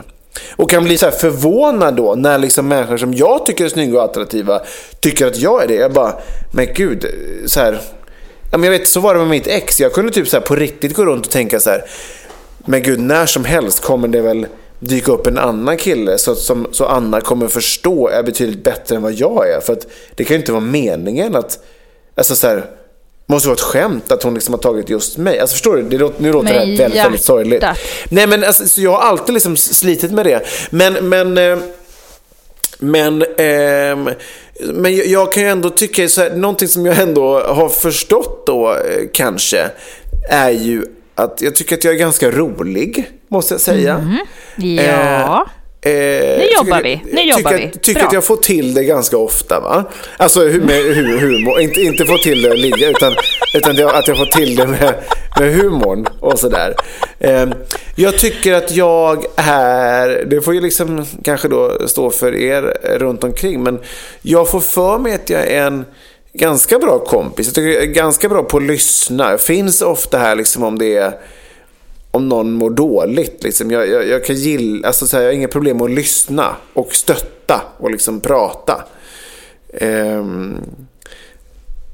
Och 0.57 0.70
kan 0.70 0.84
bli 0.84 0.98
så 0.98 1.07
här 1.07 1.12
förvånad 1.12 1.96
då 1.96 2.14
när 2.14 2.38
liksom 2.38 2.68
människor 2.68 2.96
som 2.96 3.14
jag 3.14 3.46
tycker 3.46 3.64
är 3.64 3.68
snygga 3.68 3.98
och 3.98 4.05
attraktiva 4.05 4.61
tycker 5.00 5.26
att 5.26 5.38
jag 5.38 5.62
är 5.62 5.68
det. 5.68 5.74
Jag 5.74 5.92
bara, 5.92 6.14
men 6.52 6.66
gud, 6.74 7.07
så 7.46 7.61
här. 7.61 7.80
Jag 8.52 8.59
vet, 8.59 8.88
så 8.88 9.00
var 9.00 9.14
det 9.14 9.20
med 9.20 9.28
mitt 9.28 9.46
ex. 9.46 9.80
Jag 9.80 9.92
kunde 9.92 10.12
typ 10.12 10.28
så 10.28 10.40
på 10.40 10.57
riktigt 10.57 10.94
gå 10.94 11.05
runt 11.05 11.26
och 11.26 11.32
tänka 11.32 11.61
så 11.61 11.70
här. 11.70 11.84
Men 12.67 12.83
gud, 12.83 13.01
när 13.01 13.27
som 13.27 13.45
helst 13.45 13.81
kommer 13.81 14.09
det 14.09 14.21
väl 14.21 14.47
dyka 14.79 15.12
upp 15.12 15.27
en 15.27 15.39
annan 15.39 15.77
kille 15.77 16.19
så, 16.19 16.35
som, 16.35 16.67
så 16.73 16.87
Anna 16.87 17.21
kommer 17.21 17.49
förstå 17.49 18.09
är 18.09 18.23
betydligt 18.23 18.65
bättre 18.65 18.97
än 18.97 19.03
vad 19.03 19.12
jag 19.12 19.51
är. 19.51 19.61
För 19.61 19.73
att 19.73 19.87
det 20.15 20.25
kan 20.25 20.35
ju 20.35 20.41
inte 20.41 20.53
vara 20.53 20.65
meningen 20.65 21.37
att, 21.37 21.59
alltså 22.15 22.37
så 22.37 22.47
här, 22.47 22.67
måste 23.27 23.49
vara 23.49 23.55
ett 23.55 23.61
skämt 23.61 24.12
att 24.12 24.23
hon 24.23 24.35
liksom 24.35 24.55
har 24.55 24.61
tagit 24.61 24.91
just 24.91 25.19
mig. 25.19 25.39
Alltså 25.39 25.55
förstår 25.55 25.77
du? 25.77 25.83
Det 25.83 25.99
låter, 25.99 26.23
nu 26.23 26.33
låter 26.33 26.53
det 26.53 26.59
här 26.59 26.79
väldigt, 26.79 27.05
väldigt 27.05 27.25
sorgligt. 27.25 27.65
Nej 28.09 28.27
men 28.27 28.45
alltså, 28.45 28.69
så 28.69 28.81
jag 28.81 28.91
har 28.91 29.01
alltid 29.01 29.33
liksom 29.33 29.57
slitit 29.57 30.11
med 30.11 30.27
det. 30.27 30.43
Men, 30.71 31.09
men, 31.09 31.39
eh, 31.39 31.59
men, 32.79 33.25
ehm, 33.39 34.11
men 34.61 34.97
jag, 34.97 35.07
jag 35.07 35.33
kan 35.33 35.43
ju 35.43 35.49
ändå 35.49 35.71
tycka, 35.71 36.09
så 36.09 36.21
här, 36.21 36.31
någonting 36.31 36.69
som 36.69 36.87
jag 36.87 36.99
ändå 36.99 37.41
har 37.41 37.69
förstått 37.69 38.47
då 38.47 38.73
eh, 38.73 39.09
kanske, 39.12 39.71
är 40.31 40.51
ju 40.51 40.85
att 41.15 41.43
jag 41.43 41.55
tycker 41.57 41.77
att 41.77 41.85
jag 41.85 41.95
är 41.95 41.99
ganska 41.99 42.31
rolig, 42.31 43.11
måste 43.29 43.55
jag 43.55 43.61
säga. 43.61 44.19
Ja. 44.57 45.47
Eh, 45.87 45.91
Nu 46.39 46.49
jobbar 46.57 46.83
vi. 46.83 47.01
Nu 47.12 47.23
jobbar 47.23 47.51
tycker, 47.51 47.57
vi. 47.59 47.65
Att, 47.67 47.83
tycker 47.83 48.01
Bra. 48.01 48.07
att 48.09 48.12
jag 48.15 48.25
får 48.25 48.37
till 48.37 48.75
det 48.75 48.85
ganska 48.85 49.17
ofta. 49.17 49.61
Va? 49.61 49.85
Alltså 50.17 50.41
med 50.41 50.81
hu- 50.85 51.19
humor. 51.19 51.61
Inte, 51.61 51.81
inte 51.81 52.05
få 52.05 52.17
till 52.19 52.43
det 52.43 52.51
att 52.53 52.59
ligga, 52.59 52.89
utan, 52.89 53.15
utan 53.55 53.71
att 53.73 53.79
jag- 53.79 53.95
att 53.95 54.09
jag 54.09 54.17
får 54.17 54.27
till 54.27 54.57
det 54.57 54.67
med, 54.67 54.95
med 55.41 55.55
humorn 55.55 56.07
och 56.21 56.39
sådär. 56.39 56.75
Eh, 57.19 57.47
jag 57.97 58.19
tycker 58.19 58.53
att 58.53 58.77
jag 58.77 59.25
är, 59.37 60.25
det 60.27 60.41
får 60.41 60.55
ju 60.55 60.61
liksom 60.61 61.07
kanske 61.25 61.49
då 61.49 61.89
stå 61.89 62.11
för 62.11 62.35
er 62.37 62.77
runt 62.99 63.25
omkring, 63.25 63.62
men 63.62 63.79
jag 64.23 64.51
får 64.51 64.61
för 64.61 64.99
mig 64.99 65.15
att 65.15 65.31
jag 65.31 65.47
är 65.49 65.67
en 65.67 65.85
ganska 66.35 66.78
bra 66.78 66.99
kompis. 66.99 67.47
Jag 67.47 67.55
tycker 67.55 67.68
jag 67.68 67.82
är 67.82 67.87
ganska 67.87 68.28
bra 68.28 68.43
på 68.43 68.57
att 68.57 68.62
lyssna. 68.62 69.30
Jag 69.30 69.41
finns 69.41 69.82
ofta 69.82 70.18
här 70.18 70.37
liksom 70.37 70.62
om 70.62 70.78
det 70.78 70.97
är 70.97 71.18
om 72.11 72.28
någon 72.28 72.53
mår 72.53 72.70
dåligt. 72.70 73.43
Liksom. 73.43 73.70
Jag, 73.70 73.89
jag, 73.89 74.09
jag, 74.09 74.24
kan 74.24 74.37
gilla, 74.37 74.87
alltså, 74.87 75.07
så 75.07 75.16
här, 75.16 75.22
jag 75.22 75.30
har 75.30 75.35
inga 75.35 75.49
problem 75.49 75.76
med 75.76 75.85
att 75.85 75.91
lyssna 75.91 76.57
och 76.72 76.95
stötta 76.95 77.62
och 77.78 77.91
liksom 77.91 78.20
prata. 78.20 78.85
Ehm, 79.74 80.57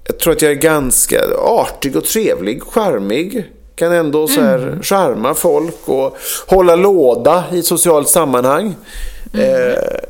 jag 0.06 0.18
tror 0.18 0.32
att 0.32 0.42
jag 0.42 0.50
är 0.50 0.56
ganska 0.56 1.20
artig 1.38 1.96
och 1.96 2.04
trevlig, 2.04 2.62
charmig. 2.62 3.44
Kan 3.74 3.92
ändå 3.92 4.28
så 4.28 4.40
här, 4.40 4.78
charma 4.82 5.34
folk 5.34 5.88
och 5.88 6.16
hålla 6.46 6.76
låda 6.76 7.44
i 7.52 7.58
ett 7.58 7.66
socialt 7.66 8.08
sammanhang. 8.08 8.74
Eh, 9.32 10.00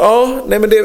ja, 0.00 0.40
nej 0.46 0.58
men 0.58 0.70
det, 0.70 0.76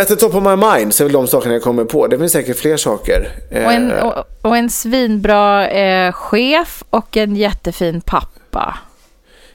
at 0.00 0.08
the 0.08 0.16
top 0.16 0.34
of 0.34 0.42
my 0.44 0.56
mind 0.56 0.94
så 0.94 1.02
är 1.02 1.04
väl 1.04 1.12
de 1.12 1.26
sakerna 1.26 1.54
jag 1.54 1.62
kommer 1.62 1.84
på. 1.84 2.06
Det 2.06 2.18
finns 2.18 2.32
säkert 2.32 2.58
fler 2.58 2.76
saker. 2.76 3.28
Och 3.50 3.56
en, 3.56 3.90
Eh, 3.90 4.06
och, 4.06 4.24
och 4.42 4.56
en 4.56 4.70
svinbra 4.70 5.68
eh, 5.70 6.12
chef 6.12 6.84
och 6.90 7.16
en 7.16 7.36
jättefin 7.36 8.00
pappa. 8.00 8.78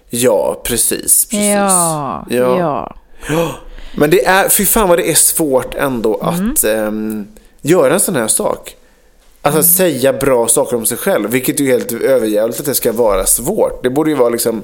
Ja, 0.10 0.62
precis. 0.64 1.26
precis. 1.26 1.48
Ja, 1.48 2.26
Ja. 2.30 2.96
ja. 3.30 3.56
Men 3.96 4.10
det 4.10 4.26
är, 4.26 4.50
fy 4.50 4.66
fan 4.66 4.90
vad 4.90 4.98
det 5.00 5.10
är 5.12 5.16
svårt 5.16 5.76
ändå 5.76 6.20
att 6.22 6.64
ehm, 6.64 7.28
göra 7.62 7.94
en 7.94 8.00
sån 8.00 8.16
här 8.16 8.28
sak. 8.28 8.76
Alltså 9.42 9.64
säga 9.64 10.14
bra 10.14 10.48
saker 10.48 10.78
om 10.78 10.86
sig 10.86 10.98
själv, 10.98 11.30
vilket 11.30 11.60
är 11.60 11.64
helt 11.64 11.92
överjävligt 11.92 12.60
att 12.60 12.66
det 12.66 12.76
ska 12.76 12.92
vara 12.92 13.26
svårt. 13.26 13.84
Det 13.84 13.90
borde 13.90 14.10
ju 14.10 14.16
vara 14.16 14.30
liksom 14.30 14.64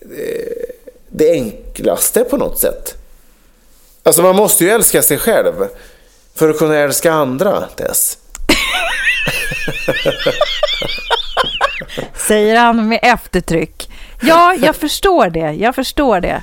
eh, 0.00 0.66
det 1.08 1.30
enklaste 1.30 2.24
på 2.24 2.36
något 2.36 2.58
sätt. 2.58 3.03
Alltså 4.06 4.22
man 4.22 4.36
måste 4.36 4.64
ju 4.64 4.70
älska 4.70 5.02
sig 5.02 5.18
själv 5.18 5.52
för 6.34 6.50
att 6.50 6.58
kunna 6.58 6.76
älska 6.76 7.12
andra, 7.12 7.60
Tess. 7.60 8.18
Säger 12.14 12.56
han 12.56 12.88
med 12.88 12.98
eftertryck. 13.02 13.90
Ja, 14.22 14.54
jag 14.62 14.76
förstår 14.76 15.30
det. 15.30 15.52
Jag 15.52 15.74
förstår 15.74 16.20
det. 16.20 16.42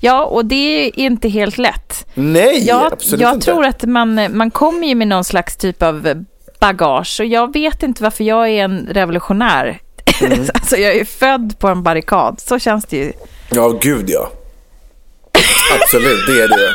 Ja, 0.00 0.24
och 0.24 0.44
det 0.46 0.54
är 0.86 0.98
inte 0.98 1.28
helt 1.28 1.58
lätt. 1.58 2.06
Nej, 2.14 2.66
Jag, 2.66 2.92
absolut 2.92 3.20
jag 3.20 3.34
inte. 3.34 3.44
tror 3.44 3.64
att 3.66 3.82
man, 3.84 4.36
man 4.36 4.50
kommer 4.50 4.86
ju 4.88 4.94
med 4.94 5.08
någon 5.08 5.24
slags 5.24 5.56
typ 5.56 5.82
av 5.82 6.24
bagage 6.60 7.20
och 7.20 7.26
jag 7.26 7.52
vet 7.52 7.82
inte 7.82 8.02
varför 8.02 8.24
jag 8.24 8.48
är 8.48 8.64
en 8.64 8.88
revolutionär. 8.90 9.80
Mm. 10.22 10.38
alltså 10.54 10.76
jag 10.76 10.96
är 10.96 11.04
född 11.04 11.58
på 11.58 11.68
en 11.68 11.82
barrikad, 11.82 12.40
så 12.40 12.58
känns 12.58 12.84
det 12.84 12.96
ju. 12.96 13.12
Ja, 13.50 13.68
gud 13.82 14.04
ja. 14.10 14.30
Absolut, 15.80 16.26
det 16.26 16.42
är 16.42 16.48
det. 16.48 16.72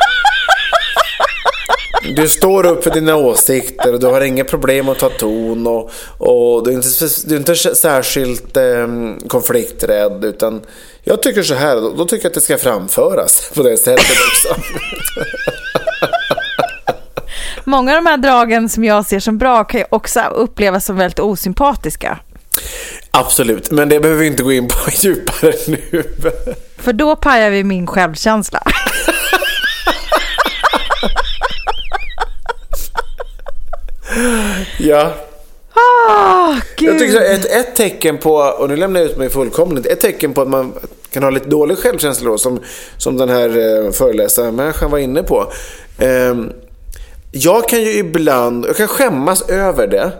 Du 2.14 2.28
står 2.28 2.66
upp 2.66 2.84
för 2.84 2.90
dina 2.90 3.16
åsikter 3.16 3.92
och 3.92 4.00
du 4.00 4.06
har 4.06 4.20
inga 4.20 4.44
problem 4.44 4.88
att 4.88 4.98
ta 4.98 5.08
ton 5.08 5.66
och, 5.66 5.90
och 6.18 6.64
du 6.64 6.70
är 6.70 6.74
inte, 6.74 6.88
du 7.26 7.34
är 7.34 7.38
inte 7.38 7.56
särskilt 7.56 8.56
eh, 8.56 8.86
konflikträdd 9.28 10.24
utan 10.24 10.60
jag 11.04 11.22
tycker 11.22 11.42
så 11.42 11.54
här, 11.54 11.76
då, 11.76 11.90
då 11.90 12.04
tycker 12.04 12.24
jag 12.24 12.30
att 12.30 12.34
det 12.34 12.40
ska 12.40 12.58
framföras 12.58 13.50
på 13.54 13.62
det 13.62 13.76
sättet 13.76 14.16
också. 14.28 14.60
Många 17.64 17.96
av 17.96 18.04
de 18.04 18.10
här 18.10 18.16
dragen 18.16 18.68
som 18.68 18.84
jag 18.84 19.06
ser 19.06 19.20
som 19.20 19.38
bra 19.38 19.64
kan 19.64 19.80
ju 19.80 19.86
också 19.90 20.20
upplevas 20.20 20.86
som 20.86 20.96
väldigt 20.96 21.20
osympatiska. 21.20 22.18
Absolut, 23.18 23.70
men 23.70 23.88
det 23.88 24.00
behöver 24.00 24.20
vi 24.20 24.26
inte 24.26 24.42
gå 24.42 24.52
in 24.52 24.68
på 24.68 24.90
djupare 24.92 25.52
nu. 25.66 26.02
För 26.76 26.92
då 26.92 27.16
pajar 27.16 27.50
vi 27.50 27.64
min 27.64 27.86
självkänsla. 27.86 28.62
Ja. 34.78 35.12
Gud. 36.76 36.88
Jag 36.88 36.98
tycker 36.98 37.12
så 37.12 37.18
ett, 37.20 37.44
ett 37.44 37.76
tecken 37.76 38.18
på, 38.18 38.34
och 38.34 38.68
nu 38.68 38.76
lämnar 38.76 39.00
jag 39.00 39.10
ut 39.10 39.16
mig 39.16 39.28
fullkomligt, 39.30 39.86
ett 39.86 40.00
tecken 40.00 40.34
på 40.34 40.42
att 40.42 40.48
man 40.48 40.72
kan 41.10 41.22
ha 41.22 41.30
lite 41.30 41.48
dålig 41.48 41.78
självkänsla 41.78 42.30
då, 42.30 42.38
som, 42.38 42.60
som 42.96 43.16
den 43.16 43.28
här 43.28 43.48
eh, 43.48 43.90
föreläsarmänniskan 43.90 44.90
var 44.90 44.98
inne 44.98 45.22
på. 45.22 45.52
Ehm, 45.98 46.52
jag 47.30 47.68
kan 47.68 47.82
ju 47.82 47.92
ibland, 47.98 48.66
jag 48.66 48.76
kan 48.76 48.88
skämmas 48.88 49.48
över 49.48 49.86
det, 49.86 50.12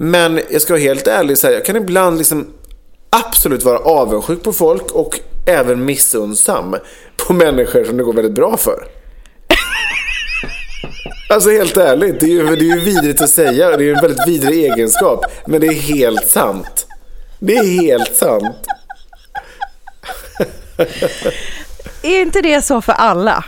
men 0.00 0.40
jag 0.50 0.62
ska 0.62 0.72
vara 0.72 0.82
helt 0.82 1.06
ärlig 1.06 1.30
och 1.30 1.38
säga, 1.38 1.54
jag 1.54 1.64
kan 1.64 1.76
ibland 1.76 2.18
liksom 2.18 2.46
absolut 3.10 3.62
vara 3.62 3.78
avundsjuk 3.78 4.42
på 4.42 4.52
folk 4.52 4.92
och 4.92 5.20
även 5.46 5.84
missunnsam 5.84 6.76
på 7.16 7.32
människor 7.32 7.84
som 7.84 7.96
det 7.96 8.02
går 8.02 8.12
väldigt 8.12 8.34
bra 8.34 8.56
för. 8.56 8.84
Alltså 11.30 11.50
helt 11.50 11.76
ärligt, 11.76 12.20
det 12.20 12.26
är 12.26 12.30
ju, 12.30 12.56
det 12.56 12.64
är 12.64 12.76
ju 12.76 12.80
vidrigt 12.80 13.20
att 13.20 13.30
säga 13.30 13.76
det 13.76 13.84
är 13.84 13.94
en 13.94 14.02
väldigt 14.02 14.28
vidrig 14.28 14.64
egenskap. 14.64 15.24
Men 15.46 15.60
det 15.60 15.66
är 15.66 15.72
helt 15.72 16.28
sant. 16.28 16.86
Det 17.38 17.56
är 17.56 17.64
helt 17.64 18.16
sant. 18.16 18.66
Är 22.02 22.20
inte 22.20 22.42
det 22.42 22.62
så 22.62 22.80
för 22.80 22.92
alla? 22.92 23.44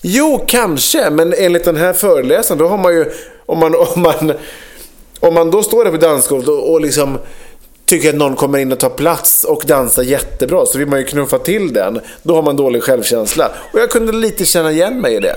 Jo, 0.00 0.44
kanske, 0.48 1.10
men 1.10 1.34
enligt 1.38 1.64
den 1.64 1.76
här 1.76 1.92
föreläsaren 1.92 2.58
då 2.58 2.68
har 2.68 2.78
man 2.78 2.94
ju, 2.94 3.12
om 3.46 3.58
man, 3.58 3.74
om 3.74 4.02
man, 4.02 4.32
om 5.22 5.34
man 5.34 5.50
då 5.50 5.62
står 5.62 5.84
där 5.84 5.90
på 5.90 5.96
dansgolvet 5.96 6.48
och, 6.48 6.72
och 6.72 6.80
liksom 6.80 7.18
tycker 7.86 8.08
att 8.08 8.14
någon 8.14 8.36
kommer 8.36 8.58
in 8.58 8.72
och 8.72 8.80
tar 8.80 8.90
plats 8.90 9.44
och 9.44 9.62
dansar 9.66 10.02
jättebra 10.02 10.66
så 10.66 10.78
vill 10.78 10.88
man 10.88 10.98
ju 10.98 11.04
knuffa 11.04 11.38
till 11.38 11.72
den. 11.72 12.00
Då 12.22 12.34
har 12.34 12.42
man 12.42 12.56
dålig 12.56 12.82
självkänsla. 12.82 13.50
Och 13.72 13.78
jag 13.80 13.90
kunde 13.90 14.12
lite 14.12 14.44
känna 14.44 14.72
igen 14.72 15.00
mig 15.00 15.14
i 15.14 15.20
det. 15.20 15.36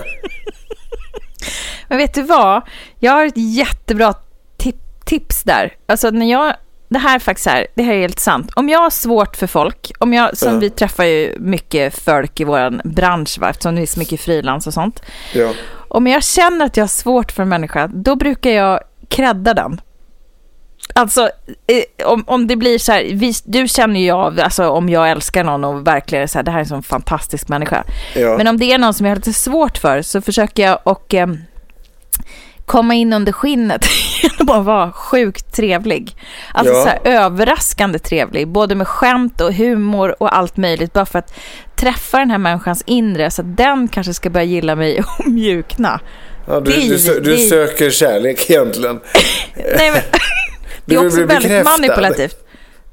Men 1.87 1.97
vet 1.97 2.13
du 2.13 2.21
vad? 2.21 2.61
Jag 2.99 3.11
har 3.11 3.25
ett 3.25 3.37
jättebra 3.55 4.13
tip- 4.57 5.05
tips 5.05 5.43
där. 5.43 5.73
Alltså 5.85 6.09
när 6.09 6.31
jag 6.31 6.53
det 6.89 6.99
här 6.99 7.15
är 7.15 7.19
faktiskt 7.19 7.47
här, 7.47 7.67
det 7.75 7.83
här 7.83 7.93
är 7.93 8.01
helt 8.01 8.19
sant. 8.19 8.51
Om 8.55 8.69
jag 8.69 8.79
har 8.79 8.89
svårt 8.89 9.35
för 9.35 9.47
folk, 9.47 9.91
om 9.99 10.13
jag, 10.13 10.37
som 10.37 10.53
Ja. 10.53 10.59
vi 10.59 10.69
träffar 10.69 11.03
ju 11.03 11.37
mycket 11.39 11.99
folk 12.03 12.39
i 12.39 12.43
vår 12.43 12.87
bransch, 12.87 13.37
va, 13.39 13.49
eftersom 13.49 13.75
det 13.75 13.81
är 13.81 13.85
så 13.85 13.99
mycket 13.99 14.19
frilans 14.21 14.67
och 14.67 14.73
sånt. 14.73 15.01
Ja. 15.33 15.51
Om 15.87 16.07
jag 16.07 16.23
känner 16.23 16.65
att 16.65 16.77
jag 16.77 16.83
har 16.83 16.87
svårt 16.87 17.31
för 17.31 17.43
en 17.43 17.49
människa, 17.49 17.87
då 17.87 18.15
brukar 18.15 18.51
jag 18.51 18.79
credda 19.09 19.53
den. 19.53 19.81
Alltså, 20.95 21.29
eh, 21.67 22.07
om, 22.07 22.23
om 22.27 22.47
det 22.47 22.55
blir 22.55 22.79
så 22.79 22.91
här, 22.91 23.03
vi, 23.13 23.33
du 23.45 23.67
känner 23.67 23.99
ju 23.99 24.11
av, 24.11 24.39
alltså 24.43 24.69
om 24.69 24.89
jag 24.89 25.11
älskar 25.11 25.43
någon 25.43 25.63
och 25.63 25.87
verkligen 25.87 26.23
är 26.23 26.27
så 26.27 26.37
här, 26.37 26.43
det 26.43 26.51
här 26.51 26.57
är 26.57 26.63
en 26.63 26.67
sån 26.69 26.83
fantastisk 26.83 27.47
människa. 27.47 27.83
Ja. 28.15 28.37
Men 28.37 28.47
om 28.47 28.57
det 28.57 28.71
är 28.71 28.77
någon 28.77 28.93
som 28.93 29.05
jag 29.05 29.11
har 29.11 29.15
lite 29.15 29.33
svårt 29.33 29.77
för 29.77 30.01
så 30.01 30.21
försöker 30.21 30.63
jag 30.63 30.79
och 30.83 31.13
eh, 31.13 31.27
komma 32.65 32.93
in 32.93 33.13
under 33.13 33.31
skinnet 33.31 33.85
genom 34.23 34.59
att 34.59 34.65
vara 34.65 34.91
sjukt 34.91 35.55
trevlig. 35.55 36.15
Alltså 36.53 36.73
Ja. 36.73 36.83
så 36.83 36.89
här 36.89 36.99
överraskande 37.03 37.99
trevlig, 37.99 38.47
både 38.47 38.75
med 38.75 38.87
skämt 38.87 39.41
och 39.41 39.53
humor 39.53 40.15
och 40.19 40.37
allt 40.37 40.57
möjligt, 40.57 40.93
bara 40.93 41.05
för 41.05 41.19
att 41.19 41.33
träffa 41.75 42.19
den 42.19 42.31
här 42.31 42.37
människans 42.37 42.83
inre 42.85 43.31
så 43.31 43.41
att 43.41 43.57
den 43.57 43.87
kanske 43.87 44.13
ska 44.13 44.29
börja 44.29 44.45
gilla 44.45 44.75
mig 44.75 44.99
och 45.19 45.27
mjukna. 45.27 45.99
Ja, 46.47 46.59
du, 46.59 46.71
är- 46.73 47.13
du, 47.13 47.19
du 47.19 47.37
söker 47.37 47.89
kärlek 47.89 48.49
egentligen. 48.49 48.99
Nej, 49.55 49.91
men, 49.91 50.01
det 50.85 50.95
är 50.95 51.05
också 51.05 51.17
väldigt 51.17 51.41
bekräftad. 51.41 51.71
manipulativt. 51.71 52.41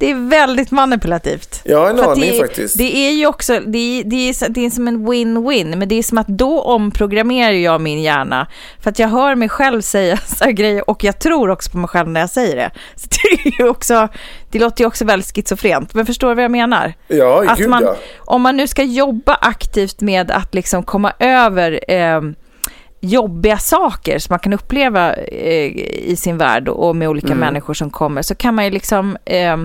Det 0.03 0.11
är 0.11 0.29
väldigt 0.29 0.71
manipulativt. 0.71 1.61
Ja, 1.65 1.91
en 1.91 2.01
aning 2.01 2.31
det, 2.33 2.39
faktiskt. 2.39 2.79
Det 2.79 2.97
är 2.97 3.11
ju 3.13 3.27
också, 3.27 3.61
det 3.61 3.79
är, 3.79 4.05
det, 4.05 4.17
är, 4.29 4.49
det 4.49 4.67
är 4.67 4.71
som 4.71 4.89
en 4.89 5.09
win-win, 5.09 5.77
men 5.77 5.89
det 5.89 5.95
är 5.95 6.03
som 6.03 6.19
att 6.19 6.29
då 6.29 6.63
omprogrammerar 6.63 7.53
jag 7.53 7.81
min 7.81 8.03
hjärna. 8.03 8.47
För 8.83 8.91
att 8.91 8.99
jag 8.99 9.09
hör 9.09 9.35
mig 9.35 9.49
själv 9.49 9.81
säga 9.81 10.17
så 10.27 10.45
här 10.45 10.53
grejer 10.53 10.91
och 10.91 11.05
jag 11.05 11.19
tror 11.19 11.51
också 11.51 11.71
på 11.71 11.79
mig 11.79 11.89
själv 11.89 12.09
när 12.09 12.21
jag 12.21 12.31
säger 12.31 12.57
det. 12.57 12.71
Så 12.97 13.09
det, 13.11 13.49
är 13.49 13.59
ju 13.61 13.69
också, 13.69 14.09
det 14.51 14.59
låter 14.59 14.81
ju 14.81 14.87
också 14.87 15.05
väldigt 15.05 15.35
schizofrent, 15.35 15.95
men 15.95 16.07
förstår 16.07 16.29
du 16.29 16.35
vad 16.35 16.45
jag 16.45 16.51
menar? 16.51 16.95
Ja, 17.09 17.45
att 17.49 17.59
gud 17.59 17.69
man, 17.71 17.83
ja. 17.83 17.97
Om 18.19 18.43
man 18.43 18.57
nu 18.57 18.67
ska 18.67 18.83
jobba 18.83 19.35
aktivt 19.35 20.01
med 20.01 20.31
att 20.31 20.55
liksom 20.55 20.83
komma 20.83 21.13
över 21.19 21.93
eh, 21.93 22.21
jobbiga 23.05 23.59
saker 23.59 24.19
som 24.19 24.33
man 24.33 24.39
kan 24.39 24.53
uppleva 24.53 25.15
eh, 25.15 25.67
i 26.11 26.17
sin 26.19 26.39
värld 26.39 26.69
och 26.69 26.97
med 26.97 27.09
olika 27.09 27.27
Mm. 27.27 27.39
människor 27.39 27.75
som 27.75 27.91
kommer 27.91 28.23
så 28.23 28.35
kan 28.35 28.55
man 28.55 28.65
ju 28.65 28.71
liksom 28.71 29.17
eh, 29.25 29.57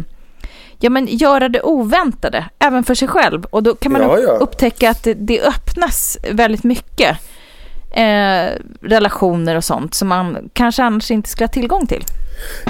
ja, 0.79 0.89
men 0.89 1.07
göra 1.07 1.49
det 1.49 1.61
oväntade 1.61 2.45
även 2.59 2.83
för 2.83 2.95
sig 2.95 3.07
själv 3.07 3.45
och 3.45 3.63
då 3.63 3.75
kan 3.75 3.91
man 3.91 4.01
Ja, 4.01 4.19
ja. 4.19 4.31
upptäcka 4.31 4.89
att 4.89 5.03
det, 5.03 5.13
det 5.13 5.41
öppnas 5.41 6.17
väldigt 6.31 6.63
mycket 6.63 7.17
eh, 7.91 8.45
relationer 8.81 9.55
och 9.55 9.63
sånt 9.63 9.93
som 9.93 10.07
man 10.07 10.49
kanske 10.53 10.83
annars 10.83 11.11
inte 11.11 11.29
skulle 11.29 11.45
ha 11.47 11.53
tillgång 11.53 11.87
till. 11.87 12.03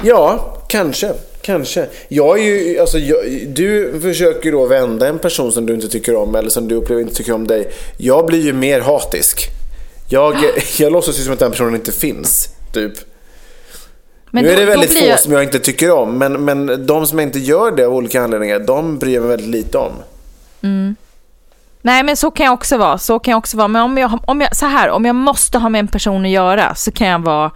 Ja, 0.03 0.57
kanske. 0.68 1.11
Kanske. 1.41 1.86
Jag 2.07 2.39
är 2.39 2.43
ju, 2.43 2.80
alltså, 2.80 2.97
jag, 2.97 3.18
du 3.47 3.99
försöker 4.01 4.51
då 4.51 4.65
vända 4.65 5.07
en 5.07 5.20
person 5.20 5.51
som 5.51 5.65
du 5.65 5.74
inte 5.74 5.88
tycker 5.88 6.15
om 6.15 6.36
eller 6.36 6.49
som 6.49 6.68
du 6.68 6.76
upplever 6.76 7.01
inte 7.01 7.15
tycker 7.15 7.34
om 7.34 7.47
dig. 7.47 7.72
Jag 7.97 8.26
blir 8.26 8.41
ju 8.41 8.53
mer 8.53 8.82
hatisk. 8.82 9.49
Jag, 10.09 10.35
jag 10.79 10.91
låtsas 10.91 11.19
ju 11.19 11.23
som 11.23 11.33
att 11.33 11.39
den 11.39 11.51
personen 11.51 11.75
inte 11.75 11.91
finns, 11.91 12.49
typ. 12.73 12.93
Men 14.31 14.43
nu 14.43 14.49
är 14.49 14.53
då- 14.53 14.59
det 14.59 14.65
då 14.65 14.71
väldigt 14.71 14.99
få 14.99 15.05
jag- 15.05 15.19
som 15.19 15.31
jag 15.33 15.43
inte 15.43 15.59
tycker 15.59 15.91
om, 15.91 16.17
men, 16.17 16.45
men 16.45 16.85
de 16.85 17.07
som 17.07 17.19
inte 17.19 17.39
gör 17.39 17.71
det 17.71 17.85
av 17.85 17.93
olika 17.93 18.21
anledningar, 18.23 18.59
de 18.59 18.97
bryr 18.97 19.13
jag 19.13 19.21
mig 19.21 19.29
väldigt 19.29 19.49
lite 19.49 19.77
om. 19.77 19.91
Nej, 21.81 22.03
men 22.03 22.17
så 22.17 22.31
kan 22.31 22.45
jag 22.45 22.53
också 22.53 22.77
vara. 22.77 22.97
Så 22.97 23.19
kan 23.19 23.31
jag 23.31 23.37
också 23.37 23.57
vara. 23.57 23.67
Men 23.67 23.81
om 23.81 23.97
jag, 23.97 24.19
om 24.27 24.41
jag, 24.41 24.55
så 24.55 24.65
här, 24.65 24.89
om 24.89 25.05
jag 25.05 25.15
måste 25.15 25.57
ha 25.57 25.69
med 25.69 25.79
en 25.79 25.87
person 25.87 26.25
att 26.25 26.31
göra 26.31 26.75
så 26.75 26.91
kan 26.91 27.07
jag 27.07 27.19
vara 27.23 27.51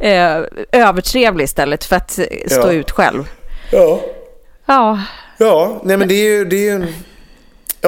eh, 0.00 0.40
övertrevlig 0.72 1.44
istället 1.44 1.84
för 1.84 1.96
att 1.96 2.18
eh, 2.18 2.24
stå 2.46 2.60
Ja. 2.66 2.72
ut 2.72 2.90
själv. 2.90 3.28
Ja. 3.72 4.00
Ja, 4.66 5.00
Ja, 5.38 5.80
nej 5.84 5.96
men 5.96 6.08
det 6.08 6.14
är 6.14 6.24
ju... 6.24 6.44
Det 6.44 6.56
är 6.56 6.78
ju 6.78 6.86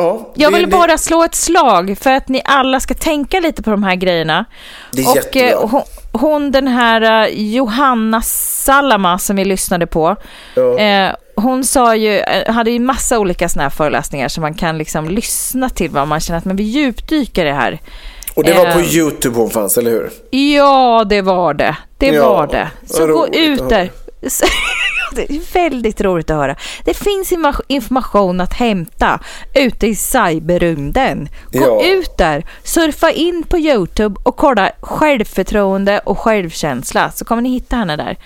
ja, 0.02 0.28
jag 0.34 0.50
vill 0.50 0.62
det, 0.70 0.76
bara 0.76 0.98
slå 0.98 1.24
ett 1.24 1.34
slag 1.34 1.96
för 2.00 2.12
att 2.12 2.28
ni 2.28 2.42
alla 2.44 2.80
ska 2.80 2.94
tänka 2.94 3.40
lite 3.40 3.62
på 3.62 3.70
de 3.70 3.82
här 3.82 3.94
grejerna. 3.94 4.44
Det 4.92 5.02
är 5.02 5.10
och 5.10 5.16
jättebra. 5.16 5.48
eh, 5.50 5.68
hon, 5.68 5.82
hon, 6.12 6.50
den 6.50 6.68
här 6.68 7.22
eh, 7.28 7.34
Johanna 7.54 8.22
Salama 8.22 9.18
som 9.18 9.36
vi 9.36 9.44
lyssnade 9.44 9.86
på, 9.86 10.16
Ja. 10.54 10.78
eh, 10.78 11.12
hon 11.36 11.64
sa 11.64 11.94
ju, 11.96 12.18
eh, 12.18 12.52
hade 12.54 12.70
ju 12.70 12.78
massa 12.78 13.18
olika 13.18 13.48
såna 13.48 13.62
här 13.62 13.70
föreläsningar 13.70 14.28
som 14.28 14.42
man 14.42 14.54
kan 14.54 14.78
liksom 14.78 15.08
lyssna 15.08 15.68
till 15.68 15.90
vad 15.90 16.08
man 16.08 16.20
känner 16.20 16.38
att 16.38 16.44
man 16.44 16.56
vill 16.56 16.66
djupdyka 16.66 17.40
i 17.42 17.44
det 17.44 17.52
här. 17.52 17.78
Och 18.34 18.44
det 18.44 18.52
var 18.54 18.72
på 18.72 18.80
YouTube 18.80 19.36
hon 19.38 19.50
fanns, 19.50 19.78
eller 19.78 19.90
hur? 19.90 20.10
Ja, 20.30 21.04
det 21.08 21.22
var 21.22 21.54
det. 21.54 21.76
Det 21.98 22.06
Ja, 22.06 22.28
var 22.32 22.46
det. 22.46 22.68
Så 22.86 23.06
gå 23.06 23.28
ut 23.32 23.68
där. 23.68 23.90
Det 25.14 25.32
är 25.32 25.52
väldigt 25.54 26.00
roligt 26.00 26.30
att 26.30 26.36
höra. 26.36 26.56
Det 26.84 26.94
finns 26.94 27.32
information 27.68 28.40
att 28.40 28.52
hämta 28.52 29.20
ute 29.54 29.86
i 29.86 29.94
cyberrymden. 29.96 31.28
Gå 31.52 31.58
Ja. 31.60 31.84
ut 31.84 32.16
där, 32.18 32.44
surfa 32.62 33.10
in 33.10 33.42
på 33.48 33.58
Youtube 33.58 34.20
och 34.22 34.36
kolla 34.36 34.70
självförtroende 34.80 35.98
och 35.98 36.18
självkänsla 36.18 37.10
så 37.10 37.24
kommer 37.24 37.42
ni 37.42 37.48
hitta 37.50 37.76
henne 37.76 37.96
där. 37.96 38.16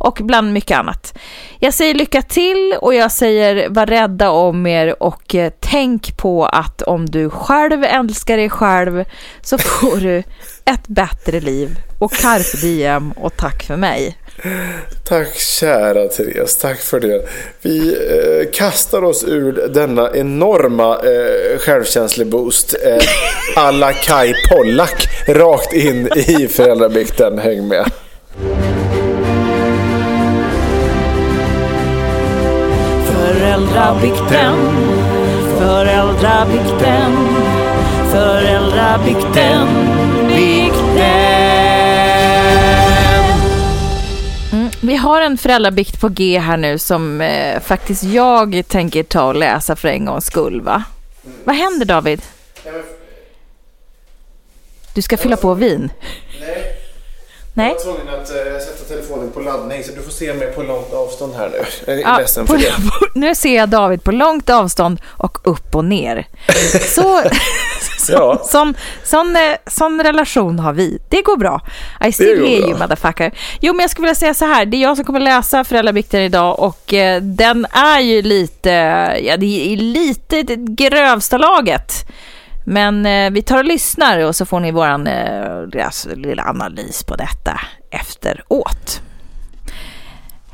Och 0.00 0.18
bland 0.22 0.52
mycket 0.52 0.78
annat. 0.78 1.18
Jag 1.58 1.74
säger 1.74 1.94
lycka 1.94 2.22
till 2.22 2.74
och 2.80 2.94
jag 2.94 3.12
säger 3.12 3.68
var 3.68 3.86
rädda 3.86 4.30
om 4.30 4.66
er 4.66 5.02
och 5.02 5.34
eh, 5.34 5.52
tänk 5.60 6.16
på 6.16 6.46
att 6.46 6.82
om 6.82 7.06
du 7.06 7.30
själv 7.30 7.84
älskar 7.84 8.36
dig 8.36 8.50
själv 8.50 9.04
så 9.42 9.58
får 9.58 9.96
du 9.96 10.18
ett 10.64 10.86
bättre 10.88 11.40
liv. 11.40 11.78
Och 11.98 12.12
carpe 12.12 12.56
diem 12.66 13.12
och 13.12 13.36
tack 13.36 13.62
för 13.62 13.76
mig. 13.76 14.16
Tack 15.04 15.34
kära 15.34 16.08
Therese, 16.08 16.56
tack 16.56 16.78
för 16.78 17.00
det. 17.00 17.28
Vi 17.62 17.88
eh, 17.88 18.50
kastar 18.52 19.04
oss 19.04 19.24
ur 19.24 19.68
denna 19.74 20.10
enorma 20.14 20.94
eh, 20.96 21.58
självkänsleboost 21.58 22.74
eh, 22.84 22.98
alla 23.56 23.92
Kai 23.92 24.34
Pollak 24.50 25.08
rakt 25.28 25.72
in 25.72 26.08
i 26.16 26.48
föräldrabikten. 26.48 27.38
Häng 27.38 27.68
med. 27.68 27.90
Föräldrabikten, 33.06 34.54
föräldrabikten, 35.58 37.16
föräldrabikten, 38.12 39.68
har 44.98 45.20
en 45.20 45.38
föräldrabikt 45.38 46.00
på 46.00 46.08
G 46.08 46.38
här 46.38 46.56
nu 46.56 46.78
som 46.78 47.20
eh, 47.20 47.60
faktiskt 47.60 48.02
jag 48.02 48.64
tänker 48.68 49.02
ta 49.02 49.24
och 49.24 49.34
läsa 49.34 49.76
för 49.76 49.88
en 49.88 50.04
gångs 50.04 50.26
skull. 50.26 50.60
Va? 50.60 50.82
Vad 51.44 51.56
händer 51.56 51.86
David? 51.86 52.22
Du 54.94 55.02
ska 55.02 55.16
fylla 55.16 55.36
på 55.36 55.54
vin? 55.54 55.90
Nej. 56.40 56.87
Nej. 57.58 57.74
Jag 57.78 57.84
var 57.86 57.94
tvungen 57.94 58.14
att 58.14 58.30
eh, 58.30 58.58
sätta 58.66 58.84
telefonen 58.88 59.30
på 59.30 59.40
laddning 59.40 59.84
så 59.84 59.92
du 59.92 60.02
får 60.02 60.10
se 60.10 60.34
mig 60.34 60.52
på 60.52 60.62
långt 60.62 60.92
avstånd 60.92 61.34
här 61.36 61.48
nu. 61.48 61.64
Jag 61.86 61.96
är 61.96 62.00
Ja, 62.02 62.18
ledsen 62.18 62.46
på, 62.46 62.52
för 62.52 62.60
det. 62.60 62.72
nu 63.20 63.34
ser 63.34 63.56
jag 63.56 63.68
David 63.68 64.04
på 64.04 64.12
långt 64.12 64.50
avstånd 64.50 65.00
och 65.06 65.38
upp 65.48 65.74
och 65.74 65.84
ner. 65.84 66.26
Så, 66.94 67.22
så, 67.98 68.12
Ja. 68.12 68.42
sån, 68.44 68.74
sån, 69.04 69.36
eh, 69.36 69.42
sån 69.66 70.02
relation 70.02 70.58
har 70.58 70.72
vi. 70.72 70.98
Det 71.08 71.22
går 71.22 71.36
bra. 71.36 71.60
I 72.08 72.12
still 72.12 72.46
hear 72.46 72.60
you 72.68 72.78
motherfucker. 72.78 73.32
Jo, 73.60 73.72
men 73.72 73.80
jag 73.80 73.90
skulle 73.90 74.06
vilja 74.06 74.14
säga 74.14 74.34
så 74.34 74.44
här. 74.44 74.66
Det 74.66 74.76
är 74.76 74.82
jag 74.82 74.96
som 74.96 75.04
kommer 75.04 75.20
läsa 75.20 75.64
Föräldrabikten 75.64 76.20
idag 76.20 76.58
och 76.60 76.94
eh, 76.94 77.22
den 77.22 77.66
är 77.72 78.00
ju 78.00 78.22
lite, 78.22 78.70
ja 79.22 79.36
det 79.36 79.72
är 79.72 79.76
lite 79.76 80.42
det 80.42 80.56
grövsta 80.56 81.38
laget. 81.38 81.92
Men 82.68 83.06
eh, 83.06 83.30
vi 83.30 83.42
tar 83.42 83.58
och 83.58 83.64
lyssnar 83.64 84.24
och 84.24 84.36
så 84.36 84.46
får 84.46 84.60
ni 84.60 84.70
våran 84.70 85.06
eh, 85.06 86.16
lilla 86.16 86.44
analys 86.44 87.04
på 87.04 87.16
detta 87.16 87.60
efteråt. 87.90 89.02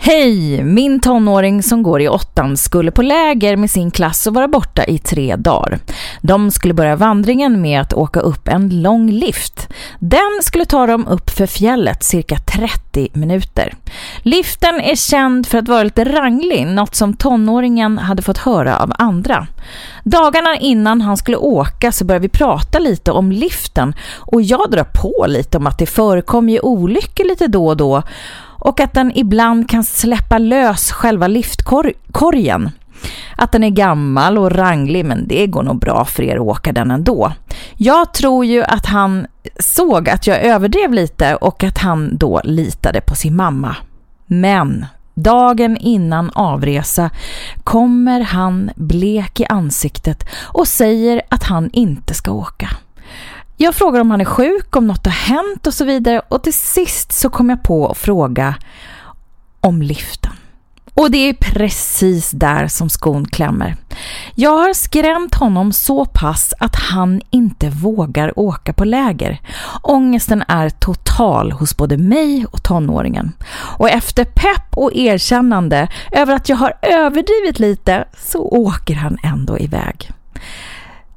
Hej! 0.07 0.65
Min 0.65 1.01
tonåring 1.01 1.63
som 1.63 1.83
går 1.83 2.01
i 2.01 2.09
åttan 2.09 2.57
skulle 2.57 2.91
på 2.91 3.03
läger 3.03 3.57
med 3.57 3.71
sin 3.71 3.91
klass 3.91 4.27
och 4.27 4.35
vara 4.35 4.49
borta 4.49 4.85
i 4.85 4.99
tre 4.99 5.37
dagar. 5.37 5.79
De 6.23 6.51
skulle 6.51 6.75
börja 6.75 6.97
vandringen 6.97 7.61
med 7.61 7.81
att 7.81 7.93
åka 7.93 8.21
upp 8.21 8.49
en 8.49 8.83
lång 8.83 9.11
lift. 9.11 9.69
Den 9.99 10.41
skulle 10.43 10.65
ta 10.65 10.87
dem 10.87 11.07
upp 11.09 11.31
för 11.31 11.47
fjället 11.47 12.03
cirka 12.03 12.37
30 12.37 13.09
minuter. 13.13 13.75
Liften 14.23 14.81
är 14.81 14.97
känd 14.97 15.47
för 15.47 15.59
att 15.59 15.69
vara 15.69 15.83
lite 15.83 16.05
ranglig, 16.05 16.67
något 16.67 16.95
som 16.95 17.17
tonåringen 17.17 17.99
hade 17.99 18.23
fått 18.23 18.39
höra 18.39 18.79
av 18.79 18.93
andra. 18.99 19.47
Dagarna 20.05 20.57
innan 20.57 21.01
han 21.01 21.17
skulle 21.17 21.37
åka 21.37 21.93
så 21.93 22.05
började 22.05 22.23
vi 22.23 22.29
prata 22.29 22.79
lite 22.79 23.13
om 23.13 23.33
liften 23.33 23.95
och 24.19 24.43
jag 24.43 24.71
drar 24.71 24.87
på 24.95 25.27
lite 25.29 25.59
om 25.59 25.67
att 25.67 25.79
det 25.79 25.87
förekommer 25.87 26.53
ju 26.53 26.61
olyckor 26.61 27.25
lite 27.25 27.47
då 27.47 27.67
och 27.67 27.77
då 27.77 28.03
och 28.65 28.81
att 28.81 28.95
den 28.95 29.13
ibland 29.15 29.69
kan 29.69 29.85
släppa 29.85 30.39
lös 30.39 30.93
själva 30.93 31.27
liftkorgen. 31.27 32.71
Att 33.37 33.53
den 33.53 33.65
är 33.65 33.71
gammal 33.71 34.39
och 34.39 34.53
ranglig 34.53 35.05
men 35.05 35.29
det 35.29 35.47
går 35.47 35.63
nog 35.63 35.79
bra 35.79 36.05
för 36.05 36.23
er 36.23 36.37
att 36.37 36.41
åka 36.41 36.73
den 36.73 36.91
ändå. 36.91 37.33
Jag 37.77 38.15
tror 38.15 38.45
ju 38.45 38.65
att 38.65 38.87
han 38.87 39.27
såg 39.59 40.09
att 40.09 40.27
jag 40.27 40.43
överdrev 40.43 40.93
lite 40.93 41.37
och 41.37 41.65
att 41.65 41.79
han 41.79 42.17
då 42.17 42.41
litade 42.45 43.01
på 43.01 43.15
sin 43.15 43.37
mamma. 43.37 43.77
Men 44.27 44.87
dagen 45.15 45.77
innan 45.77 46.31
avresa 46.31 47.11
kommer 47.65 48.21
han 48.21 48.71
blek 48.77 49.41
i 49.41 49.47
ansiktet 49.47 50.25
och 50.43 50.69
säger 50.69 51.23
att 51.29 51.43
han 51.43 51.71
inte 51.73 52.15
ska 52.15 52.33
åka. 52.33 52.69
Jag 53.65 53.75
frågar 53.75 54.01
om 54.01 54.11
han 54.11 54.21
är 54.21 54.25
sjuk, 54.25 54.77
om 54.77 54.87
något 54.87 55.07
har 55.07 55.13
hänt 55.13 55.67
och 55.67 55.75
så 55.75 55.85
vidare 55.85 56.23
och 56.29 56.43
till 56.43 56.55
sist 56.55 57.13
så 57.13 57.31
kom 57.31 57.51
jag 57.51 57.63
på 57.63 57.89
att 57.89 57.99
fråga 57.99 58.55
om 59.61 59.83
liften. 59.83 60.33
Och 60.95 61.11
det 61.11 61.29
är 61.29 61.35
precis 61.35 62.31
där 62.31 62.69
som 62.69 62.91
skon 62.91 63.27
klämmer. 63.27 63.77
Jag 64.35 64.51
har 64.51 64.75
skrämt 64.75 65.35
honom 65.35 65.73
så 65.73 66.05
pass 66.05 66.55
att 66.59 66.77
han 66.77 67.21
inte 67.31 67.71
vågar 67.71 68.39
åka 68.39 68.73
på 68.73 68.85
läger. 68.85 69.41
Ångesten 69.83 70.45
är 70.49 70.71
total 70.71 71.53
hos 71.53 71.77
både 71.77 71.97
mig 71.97 72.47
och 72.47 72.63
tonåringen. 72.63 73.33
Och 73.79 73.91
efter 73.91 74.25
pepp 74.25 74.77
och 74.77 74.95
erkännande 74.95 75.89
över 76.13 76.35
att 76.35 76.49
jag 76.49 76.57
har 76.57 76.73
överdrivit 76.83 77.59
lite 77.59 78.05
så 78.19 78.39
åker 78.43 78.95
han 78.95 79.19
ändå 79.23 79.59
iväg. 79.59 80.11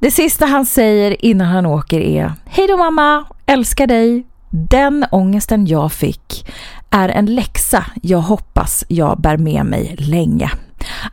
Det 0.00 0.10
sista 0.10 0.46
han 0.46 0.66
säger 0.66 1.24
innan 1.24 1.46
han 1.46 1.66
åker 1.66 2.00
är 2.00 2.32
Hej 2.44 2.66
då 2.68 2.76
mamma, 2.76 3.24
älskar 3.46 3.86
dig. 3.86 4.26
Den 4.50 5.06
ångesten 5.10 5.66
jag 5.66 5.92
fick 5.92 6.46
är 6.90 7.08
en 7.08 7.34
läxa 7.34 7.84
jag 8.02 8.18
hoppas 8.18 8.84
jag 8.88 9.20
bär 9.20 9.36
med 9.36 9.66
mig 9.66 9.96
länge. 9.98 10.50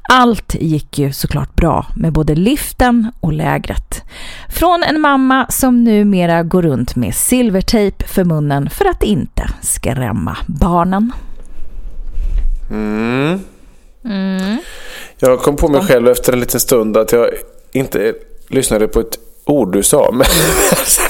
Allt 0.09 0.55
gick 0.55 0.99
ju 0.99 1.13
såklart 1.13 1.55
bra 1.55 1.85
med 1.95 2.13
både 2.13 2.35
liften 2.35 3.11
och 3.19 3.33
lägret. 3.33 4.03
Från 4.49 4.83
en 4.83 5.01
mamma 5.01 5.45
som 5.49 5.83
numera 5.83 6.43
går 6.43 6.61
runt 6.61 6.95
med 6.95 7.15
silvertejp 7.15 8.07
för 8.07 8.23
munnen 8.23 8.69
för 8.69 8.85
att 8.85 9.03
inte 9.03 9.49
skrämma 9.61 10.37
barnen. 10.45 11.11
Mm. 12.69 13.39
Mm. 14.05 14.57
Jag 15.17 15.39
kom 15.39 15.55
på 15.55 15.67
mig 15.67 15.81
själv 15.81 16.07
efter 16.07 16.33
en 16.33 16.39
liten 16.39 16.59
stund 16.59 16.97
att 16.97 17.11
jag 17.11 17.29
inte 17.71 18.13
lyssnade 18.49 18.87
på 18.87 18.99
ett 18.99 19.19
ord 19.45 19.73
du 19.73 19.83
sa. 19.83 20.09
Men 20.11 20.27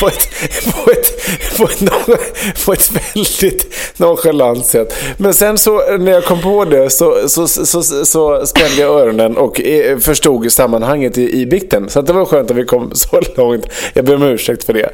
på, 0.00 0.08
ett, 0.08 0.28
på, 0.74 0.90
ett, 0.90 1.56
på, 1.56 1.64
ett, 1.64 2.64
på 2.64 2.72
ett 2.72 2.90
väldigt 2.90 3.74
nonchalant 3.96 4.66
sätt. 4.66 4.94
Men 5.16 5.34
sen 5.34 5.58
så 5.58 5.96
när 5.96 6.12
jag 6.12 6.24
kom 6.24 6.40
på 6.42 6.64
det 6.64 6.90
så, 6.90 7.28
så, 7.28 7.46
så, 7.48 7.82
så, 7.82 8.46
spände 8.46 8.80
jag 8.80 9.00
öronen 9.00 9.36
och 9.36 9.60
eh, 9.60 9.98
förstod 9.98 10.52
sammanhanget 10.52 11.18
i, 11.18 11.40
i 11.40 11.46
bikten. 11.46 11.90
Så 11.90 12.02
det 12.02 12.12
var 12.12 12.24
skönt 12.24 12.50
att 12.50 12.56
vi 12.56 12.64
kom 12.64 12.90
så 12.94 13.20
långt. 13.36 13.66
Jag 13.94 14.04
ber 14.04 14.14
om 14.14 14.22
ursäkt 14.22 14.64
för 14.64 14.72
det. 14.72 14.90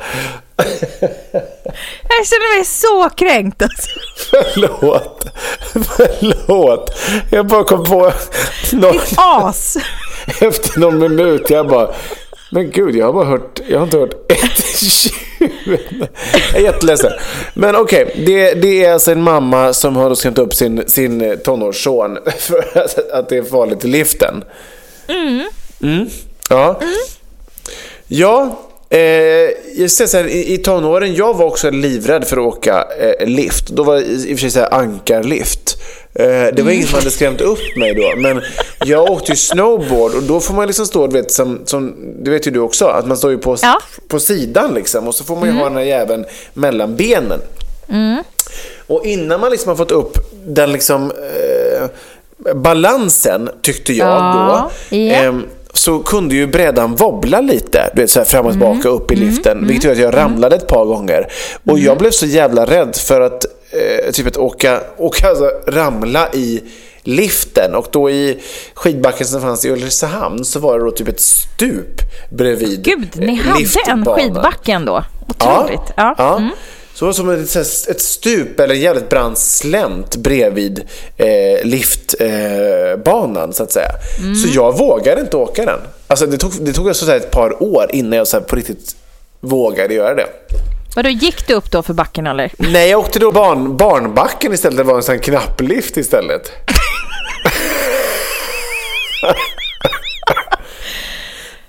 Jag 2.09 2.26
känner 2.26 2.57
mig 2.57 2.64
så 2.64 3.11
kränkt. 3.16 3.62
Alltså. 3.62 3.91
Förlåt. 4.30 5.24
Förlåt. 5.97 6.91
Jag 7.30 7.47
bara 7.47 7.64
kom 7.64 7.84
på... 7.84 8.12
Någon... 8.72 8.93
Ditt 8.93 9.14
as. 9.16 9.76
Efter 10.41 10.81
någon 10.81 10.99
minut. 10.99 11.51
Jag 11.51 11.68
bara... 11.68 11.95
Men 12.51 12.70
gud, 12.70 12.97
jag 12.97 13.07
har 13.07 13.12
bara 13.12 13.24
hört, 13.24 13.61
jag 13.68 13.79
har 13.79 13.85
inte 13.85 13.99
hört 13.99 14.33
ett 14.33 14.64
tjur. 14.79 15.81
Jag 16.53 16.61
är 16.61 16.64
jätteledsen. 16.64 17.12
Men 17.55 17.76
okej, 17.76 18.05
okay, 18.05 18.24
det, 18.24 18.55
det 18.55 18.85
är 18.85 18.93
alltså 18.93 19.12
en 19.12 19.22
mamma 19.22 19.72
som 19.72 19.97
har 19.97 20.14
skrämt 20.14 20.39
upp 20.39 20.55
sin, 20.55 20.89
sin 20.89 21.39
tonårsson 21.45 22.18
för 22.39 22.79
att, 22.79 23.11
att 23.11 23.29
det 23.29 23.37
är 23.37 23.43
farligt 23.43 23.85
i 23.85 23.89
liften. 23.89 24.45
Mm. 25.09 25.49
Mm. 25.83 26.09
Ja. 26.51 26.81
Mm. 26.81 26.95
Ja, 28.07 28.59
eh, 28.91 29.01
jag 29.76 29.91
så 29.91 30.16
här, 30.16 30.26
i, 30.26 30.55
i 30.55 30.59
tonåren, 30.59 31.14
jag 31.14 31.34
var 31.34 31.47
också 31.47 31.70
livrädd 31.70 32.24
för 32.24 32.36
att 32.36 32.57
åka 32.57 32.86
eh, 33.01 33.26
lift. 33.26 33.68
Då 33.68 33.82
var 33.82 33.95
det 33.95 34.03
i 34.03 34.34
och 34.34 34.39
för 34.39 34.49
sig 34.49 34.66
ankarlift. 34.70 35.78
Eh, 36.14 36.24
det 36.24 36.53
var 36.53 36.61
mm. 36.61 36.74
ingen 36.74 36.86
som 36.86 36.99
hade 36.99 37.11
skrämt 37.11 37.41
upp 37.41 37.76
mig 37.76 37.95
då. 37.95 38.12
Men 38.16 38.43
jag 38.84 39.11
åkte 39.11 39.32
ju 39.32 39.36
snowboard 39.36 40.14
och 40.14 40.22
då 40.22 40.41
får 40.41 40.55
man 40.55 40.66
liksom 40.66 40.86
stå, 40.86 41.07
du 41.07 41.12
vet, 41.12 41.32
som, 41.32 41.61
som, 41.64 41.95
det 42.24 42.30
vet 42.30 42.47
ju 42.47 42.51
du 42.51 42.61
också, 42.61 42.86
att 42.86 43.07
man 43.07 43.16
står 43.16 43.30
ju 43.30 43.39
på, 43.39 43.57
ja. 43.62 43.78
på 44.09 44.20
sidan 44.20 44.74
liksom. 44.74 45.09
Och 45.09 45.14
så 45.14 45.24
får 45.24 45.36
man 45.36 45.45
ju 45.45 45.51
mm. 45.51 45.59
ha 45.59 45.68
den 45.68 45.78
här 45.78 45.84
jäveln 45.84 46.24
mellan 46.55 46.97
benen. 46.97 47.41
Mm. 47.89 48.22
Och 48.86 49.07
innan 49.07 49.41
man 49.41 49.51
liksom 49.51 49.68
har 49.68 49.76
fått 49.76 49.93
upp 49.93 50.18
den 50.47 50.72
liksom 50.72 51.11
eh, 51.11 51.89
balansen, 52.55 53.51
tyckte 53.62 53.93
jag 53.93 54.09
ja. 54.09 54.70
då. 54.91 54.97
Yeah. 54.97 55.34
Så 55.79 55.99
kunde 55.99 56.35
ju 56.35 56.47
brädan 56.47 56.95
wobbla 56.95 57.41
lite, 57.41 57.91
du 57.95 58.01
vet, 58.01 58.11
så 58.11 58.18
här 58.18 58.26
fram 58.26 58.47
och 58.47 58.53
mm. 58.53 58.61
tillbaka 58.61 58.89
upp 58.89 59.11
i 59.11 59.14
mm. 59.14 59.29
liften. 59.29 59.53
Mm. 59.53 59.68
Vilket 59.68 59.85
gjorde 59.85 59.97
att 59.97 60.14
jag 60.14 60.14
ramlade 60.14 60.57
ett 60.57 60.66
par 60.66 60.85
gånger. 60.85 61.29
Och 61.64 61.72
mm. 61.72 61.85
jag 61.85 61.99
blev 61.99 62.11
så 62.11 62.26
jävla 62.26 62.66
rädd 62.66 62.97
för 62.97 63.20
att 63.20 63.45
eh, 63.70 64.11
typ 64.12 64.26
att 64.26 64.37
åka, 64.37 64.81
åka 64.97 65.29
alltså, 65.29 65.51
ramla 65.66 66.29
i 66.33 66.62
liften 67.03 67.74
och 67.74 67.87
då 67.91 68.11
i 68.11 68.39
skidbacken 68.74 69.26
som 69.26 69.41
fanns 69.41 69.64
i 69.64 69.70
Ulricehamn 69.70 70.45
så 70.45 70.61
var 70.61 70.79
det 70.79 70.85
då 70.85 70.91
typ 70.91 71.09
ett 71.09 71.20
stup 71.20 72.01
bredvid 72.31 72.85
Gud, 72.85 73.09
ni 73.14 73.35
hade 73.35 73.64
en 73.89 74.05
skidbacke 74.05 74.72
ändå? 74.72 75.05
Otroligt. 75.29 75.93
Ja. 75.97 76.14
ja. 76.18 76.37
Mm. 76.37 76.51
Så 76.99 77.05
det 77.05 77.09
var 77.09 77.13
som 77.13 77.31
ett, 77.31 77.57
ett 77.89 78.01
stup 78.01 78.61
eller 78.61 78.75
en 78.75 78.81
jävligt 78.81 79.09
brant 79.09 79.39
slänt 79.39 80.17
bredvid 80.17 80.85
eh, 81.17 81.65
liftbanan 81.65 83.49
eh, 83.49 83.55
så 83.55 83.63
att 83.63 83.73
säga. 83.73 83.91
Mm. 84.19 84.35
Så 84.35 84.49
jag 84.49 84.79
vågade 84.79 85.21
inte 85.21 85.37
åka 85.37 85.65
den. 85.65 85.81
Alltså 86.07 86.27
det 86.27 86.39
tog, 86.39 86.53
det 86.61 86.73
tog 86.73 86.89
alltså 86.89 87.17
ett 87.17 87.31
par 87.31 87.63
år 87.63 87.87
innan 87.93 88.19
jag 88.19 88.27
så 88.27 88.41
på 88.41 88.57
riktigt 88.57 88.97
vågade 89.41 89.95
göra 89.95 90.15
det. 90.15 90.27
Vadå, 90.97 91.09
gick 91.09 91.47
du 91.47 91.55
upp 91.55 91.71
då 91.71 91.83
för 91.83 91.95
backen 91.95 92.27
eller? 92.27 92.53
Nej, 92.57 92.91
jag 92.91 93.01
åkte 93.01 93.19
då 93.19 93.33
barn, 93.33 93.77
barnbacken 93.77 94.53
istället. 94.53 94.77
Det 94.77 94.85
var 94.85 94.97
en 94.97 95.03
sån 95.03 95.19
knapplift 95.19 95.97
istället. 95.97 96.53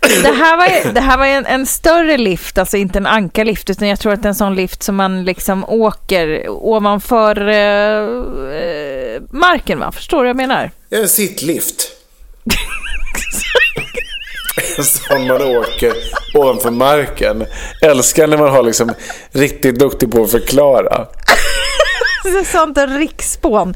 Det 0.24 0.32
här 0.32 0.58
var, 0.58 0.94
det 0.94 1.02
här 1.02 1.18
var 1.18 1.26
en, 1.26 1.46
en, 1.46 1.66
större 1.66 2.18
lift, 2.18 2.58
alltså 2.58 2.78
inte 2.78 3.00
en 3.00 3.06
ankarlift, 3.06 3.70
utan 3.70 3.88
jag 3.88 4.00
tror 4.00 4.14
att 4.14 4.22
det 4.22 4.26
är 4.26 4.30
en 4.30 4.36
sån 4.36 4.56
lift 4.56 4.84
som 4.84 4.96
man 4.96 5.26
liksom 5.26 5.66
åker 5.68 6.46
ovanför 6.50 7.48
eh, 7.48 9.22
marken, 9.32 9.80
va? 9.80 9.92
Förstår 9.92 10.18
du 10.18 10.24
vad 10.24 10.30
jag 10.30 10.36
menar? 10.36 10.72
En 10.90 11.10
sittlift. 11.10 11.92
som 14.84 15.28
man 15.28 15.42
åker 15.42 15.94
ovanför 16.34 16.72
marken. 16.72 17.46
Älskar 17.82 18.28
när 18.28 18.38
man 18.38 18.50
har 18.50 18.64
liksom 18.64 18.94
riktigt 19.32 19.80
duktig 19.80 20.12
på 20.12 20.24
att 20.24 20.32
förklara. 20.32 21.08
Sånt 22.52 22.78
en 22.78 22.98
riksspån. 23.00 23.74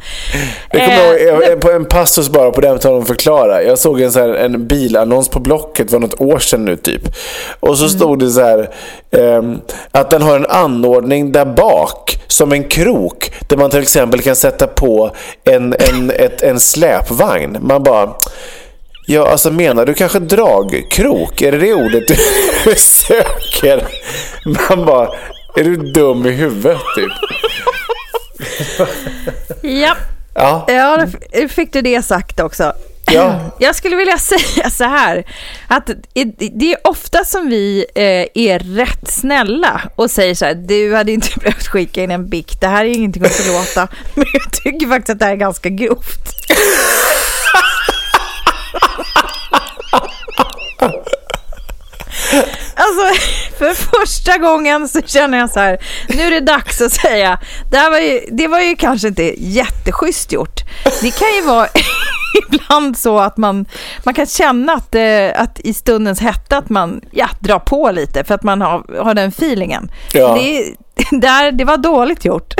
Jag 0.72 0.82
kommer 0.82 1.44
eh, 1.44 1.50
ihåg, 1.52 1.62
på 1.62 1.72
en 1.72 1.86
passus 1.86 2.30
bara 2.30 2.52
på 2.52 2.62
den 2.62 2.80
tal 2.80 2.94
om 2.94 3.06
förklara. 3.06 3.64
Jag 3.64 3.80
såg 3.80 4.02
en, 4.02 4.12
så 4.12 4.20
här, 4.20 4.30
en 4.30 4.68
bilannons 4.68 5.30
på 5.30 5.40
Blocket 5.40 5.92
för 5.92 6.00
något 6.00 6.22
år 6.22 6.40
sedan 6.40 6.66
nu 6.66 6.76
typ. 6.76 7.02
Och 7.60 7.78
så 7.78 7.84
mm. 7.84 7.98
stod 7.98 8.20
det 8.20 8.30
så 8.30 8.42
här 8.42 8.70
eh, 9.12 9.42
att 9.92 10.10
den 10.10 10.22
har 10.22 10.36
en 10.36 10.46
anordning 10.46 11.32
där 11.32 11.46
bak 11.46 12.20
som 12.28 12.52
en 12.52 12.64
krok 12.64 13.32
där 13.48 13.58
man 13.58 13.70
till 13.70 13.82
exempel 13.82 14.22
kan 14.22 14.36
sätta 14.36 14.68
på 14.68 15.12
en, 15.44 15.76
en, 15.80 16.12
ett, 16.12 16.42
en 16.42 16.60
släpvagn. 16.60 17.58
Man 17.62 17.84
bara 17.84 18.14
Ja, 19.06 19.28
alltså 19.28 19.52
menar 19.52 19.86
du 19.86 19.94
kanske 19.94 20.20
dragkrok? 20.20 21.42
Är 21.42 21.52
det 21.52 21.58
det 21.58 21.74
ordet 21.74 22.08
du 22.08 22.16
söker? 22.76 23.88
Man 24.70 24.86
bara, 24.86 25.08
är 25.56 25.64
du 25.64 25.76
dum 25.76 26.26
i 26.26 26.32
huvudet 26.32 26.78
typ? 26.96 27.12
ja. 29.62 29.96
Ja, 30.36 30.66
ja 30.68 31.08
då 31.34 31.48
fick 31.48 31.74
du 31.74 31.82
det 31.82 32.02
sagt 32.02 32.40
också. 32.40 32.74
Ja. 33.06 33.52
Jag 33.60 33.76
skulle 33.76 33.96
vilja 33.96 34.18
säga 34.18 34.70
så 34.70 34.84
här, 34.84 35.24
att 35.68 35.90
det 36.52 36.74
är 36.74 36.78
ofta 36.84 37.26
som 37.26 37.50
vi 37.50 37.86
eh, 37.96 38.44
är 38.44 38.60
rätt 38.60 39.12
snälla 39.12 39.82
och 39.96 40.12
säger 40.12 40.36
så 40.36 40.46
här, 40.46 40.54
du 40.54 40.96
hade 40.96 41.12
inte 41.12 41.28
behövt 41.40 41.68
skicka 41.68 42.04
in 42.04 42.12
en 42.12 42.30
bikt, 42.30 42.62
det 42.62 42.68
här 42.68 42.86
är 42.86 42.90
ingenting 42.90 43.26
att 43.26 43.34
förlåta. 43.34 43.88
Men 44.14 44.26
jag 44.34 44.52
tycker 44.52 44.88
faktiskt 44.88 45.10
att 45.10 45.20
det 45.20 45.26
här 45.26 45.32
är 45.32 45.38
ganska 45.38 45.70
grovt. 45.70 46.30
Alltså, 52.84 53.24
för 53.58 53.74
första 53.74 54.38
gången 54.38 54.90
så 54.90 55.02
känner 55.02 55.38
jag 55.38 55.50
så 55.50 55.60
här, 55.60 55.78
nu 56.08 56.24
är 56.24 56.32
det 56.32 56.40
dags 56.40 56.82
att 56.82 56.94
säga, 56.94 57.40
det, 57.72 57.78
här 57.78 57.92
var 57.92 58.00
ju, 58.00 58.22
det 58.32 58.48
var 58.48 58.60
ju 58.60 58.76
kanske 58.76 59.08
inte 59.08 59.34
jätteschysst 59.38 60.32
gjort. 60.32 60.60
Det 61.02 61.12
kan 61.12 61.36
ju 61.36 61.42
vara 61.42 61.68
ibland 62.48 62.98
så 62.98 63.20
att 63.20 63.38
man, 63.38 63.66
man 64.04 64.14
kan 64.14 64.26
känna 64.26 64.74
att, 64.74 64.96
eh, 64.96 65.42
att 65.42 65.60
i 65.60 65.74
stundens 65.74 66.20
hetta 66.20 66.58
att 66.58 66.70
man 66.70 67.02
ja, 67.12 67.30
drar 67.40 67.60
på 67.60 67.92
lite 67.92 68.24
för 68.24 68.36
att 68.36 68.44
man 68.44 68.62
har, 68.62 69.04
har 69.04 69.14
den 69.14 69.30
feelingen. 69.30 69.92
Ja. 70.14 70.36
Det, 70.36 70.74
där, 71.12 71.52
det 71.52 71.66
var 71.66 71.78
dåligt 71.78 72.26
gjort. 72.26 72.54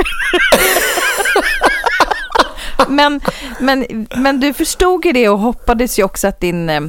men, 2.88 3.20
men, 3.58 4.06
men 4.16 4.40
du 4.40 4.52
förstod 4.52 5.04
ju 5.04 5.12
det 5.12 5.28
och 5.28 5.38
hoppades 5.38 5.98
ju 5.98 6.04
också 6.04 6.28
att 6.28 6.40
din 6.40 6.70
eh, 6.70 6.80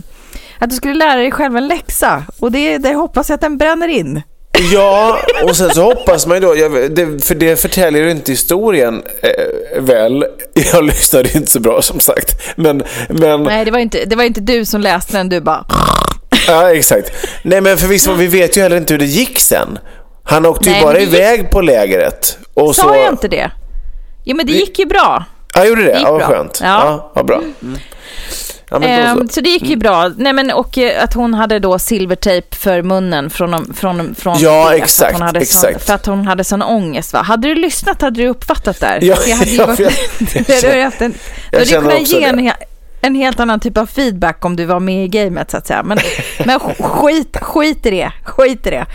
att 0.59 0.69
du 0.69 0.75
skulle 0.75 0.93
lära 0.93 1.15
dig 1.15 1.31
själv 1.31 1.57
en 1.57 1.67
läxa. 1.67 2.23
Och 2.39 2.51
det, 2.51 2.77
det 2.77 2.93
hoppas 2.93 3.29
jag 3.29 3.35
att 3.35 3.41
den 3.41 3.57
bränner 3.57 3.87
in. 3.87 4.21
Ja, 4.73 5.17
och 5.43 5.55
sen 5.55 5.69
så 5.69 5.83
hoppas 5.83 6.27
man 6.27 6.37
ju 6.37 6.41
då, 6.41 6.55
jag, 6.55 6.95
det, 6.95 7.25
för 7.25 7.35
det 7.35 7.61
förtäljer 7.61 8.03
ju 8.03 8.11
inte 8.11 8.31
historien 8.31 9.03
eh, 9.21 9.81
väl. 9.81 10.25
Jag 10.73 10.83
lyssnade 10.83 11.29
inte 11.37 11.51
så 11.51 11.59
bra 11.59 11.81
som 11.81 11.99
sagt. 11.99 12.41
Men, 12.55 12.83
men... 13.09 13.43
Nej, 13.43 13.65
det 13.65 13.71
var, 13.71 13.79
inte, 13.79 14.05
det 14.05 14.15
var 14.15 14.23
inte 14.23 14.41
du 14.41 14.65
som 14.65 14.81
läste 14.81 15.17
den, 15.17 15.29
du 15.29 15.41
bara... 15.41 15.65
Ja, 16.47 16.73
exakt. 16.73 17.11
Nej, 17.43 17.61
men 17.61 17.77
förvisso, 17.77 18.13
vi 18.13 18.27
vet 18.27 18.57
ju 18.57 18.61
heller 18.61 18.77
inte 18.77 18.93
hur 18.93 18.99
det 18.99 19.05
gick 19.05 19.39
sen. 19.39 19.79
Han 20.23 20.45
åkte 20.45 20.69
Nej, 20.69 20.79
ju 20.79 20.85
bara 20.85 20.99
iväg 20.99 21.49
på 21.49 21.61
lägret. 21.61 22.37
Och 22.53 22.75
Sa 22.75 22.81
så... 22.81 22.95
jag 22.95 23.09
inte 23.09 23.27
det? 23.27 23.51
Jo, 24.23 24.35
men 24.35 24.45
det 24.45 24.53
gick 24.53 24.79
ju 24.79 24.85
bra. 24.85 25.25
Ja, 25.55 25.65
gjorde 25.65 25.83
det? 25.83 25.93
Det 25.93 25.99
ja, 25.99 26.11
vad 26.11 26.19
bra. 26.19 26.27
skönt. 26.27 26.59
Ja. 26.63 26.67
Ja, 26.67 27.11
vad 27.15 27.25
bra. 27.25 27.41
Mm. 27.61 27.77
Ja, 28.69 28.79
då 28.79 28.87
Ehm, 28.87 29.29
så 29.29 29.41
det 29.41 29.49
gick 29.49 29.63
ju 29.63 29.75
bra. 29.75 30.11
Nej, 30.17 30.33
men, 30.33 30.51
och 30.51 30.77
eh, 30.77 31.03
att 31.03 31.13
hon 31.13 31.33
hade 31.33 31.59
då 31.59 31.79
silvertejp 31.79 32.55
för 32.55 32.81
munnen 32.81 33.29
från, 33.29 33.73
från, 33.73 34.15
från 34.15 34.39
Ja, 34.39 34.69
det, 34.69 34.75
exakt, 34.77 34.97
För 34.97 35.05
att, 35.07 35.13
hon 35.13 35.21
hade 35.21 35.39
exakt. 35.39 35.73
Sån, 35.73 35.79
för 35.79 35.93
att 35.93 36.05
hon 36.05 36.27
hade 36.27 36.43
sån 36.43 36.61
ångest. 36.61 37.13
Va? 37.13 37.21
Hade 37.21 37.47
du 37.47 37.55
lyssnat 37.55 38.01
hade 38.01 38.21
du 38.21 38.27
uppfattat 38.27 38.79
där. 38.79 38.99
Ja, 39.01 39.15
För 39.15 39.29
jag 39.29 39.37
hade 39.37 39.49
ju 39.51 39.57
ja, 39.57 39.65
varit, 39.65 39.79
jag- 40.47 40.61
det. 42.37 42.41
he- 42.41 42.53
en 43.01 43.15
helt 43.15 43.39
annan 43.39 43.59
typ 43.59 43.77
av 43.77 43.85
feedback 43.85 44.45
om 44.45 44.55
du 44.55 44.65
var 44.65 44.79
med 44.79 45.05
i 45.05 45.07
gamet 45.07 45.51
så 45.51 45.57
att 45.57 45.67
säga. 45.67 45.83
Men, 45.83 45.97
men 46.45 46.59
skit, 46.59 47.37
skit 47.41 47.85
i 47.85 47.89
det. 47.89 48.11
Skit 48.23 48.67
i 48.67 48.69
det. 48.69 48.85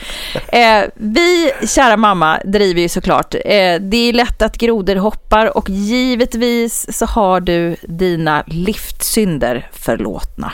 Eh, 0.59 0.85
vi, 0.95 1.53
kära 1.67 1.97
mamma, 1.97 2.39
driver 2.45 2.81
ju 2.81 2.89
såklart. 2.89 3.35
Eh, 3.35 3.41
det 3.81 3.97
är 4.09 4.13
lätt 4.13 4.43
att 4.43 4.57
grodor 4.59 4.97
hoppar 4.97 5.57
och 5.57 5.71
givetvis 5.71 6.99
så 6.99 7.07
har 7.07 7.41
du 7.41 7.77
dina 7.83 8.45
liftsynder 8.47 9.69
förlåtna. 9.73 10.53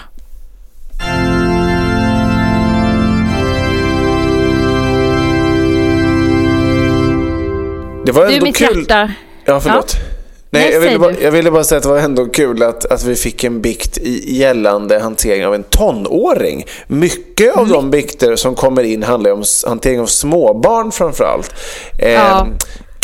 Det 8.07 8.13
var 8.13 8.27
Du, 8.27 8.33
ändå 8.33 8.45
mitt 8.45 8.57
kul. 8.57 8.77
hjärta. 8.79 9.13
Ja, 9.45 9.61
förlåt. 9.61 9.97
Ja. 10.01 10.16
Nej, 10.59 10.73
jag, 10.73 10.81
ville 10.81 10.99
bara, 10.99 11.13
jag 11.23 11.31
ville 11.31 11.51
bara 11.51 11.65
säga 11.65 11.77
att 11.77 11.83
det 11.83 11.89
var 11.89 11.99
ändå 11.99 12.27
kul 12.27 12.63
att, 12.63 12.85
att 12.85 13.05
vi 13.05 13.15
fick 13.17 13.45
en 13.45 13.61
bikt 13.61 13.99
i 13.99 14.37
gällande 14.37 14.99
hantering 14.99 15.47
av 15.47 15.55
en 15.55 15.63
tonåring. 15.63 16.65
Mycket 16.87 17.27
Mm. 17.47 17.59
av 17.59 17.69
de 17.69 17.91
bikter 17.91 18.37
som 18.37 18.55
kommer 18.55 18.83
in 18.83 19.03
handlar 19.03 19.31
om 19.33 19.43
hantering 19.67 20.01
av 20.01 20.07
småbarn 20.07 20.93
framförallt. 20.93 21.51
Eh, 21.99 22.13
Ja. 22.13 22.47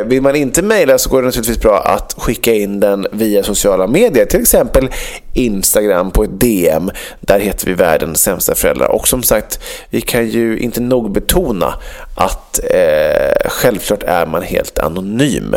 vill 0.06 0.22
man 0.22 0.36
inte 0.36 0.62
mejla 0.62 0.98
så 0.98 1.10
går 1.10 1.22
det 1.22 1.26
naturligtvis 1.26 1.60
bra 1.60 1.80
att 1.80 2.16
skicka 2.18 2.54
in 2.54 2.80
den 2.80 3.08
via 3.12 3.44
sociala 3.44 3.88
medier, 3.88 4.26
till 4.26 4.42
exempel 4.42 4.90
Instagram 5.34 6.12
på 6.12 6.24
ett 6.24 6.40
DM. 6.40 6.92
Där 7.20 7.40
heter 7.40 7.66
vi 7.66 7.74
världens 7.74 8.22
sämsta 8.22 8.56
föräldrar. 8.56 8.88
Och 8.88 9.08
som 9.08 9.24
sagt, 9.24 9.60
vi 9.90 10.02
kan 10.02 10.28
ju 10.28 10.60
inte 10.60 10.82
nog 10.82 11.12
betona 11.12 11.74
att 12.16 12.60
eh, 12.64 13.50
självklart 13.50 14.04
är 14.04 14.26
man 14.26 14.42
helt 14.42 14.80
anonym. 14.80 15.56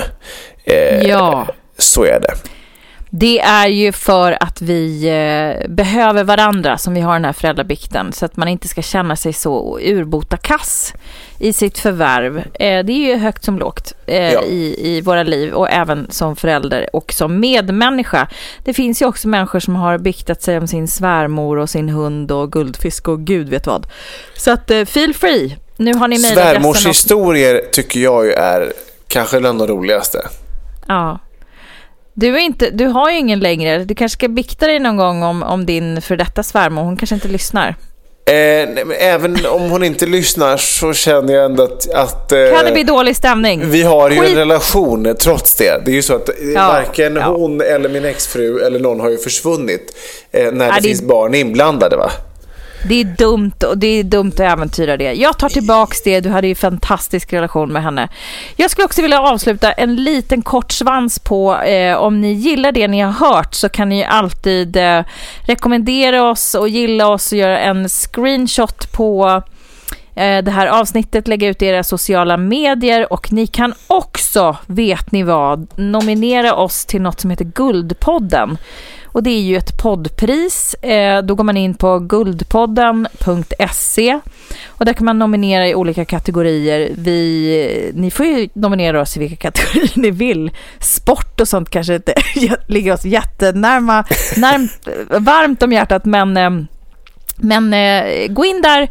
Eh, 0.65 1.03
Ja. 1.09 1.47
Så 1.79 2.05
är 2.05 2.21
det. 2.21 2.35
Det 3.17 3.41
är 3.41 3.67
ju 3.69 3.93
för 3.93 4.43
att 4.43 4.63
vi 4.63 5.09
eh, 5.09 5.69
behöver 5.71 6.25
varandra 6.25 6.79
som 6.79 6.95
vi 6.95 7.01
har 7.01 7.13
den 7.13 7.25
här 7.25 7.33
föräldrabikten 7.33 8.13
så 8.13 8.25
att 8.25 8.37
man 8.37 8.49
inte 8.49 8.69
ska 8.69 8.83
känna 8.83 9.17
sig 9.17 9.33
så 9.33 9.79
urbota 9.83 10.37
kass 10.37 10.95
i 11.39 11.53
sitt 11.53 11.79
förvärv. 11.79 12.39
Eh, 12.39 12.85
det 12.85 12.93
är 12.93 13.09
ju 13.09 13.17
högt 13.17 13.45
som 13.45 13.59
lågt 13.59 13.93
eh, 14.07 14.33
Ja. 14.33 14.43
i, 14.43 14.77
i 14.97 15.01
våra 15.01 15.23
liv 15.23 15.53
och 15.53 15.71
även 15.71 16.07
som 16.11 16.37
förälder 16.37 16.89
och 16.93 17.13
som 17.13 17.41
medmänniska. 17.41 18.29
Det 18.65 18.75
finns 18.75 19.03
ju 19.03 19.07
också 19.07 19.29
människor 19.29 19.61
som 19.61 19.77
har 19.77 19.99
biktat 19.99 20.43
sig 20.43 20.59
om 20.59 20.69
sin 20.69 20.89
svärmor 20.89 21.59
och 21.59 21.71
sin 21.71 21.89
hund 21.89 22.33
och 22.33 22.53
guldfisk 22.53 23.09
och 23.09 23.21
gud 23.21 23.49
vet 23.49 23.67
vad. 23.67 23.87
Så 24.37 24.51
att 24.51 24.71
feel 24.87 25.15
free. 25.15 25.57
Nu 25.77 25.95
har 25.95 26.09
ni. 26.09 26.19
Svärmors 26.19 26.87
historier 26.87 27.63
tycker 27.73 28.01
jag 28.01 28.27
ju 28.27 28.33
är 28.33 28.73
kanske 29.09 29.41
bland 29.41 29.59
de 29.59 29.67
roligaste. 29.67 30.19
Ja. 30.89 31.19
Du, 32.15 32.29
är 32.37 32.41
inte, 32.41 32.71
du 32.71 32.87
har 32.87 33.11
ju 33.11 33.19
ingen 33.19 33.41
längre. 33.41 33.79
Du 33.85 33.95
kanske 33.95 34.17
ska 34.19 34.29
bikta 34.29 34.67
dig 34.67 34.79
någon 34.79 34.97
gång 34.97 35.23
om, 35.23 35.43
om 35.43 35.67
din 35.67 36.03
för 36.03 36.17
detta 36.17 36.43
svärmor. 36.43 36.83
Hon 36.83 36.97
kanske 36.97 37.15
inte 37.15 37.29
lyssnar. 37.29 37.75
Eh, 38.27 38.69
även 38.99 39.47
om 39.47 39.71
hon 39.71 39.85
inte 39.85 40.07
lyssnar 40.07 40.57
så 40.57 40.93
känner 40.93 41.35
jag 41.35 41.45
ändå 41.45 41.63
att, 41.63 41.91
att 41.95 42.33
eh, 42.33 42.39
Kan 42.57 42.65
det 42.65 42.73
bli 42.73 42.83
dålig 42.83 43.17
stämning? 43.17 43.71
vi 43.71 43.83
har 43.83 44.11
ju 44.11 44.21
Skit- 44.21 44.31
en 44.31 44.37
relation 44.37 45.15
trots 45.21 45.57
det. 45.57 45.83
Det 45.85 45.91
är 45.91 45.95
ju 45.95 46.03
så 46.03 46.15
att 46.15 46.29
eh, 46.29 46.35
Ja, 46.55 46.69
varken 46.69 47.17
ja. 47.17 47.23
hon 47.27 47.61
eller 47.61 47.89
min 47.89 48.05
exfru 48.05 48.59
eller 48.61 48.79
någon 48.79 49.01
har 49.01 49.11
ju 49.11 49.17
försvunnit 49.19 49.97
eh, 50.33 50.53
när 50.53 50.69
det, 50.69 50.75
det- 50.77 50.83
finns 50.89 51.03
barn 51.03 51.35
inblandade 51.35 51.97
va? 51.97 52.11
Det 52.89 53.01
är 53.01 53.05
dumt 53.05 53.65
och 53.71 53.79
det 53.79 53.87
är 53.87 54.05
dumt 54.05 54.33
att 54.35 54.41
äventyra 54.41 54.97
det. 54.97 55.13
Jag 55.13 55.39
tar 55.39 55.49
tillbaks 55.49 56.03
det. 56.03 56.21
Du 56.21 56.29
hade 56.29 56.47
ju 56.47 56.55
fantastisk 56.55 57.33
relation 57.33 57.73
med 57.73 57.83
henne. 57.83 58.09
Jag 58.57 58.71
skulle 58.71 58.85
också 58.85 59.03
vilja 59.03 59.21
avsluta 59.21 59.73
en 59.73 59.97
liten 59.97 60.43
kort 60.43 60.73
svans 60.73 61.19
på 61.19 61.57
eh, 61.57 61.97
om 61.97 62.21
ni 62.21 62.33
gillar 62.33 62.73
det 62.73 62.89
ni 62.89 63.01
har 63.01 63.13
hört 63.13 63.55
så 63.55 63.69
kan 63.69 63.89
ni 63.89 64.05
alltid 64.05 64.77
eh, 64.77 65.05
rekommendera 65.47 66.31
oss 66.31 66.55
och 66.55 66.69
gilla 66.69 67.09
oss 67.09 67.33
och 67.33 67.39
göra 67.39 67.59
en 67.59 67.89
screenshot 67.89 68.93
på 68.93 69.43
eh, 70.15 70.39
det 70.43 70.51
här 70.51 70.67
avsnittet, 70.67 71.29
lägga 71.29 71.49
ut 71.49 71.63
i 71.63 71.67
era 71.67 71.83
sociala 71.83 72.37
medier 72.37 73.13
och 73.13 73.33
ni 73.33 73.47
kan 73.47 73.75
också, 73.87 74.57
vet 74.67 75.13
ni 75.13 75.23
vad, 75.23 75.79
nominera 75.79 76.55
oss 76.55 76.87
till 76.87 77.03
något 77.03 77.21
som 77.21 77.31
heter 77.31 77.45
Guldpodden. 77.45 78.59
Och 79.15 79.23
det 79.23 79.31
är 79.31 79.41
ju 79.41 79.57
ett 79.57 79.79
poddpris. 79.79 80.75
Eh, 80.75 81.23
då 81.23 81.35
går 81.35 81.45
man 81.45 81.57
in 81.57 81.75
på 81.75 81.99
guldpodden.se 81.99 84.21
och 84.67 84.85
där 84.85 84.93
kan 84.93 85.05
man 85.05 85.19
nominera 85.19 85.69
i 85.69 85.75
olika 85.75 86.05
kategorier. 86.05 86.91
Vi, 86.99 87.93
ni 87.95 88.11
får 88.11 88.27
ju 88.27 88.49
nominera 88.53 89.01
oss 89.01 89.17
i 89.17 89.21
vilka 89.21 89.37
kategorier 89.51 89.93
ni 89.95 90.11
vill. 90.11 90.51
Sport 90.81 91.41
och 91.41 91.49
sånt 91.49 91.71
kanske 91.71 91.95
inte 91.95 92.15
ligger 92.67 92.93
oss 92.93 93.05
jättenärma, 93.05 94.05
närmt, 94.37 94.89
varmt 95.19 95.63
om 95.63 95.73
hjärtat, 95.73 96.05
men, 96.05 96.37
eh, 96.37 96.51
men 97.37 97.75
eh, 97.75 98.29
gå 98.29 98.45
in 98.45 98.63
där 98.63 98.89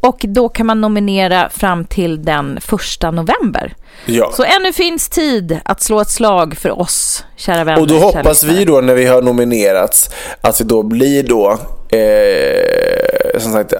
och 0.00 0.24
då 0.28 0.48
kan 0.48 0.66
man 0.66 0.80
nominera 0.80 1.48
fram 1.48 1.84
till 1.84 2.24
den 2.24 2.60
första 2.60 3.10
november. 3.10 3.74
Ja. 4.04 4.32
Så 4.34 4.44
ännu 4.44 4.72
finns 4.72 5.08
tid 5.08 5.60
att 5.64 5.82
slå 5.82 6.00
ett 6.00 6.10
slag 6.10 6.56
för 6.56 6.80
oss, 6.80 7.24
kära 7.36 7.64
vänner. 7.64 7.80
Och 7.80 7.86
då 7.86 7.98
hoppas 7.98 8.44
vi 8.44 8.64
då 8.64 8.80
när 8.80 8.94
vi 8.94 9.06
har 9.06 9.22
nominerats 9.22 10.10
att 10.40 10.60
vi 10.60 10.64
då 10.64 10.82
blir 10.82 11.22
då 11.22 11.58
eh, 11.98 13.40
som 13.40 13.52
sagt 13.52 13.72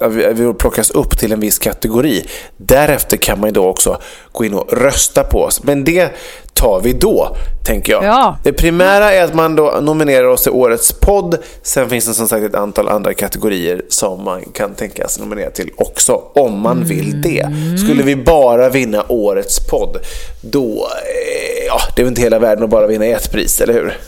vi, 0.00 0.54
plockas 0.58 0.90
upp 0.90 1.18
till 1.18 1.32
en 1.32 1.40
viss 1.40 1.58
kategori. 1.58 2.26
Därefter 2.56 3.16
kan 3.16 3.40
man 3.40 3.52
då 3.52 3.66
också 3.66 4.00
gå 4.32 4.44
in 4.44 4.54
och 4.54 4.72
rösta 4.72 5.24
på 5.24 5.42
oss. 5.42 5.62
Men 5.62 5.84
det 5.84 6.08
tar 6.54 6.80
vi 6.80 6.92
då, 6.92 7.36
tänker 7.66 7.92
jag. 7.92 8.04
Ja. 8.04 8.38
Det 8.42 8.52
primära 8.52 9.12
är 9.12 9.24
att 9.24 9.34
man 9.34 9.56
då 9.56 9.78
nominerar 9.82 10.26
oss 10.26 10.42
till 10.42 10.52
årets 10.52 10.92
podd. 10.92 11.38
Sen 11.62 11.90
finns 11.90 12.06
det 12.06 12.14
som 12.14 12.28
sagt 12.28 12.44
ett 12.44 12.54
antal 12.54 12.88
andra 12.88 13.14
kategorier 13.14 13.82
som 13.88 14.24
man 14.24 14.44
kan 14.44 14.74
tänka 14.74 15.08
sig 15.08 15.22
nominera 15.22 15.50
till 15.50 15.70
också, 15.76 16.22
om 16.34 16.60
man 16.60 16.84
vill 16.84 17.22
det. 17.22 17.48
Skulle 17.84 18.02
vi 18.02 18.16
bara 18.16 18.68
vinna 18.68 19.04
årets 19.08 19.68
podd, 19.68 19.96
då... 20.40 20.66
Eh, 20.66 21.66
ja, 21.66 21.80
det 21.96 22.02
är 22.02 22.04
väl 22.04 22.12
inte 22.12 22.22
hela 22.22 22.38
världen 22.38 22.64
att 22.64 22.70
bara 22.70 22.86
vinna 22.86 23.06
ett 23.06 23.32
pris, 23.32 23.60
eller 23.60 23.74
hur? 23.74 23.98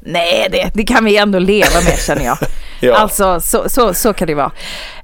Nej, 0.00 0.48
det, 0.52 0.70
det 0.74 0.84
kan 0.84 1.04
vi 1.04 1.16
ändå 1.16 1.38
leva 1.38 1.80
med 1.84 1.98
känner 2.06 2.24
jag. 2.24 2.38
Ja. 2.80 2.94
Alltså, 2.94 3.40
så, 3.40 3.68
så, 3.68 3.94
så 3.94 4.12
kan 4.12 4.26
det 4.28 4.34
vara. 4.34 4.50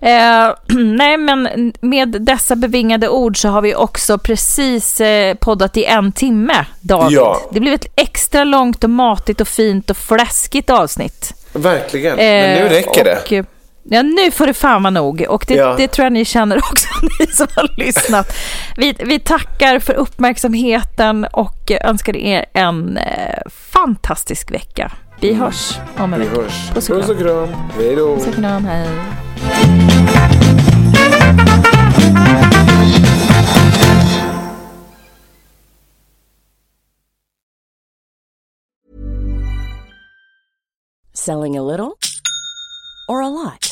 Eh, 0.01 0.55
nej, 0.79 1.17
men 1.17 1.73
med 1.81 2.09
dessa 2.21 2.57
bevingade 2.57 3.09
ord 3.09 3.37
så 3.41 3.49
har 3.49 3.63
vi 3.63 3.75
också 3.75 4.19
precis 4.19 5.01
eh, 5.01 5.35
poddat 5.35 5.77
i 5.77 5.85
en 5.85 6.13
timme, 6.13 6.67
David. 6.81 7.19
Ja. 7.19 7.41
Det 7.51 7.61
blev 7.61 7.75
ett 7.75 7.87
extra 7.97 8.45
långt 8.45 8.85
och 8.85 8.91
matigt 8.91 9.41
och 9.41 9.49
fint 9.49 9.91
och 9.91 9.97
fläskigt 9.97 10.71
avsnitt. 10.71 11.35
Verkligen. 11.53 12.17
Men 12.17 12.59
nu 12.59 12.67
Eh, 12.67 12.71
räcker 12.71 13.05
det. 13.05 13.19
och, 13.25 13.33
eh, 13.33 13.45
Ja, 13.85 14.03
nu 14.03 14.31
får 14.31 14.47
det 14.47 14.55
fan 14.55 14.83
vara 14.83 14.91
nog. 14.91 15.27
Och 15.29 15.45
det, 15.49 15.55
Ja. 15.55 15.75
det 15.79 15.89
tror 15.89 16.05
jag 16.05 16.13
ni 16.13 16.25
känner 16.25 16.57
också, 16.57 16.89
ni 17.21 17.27
som 17.27 17.47
har 17.57 17.79
lyssnat. 17.79 18.37
Vi, 18.77 18.95
vi 18.99 19.19
tackar 19.19 19.79
för 19.79 19.95
uppmärksamheten 19.95 21.25
och 21.33 21.71
önskar 21.71 22.17
er 22.17 22.45
en 22.53 22.97
eh, 22.97 23.39
fantastisk 23.73 24.51
vecka. 24.51 24.93
Vi 25.21 25.35
hörs 25.35 25.79
om 25.99 26.15
en 26.15 26.21
Vi 26.21 26.27
vecka. 26.27 26.41
hörs. 26.43 26.71
Puss 26.75 26.91
och 26.91 26.97
Puss 26.97 27.07
kram. 27.07 27.17
och 27.17 27.23
kram. 27.23 27.49
Hej 27.79 27.97
då. 27.97 28.17
Puss 28.17 28.27
och 28.27 28.35
kram, 28.35 28.65
hej. 28.65 28.89
Selling 41.15 41.57
a 41.57 41.63
little 41.63 41.97
or 43.09 43.23
a 43.23 43.29
lot? 43.29 43.72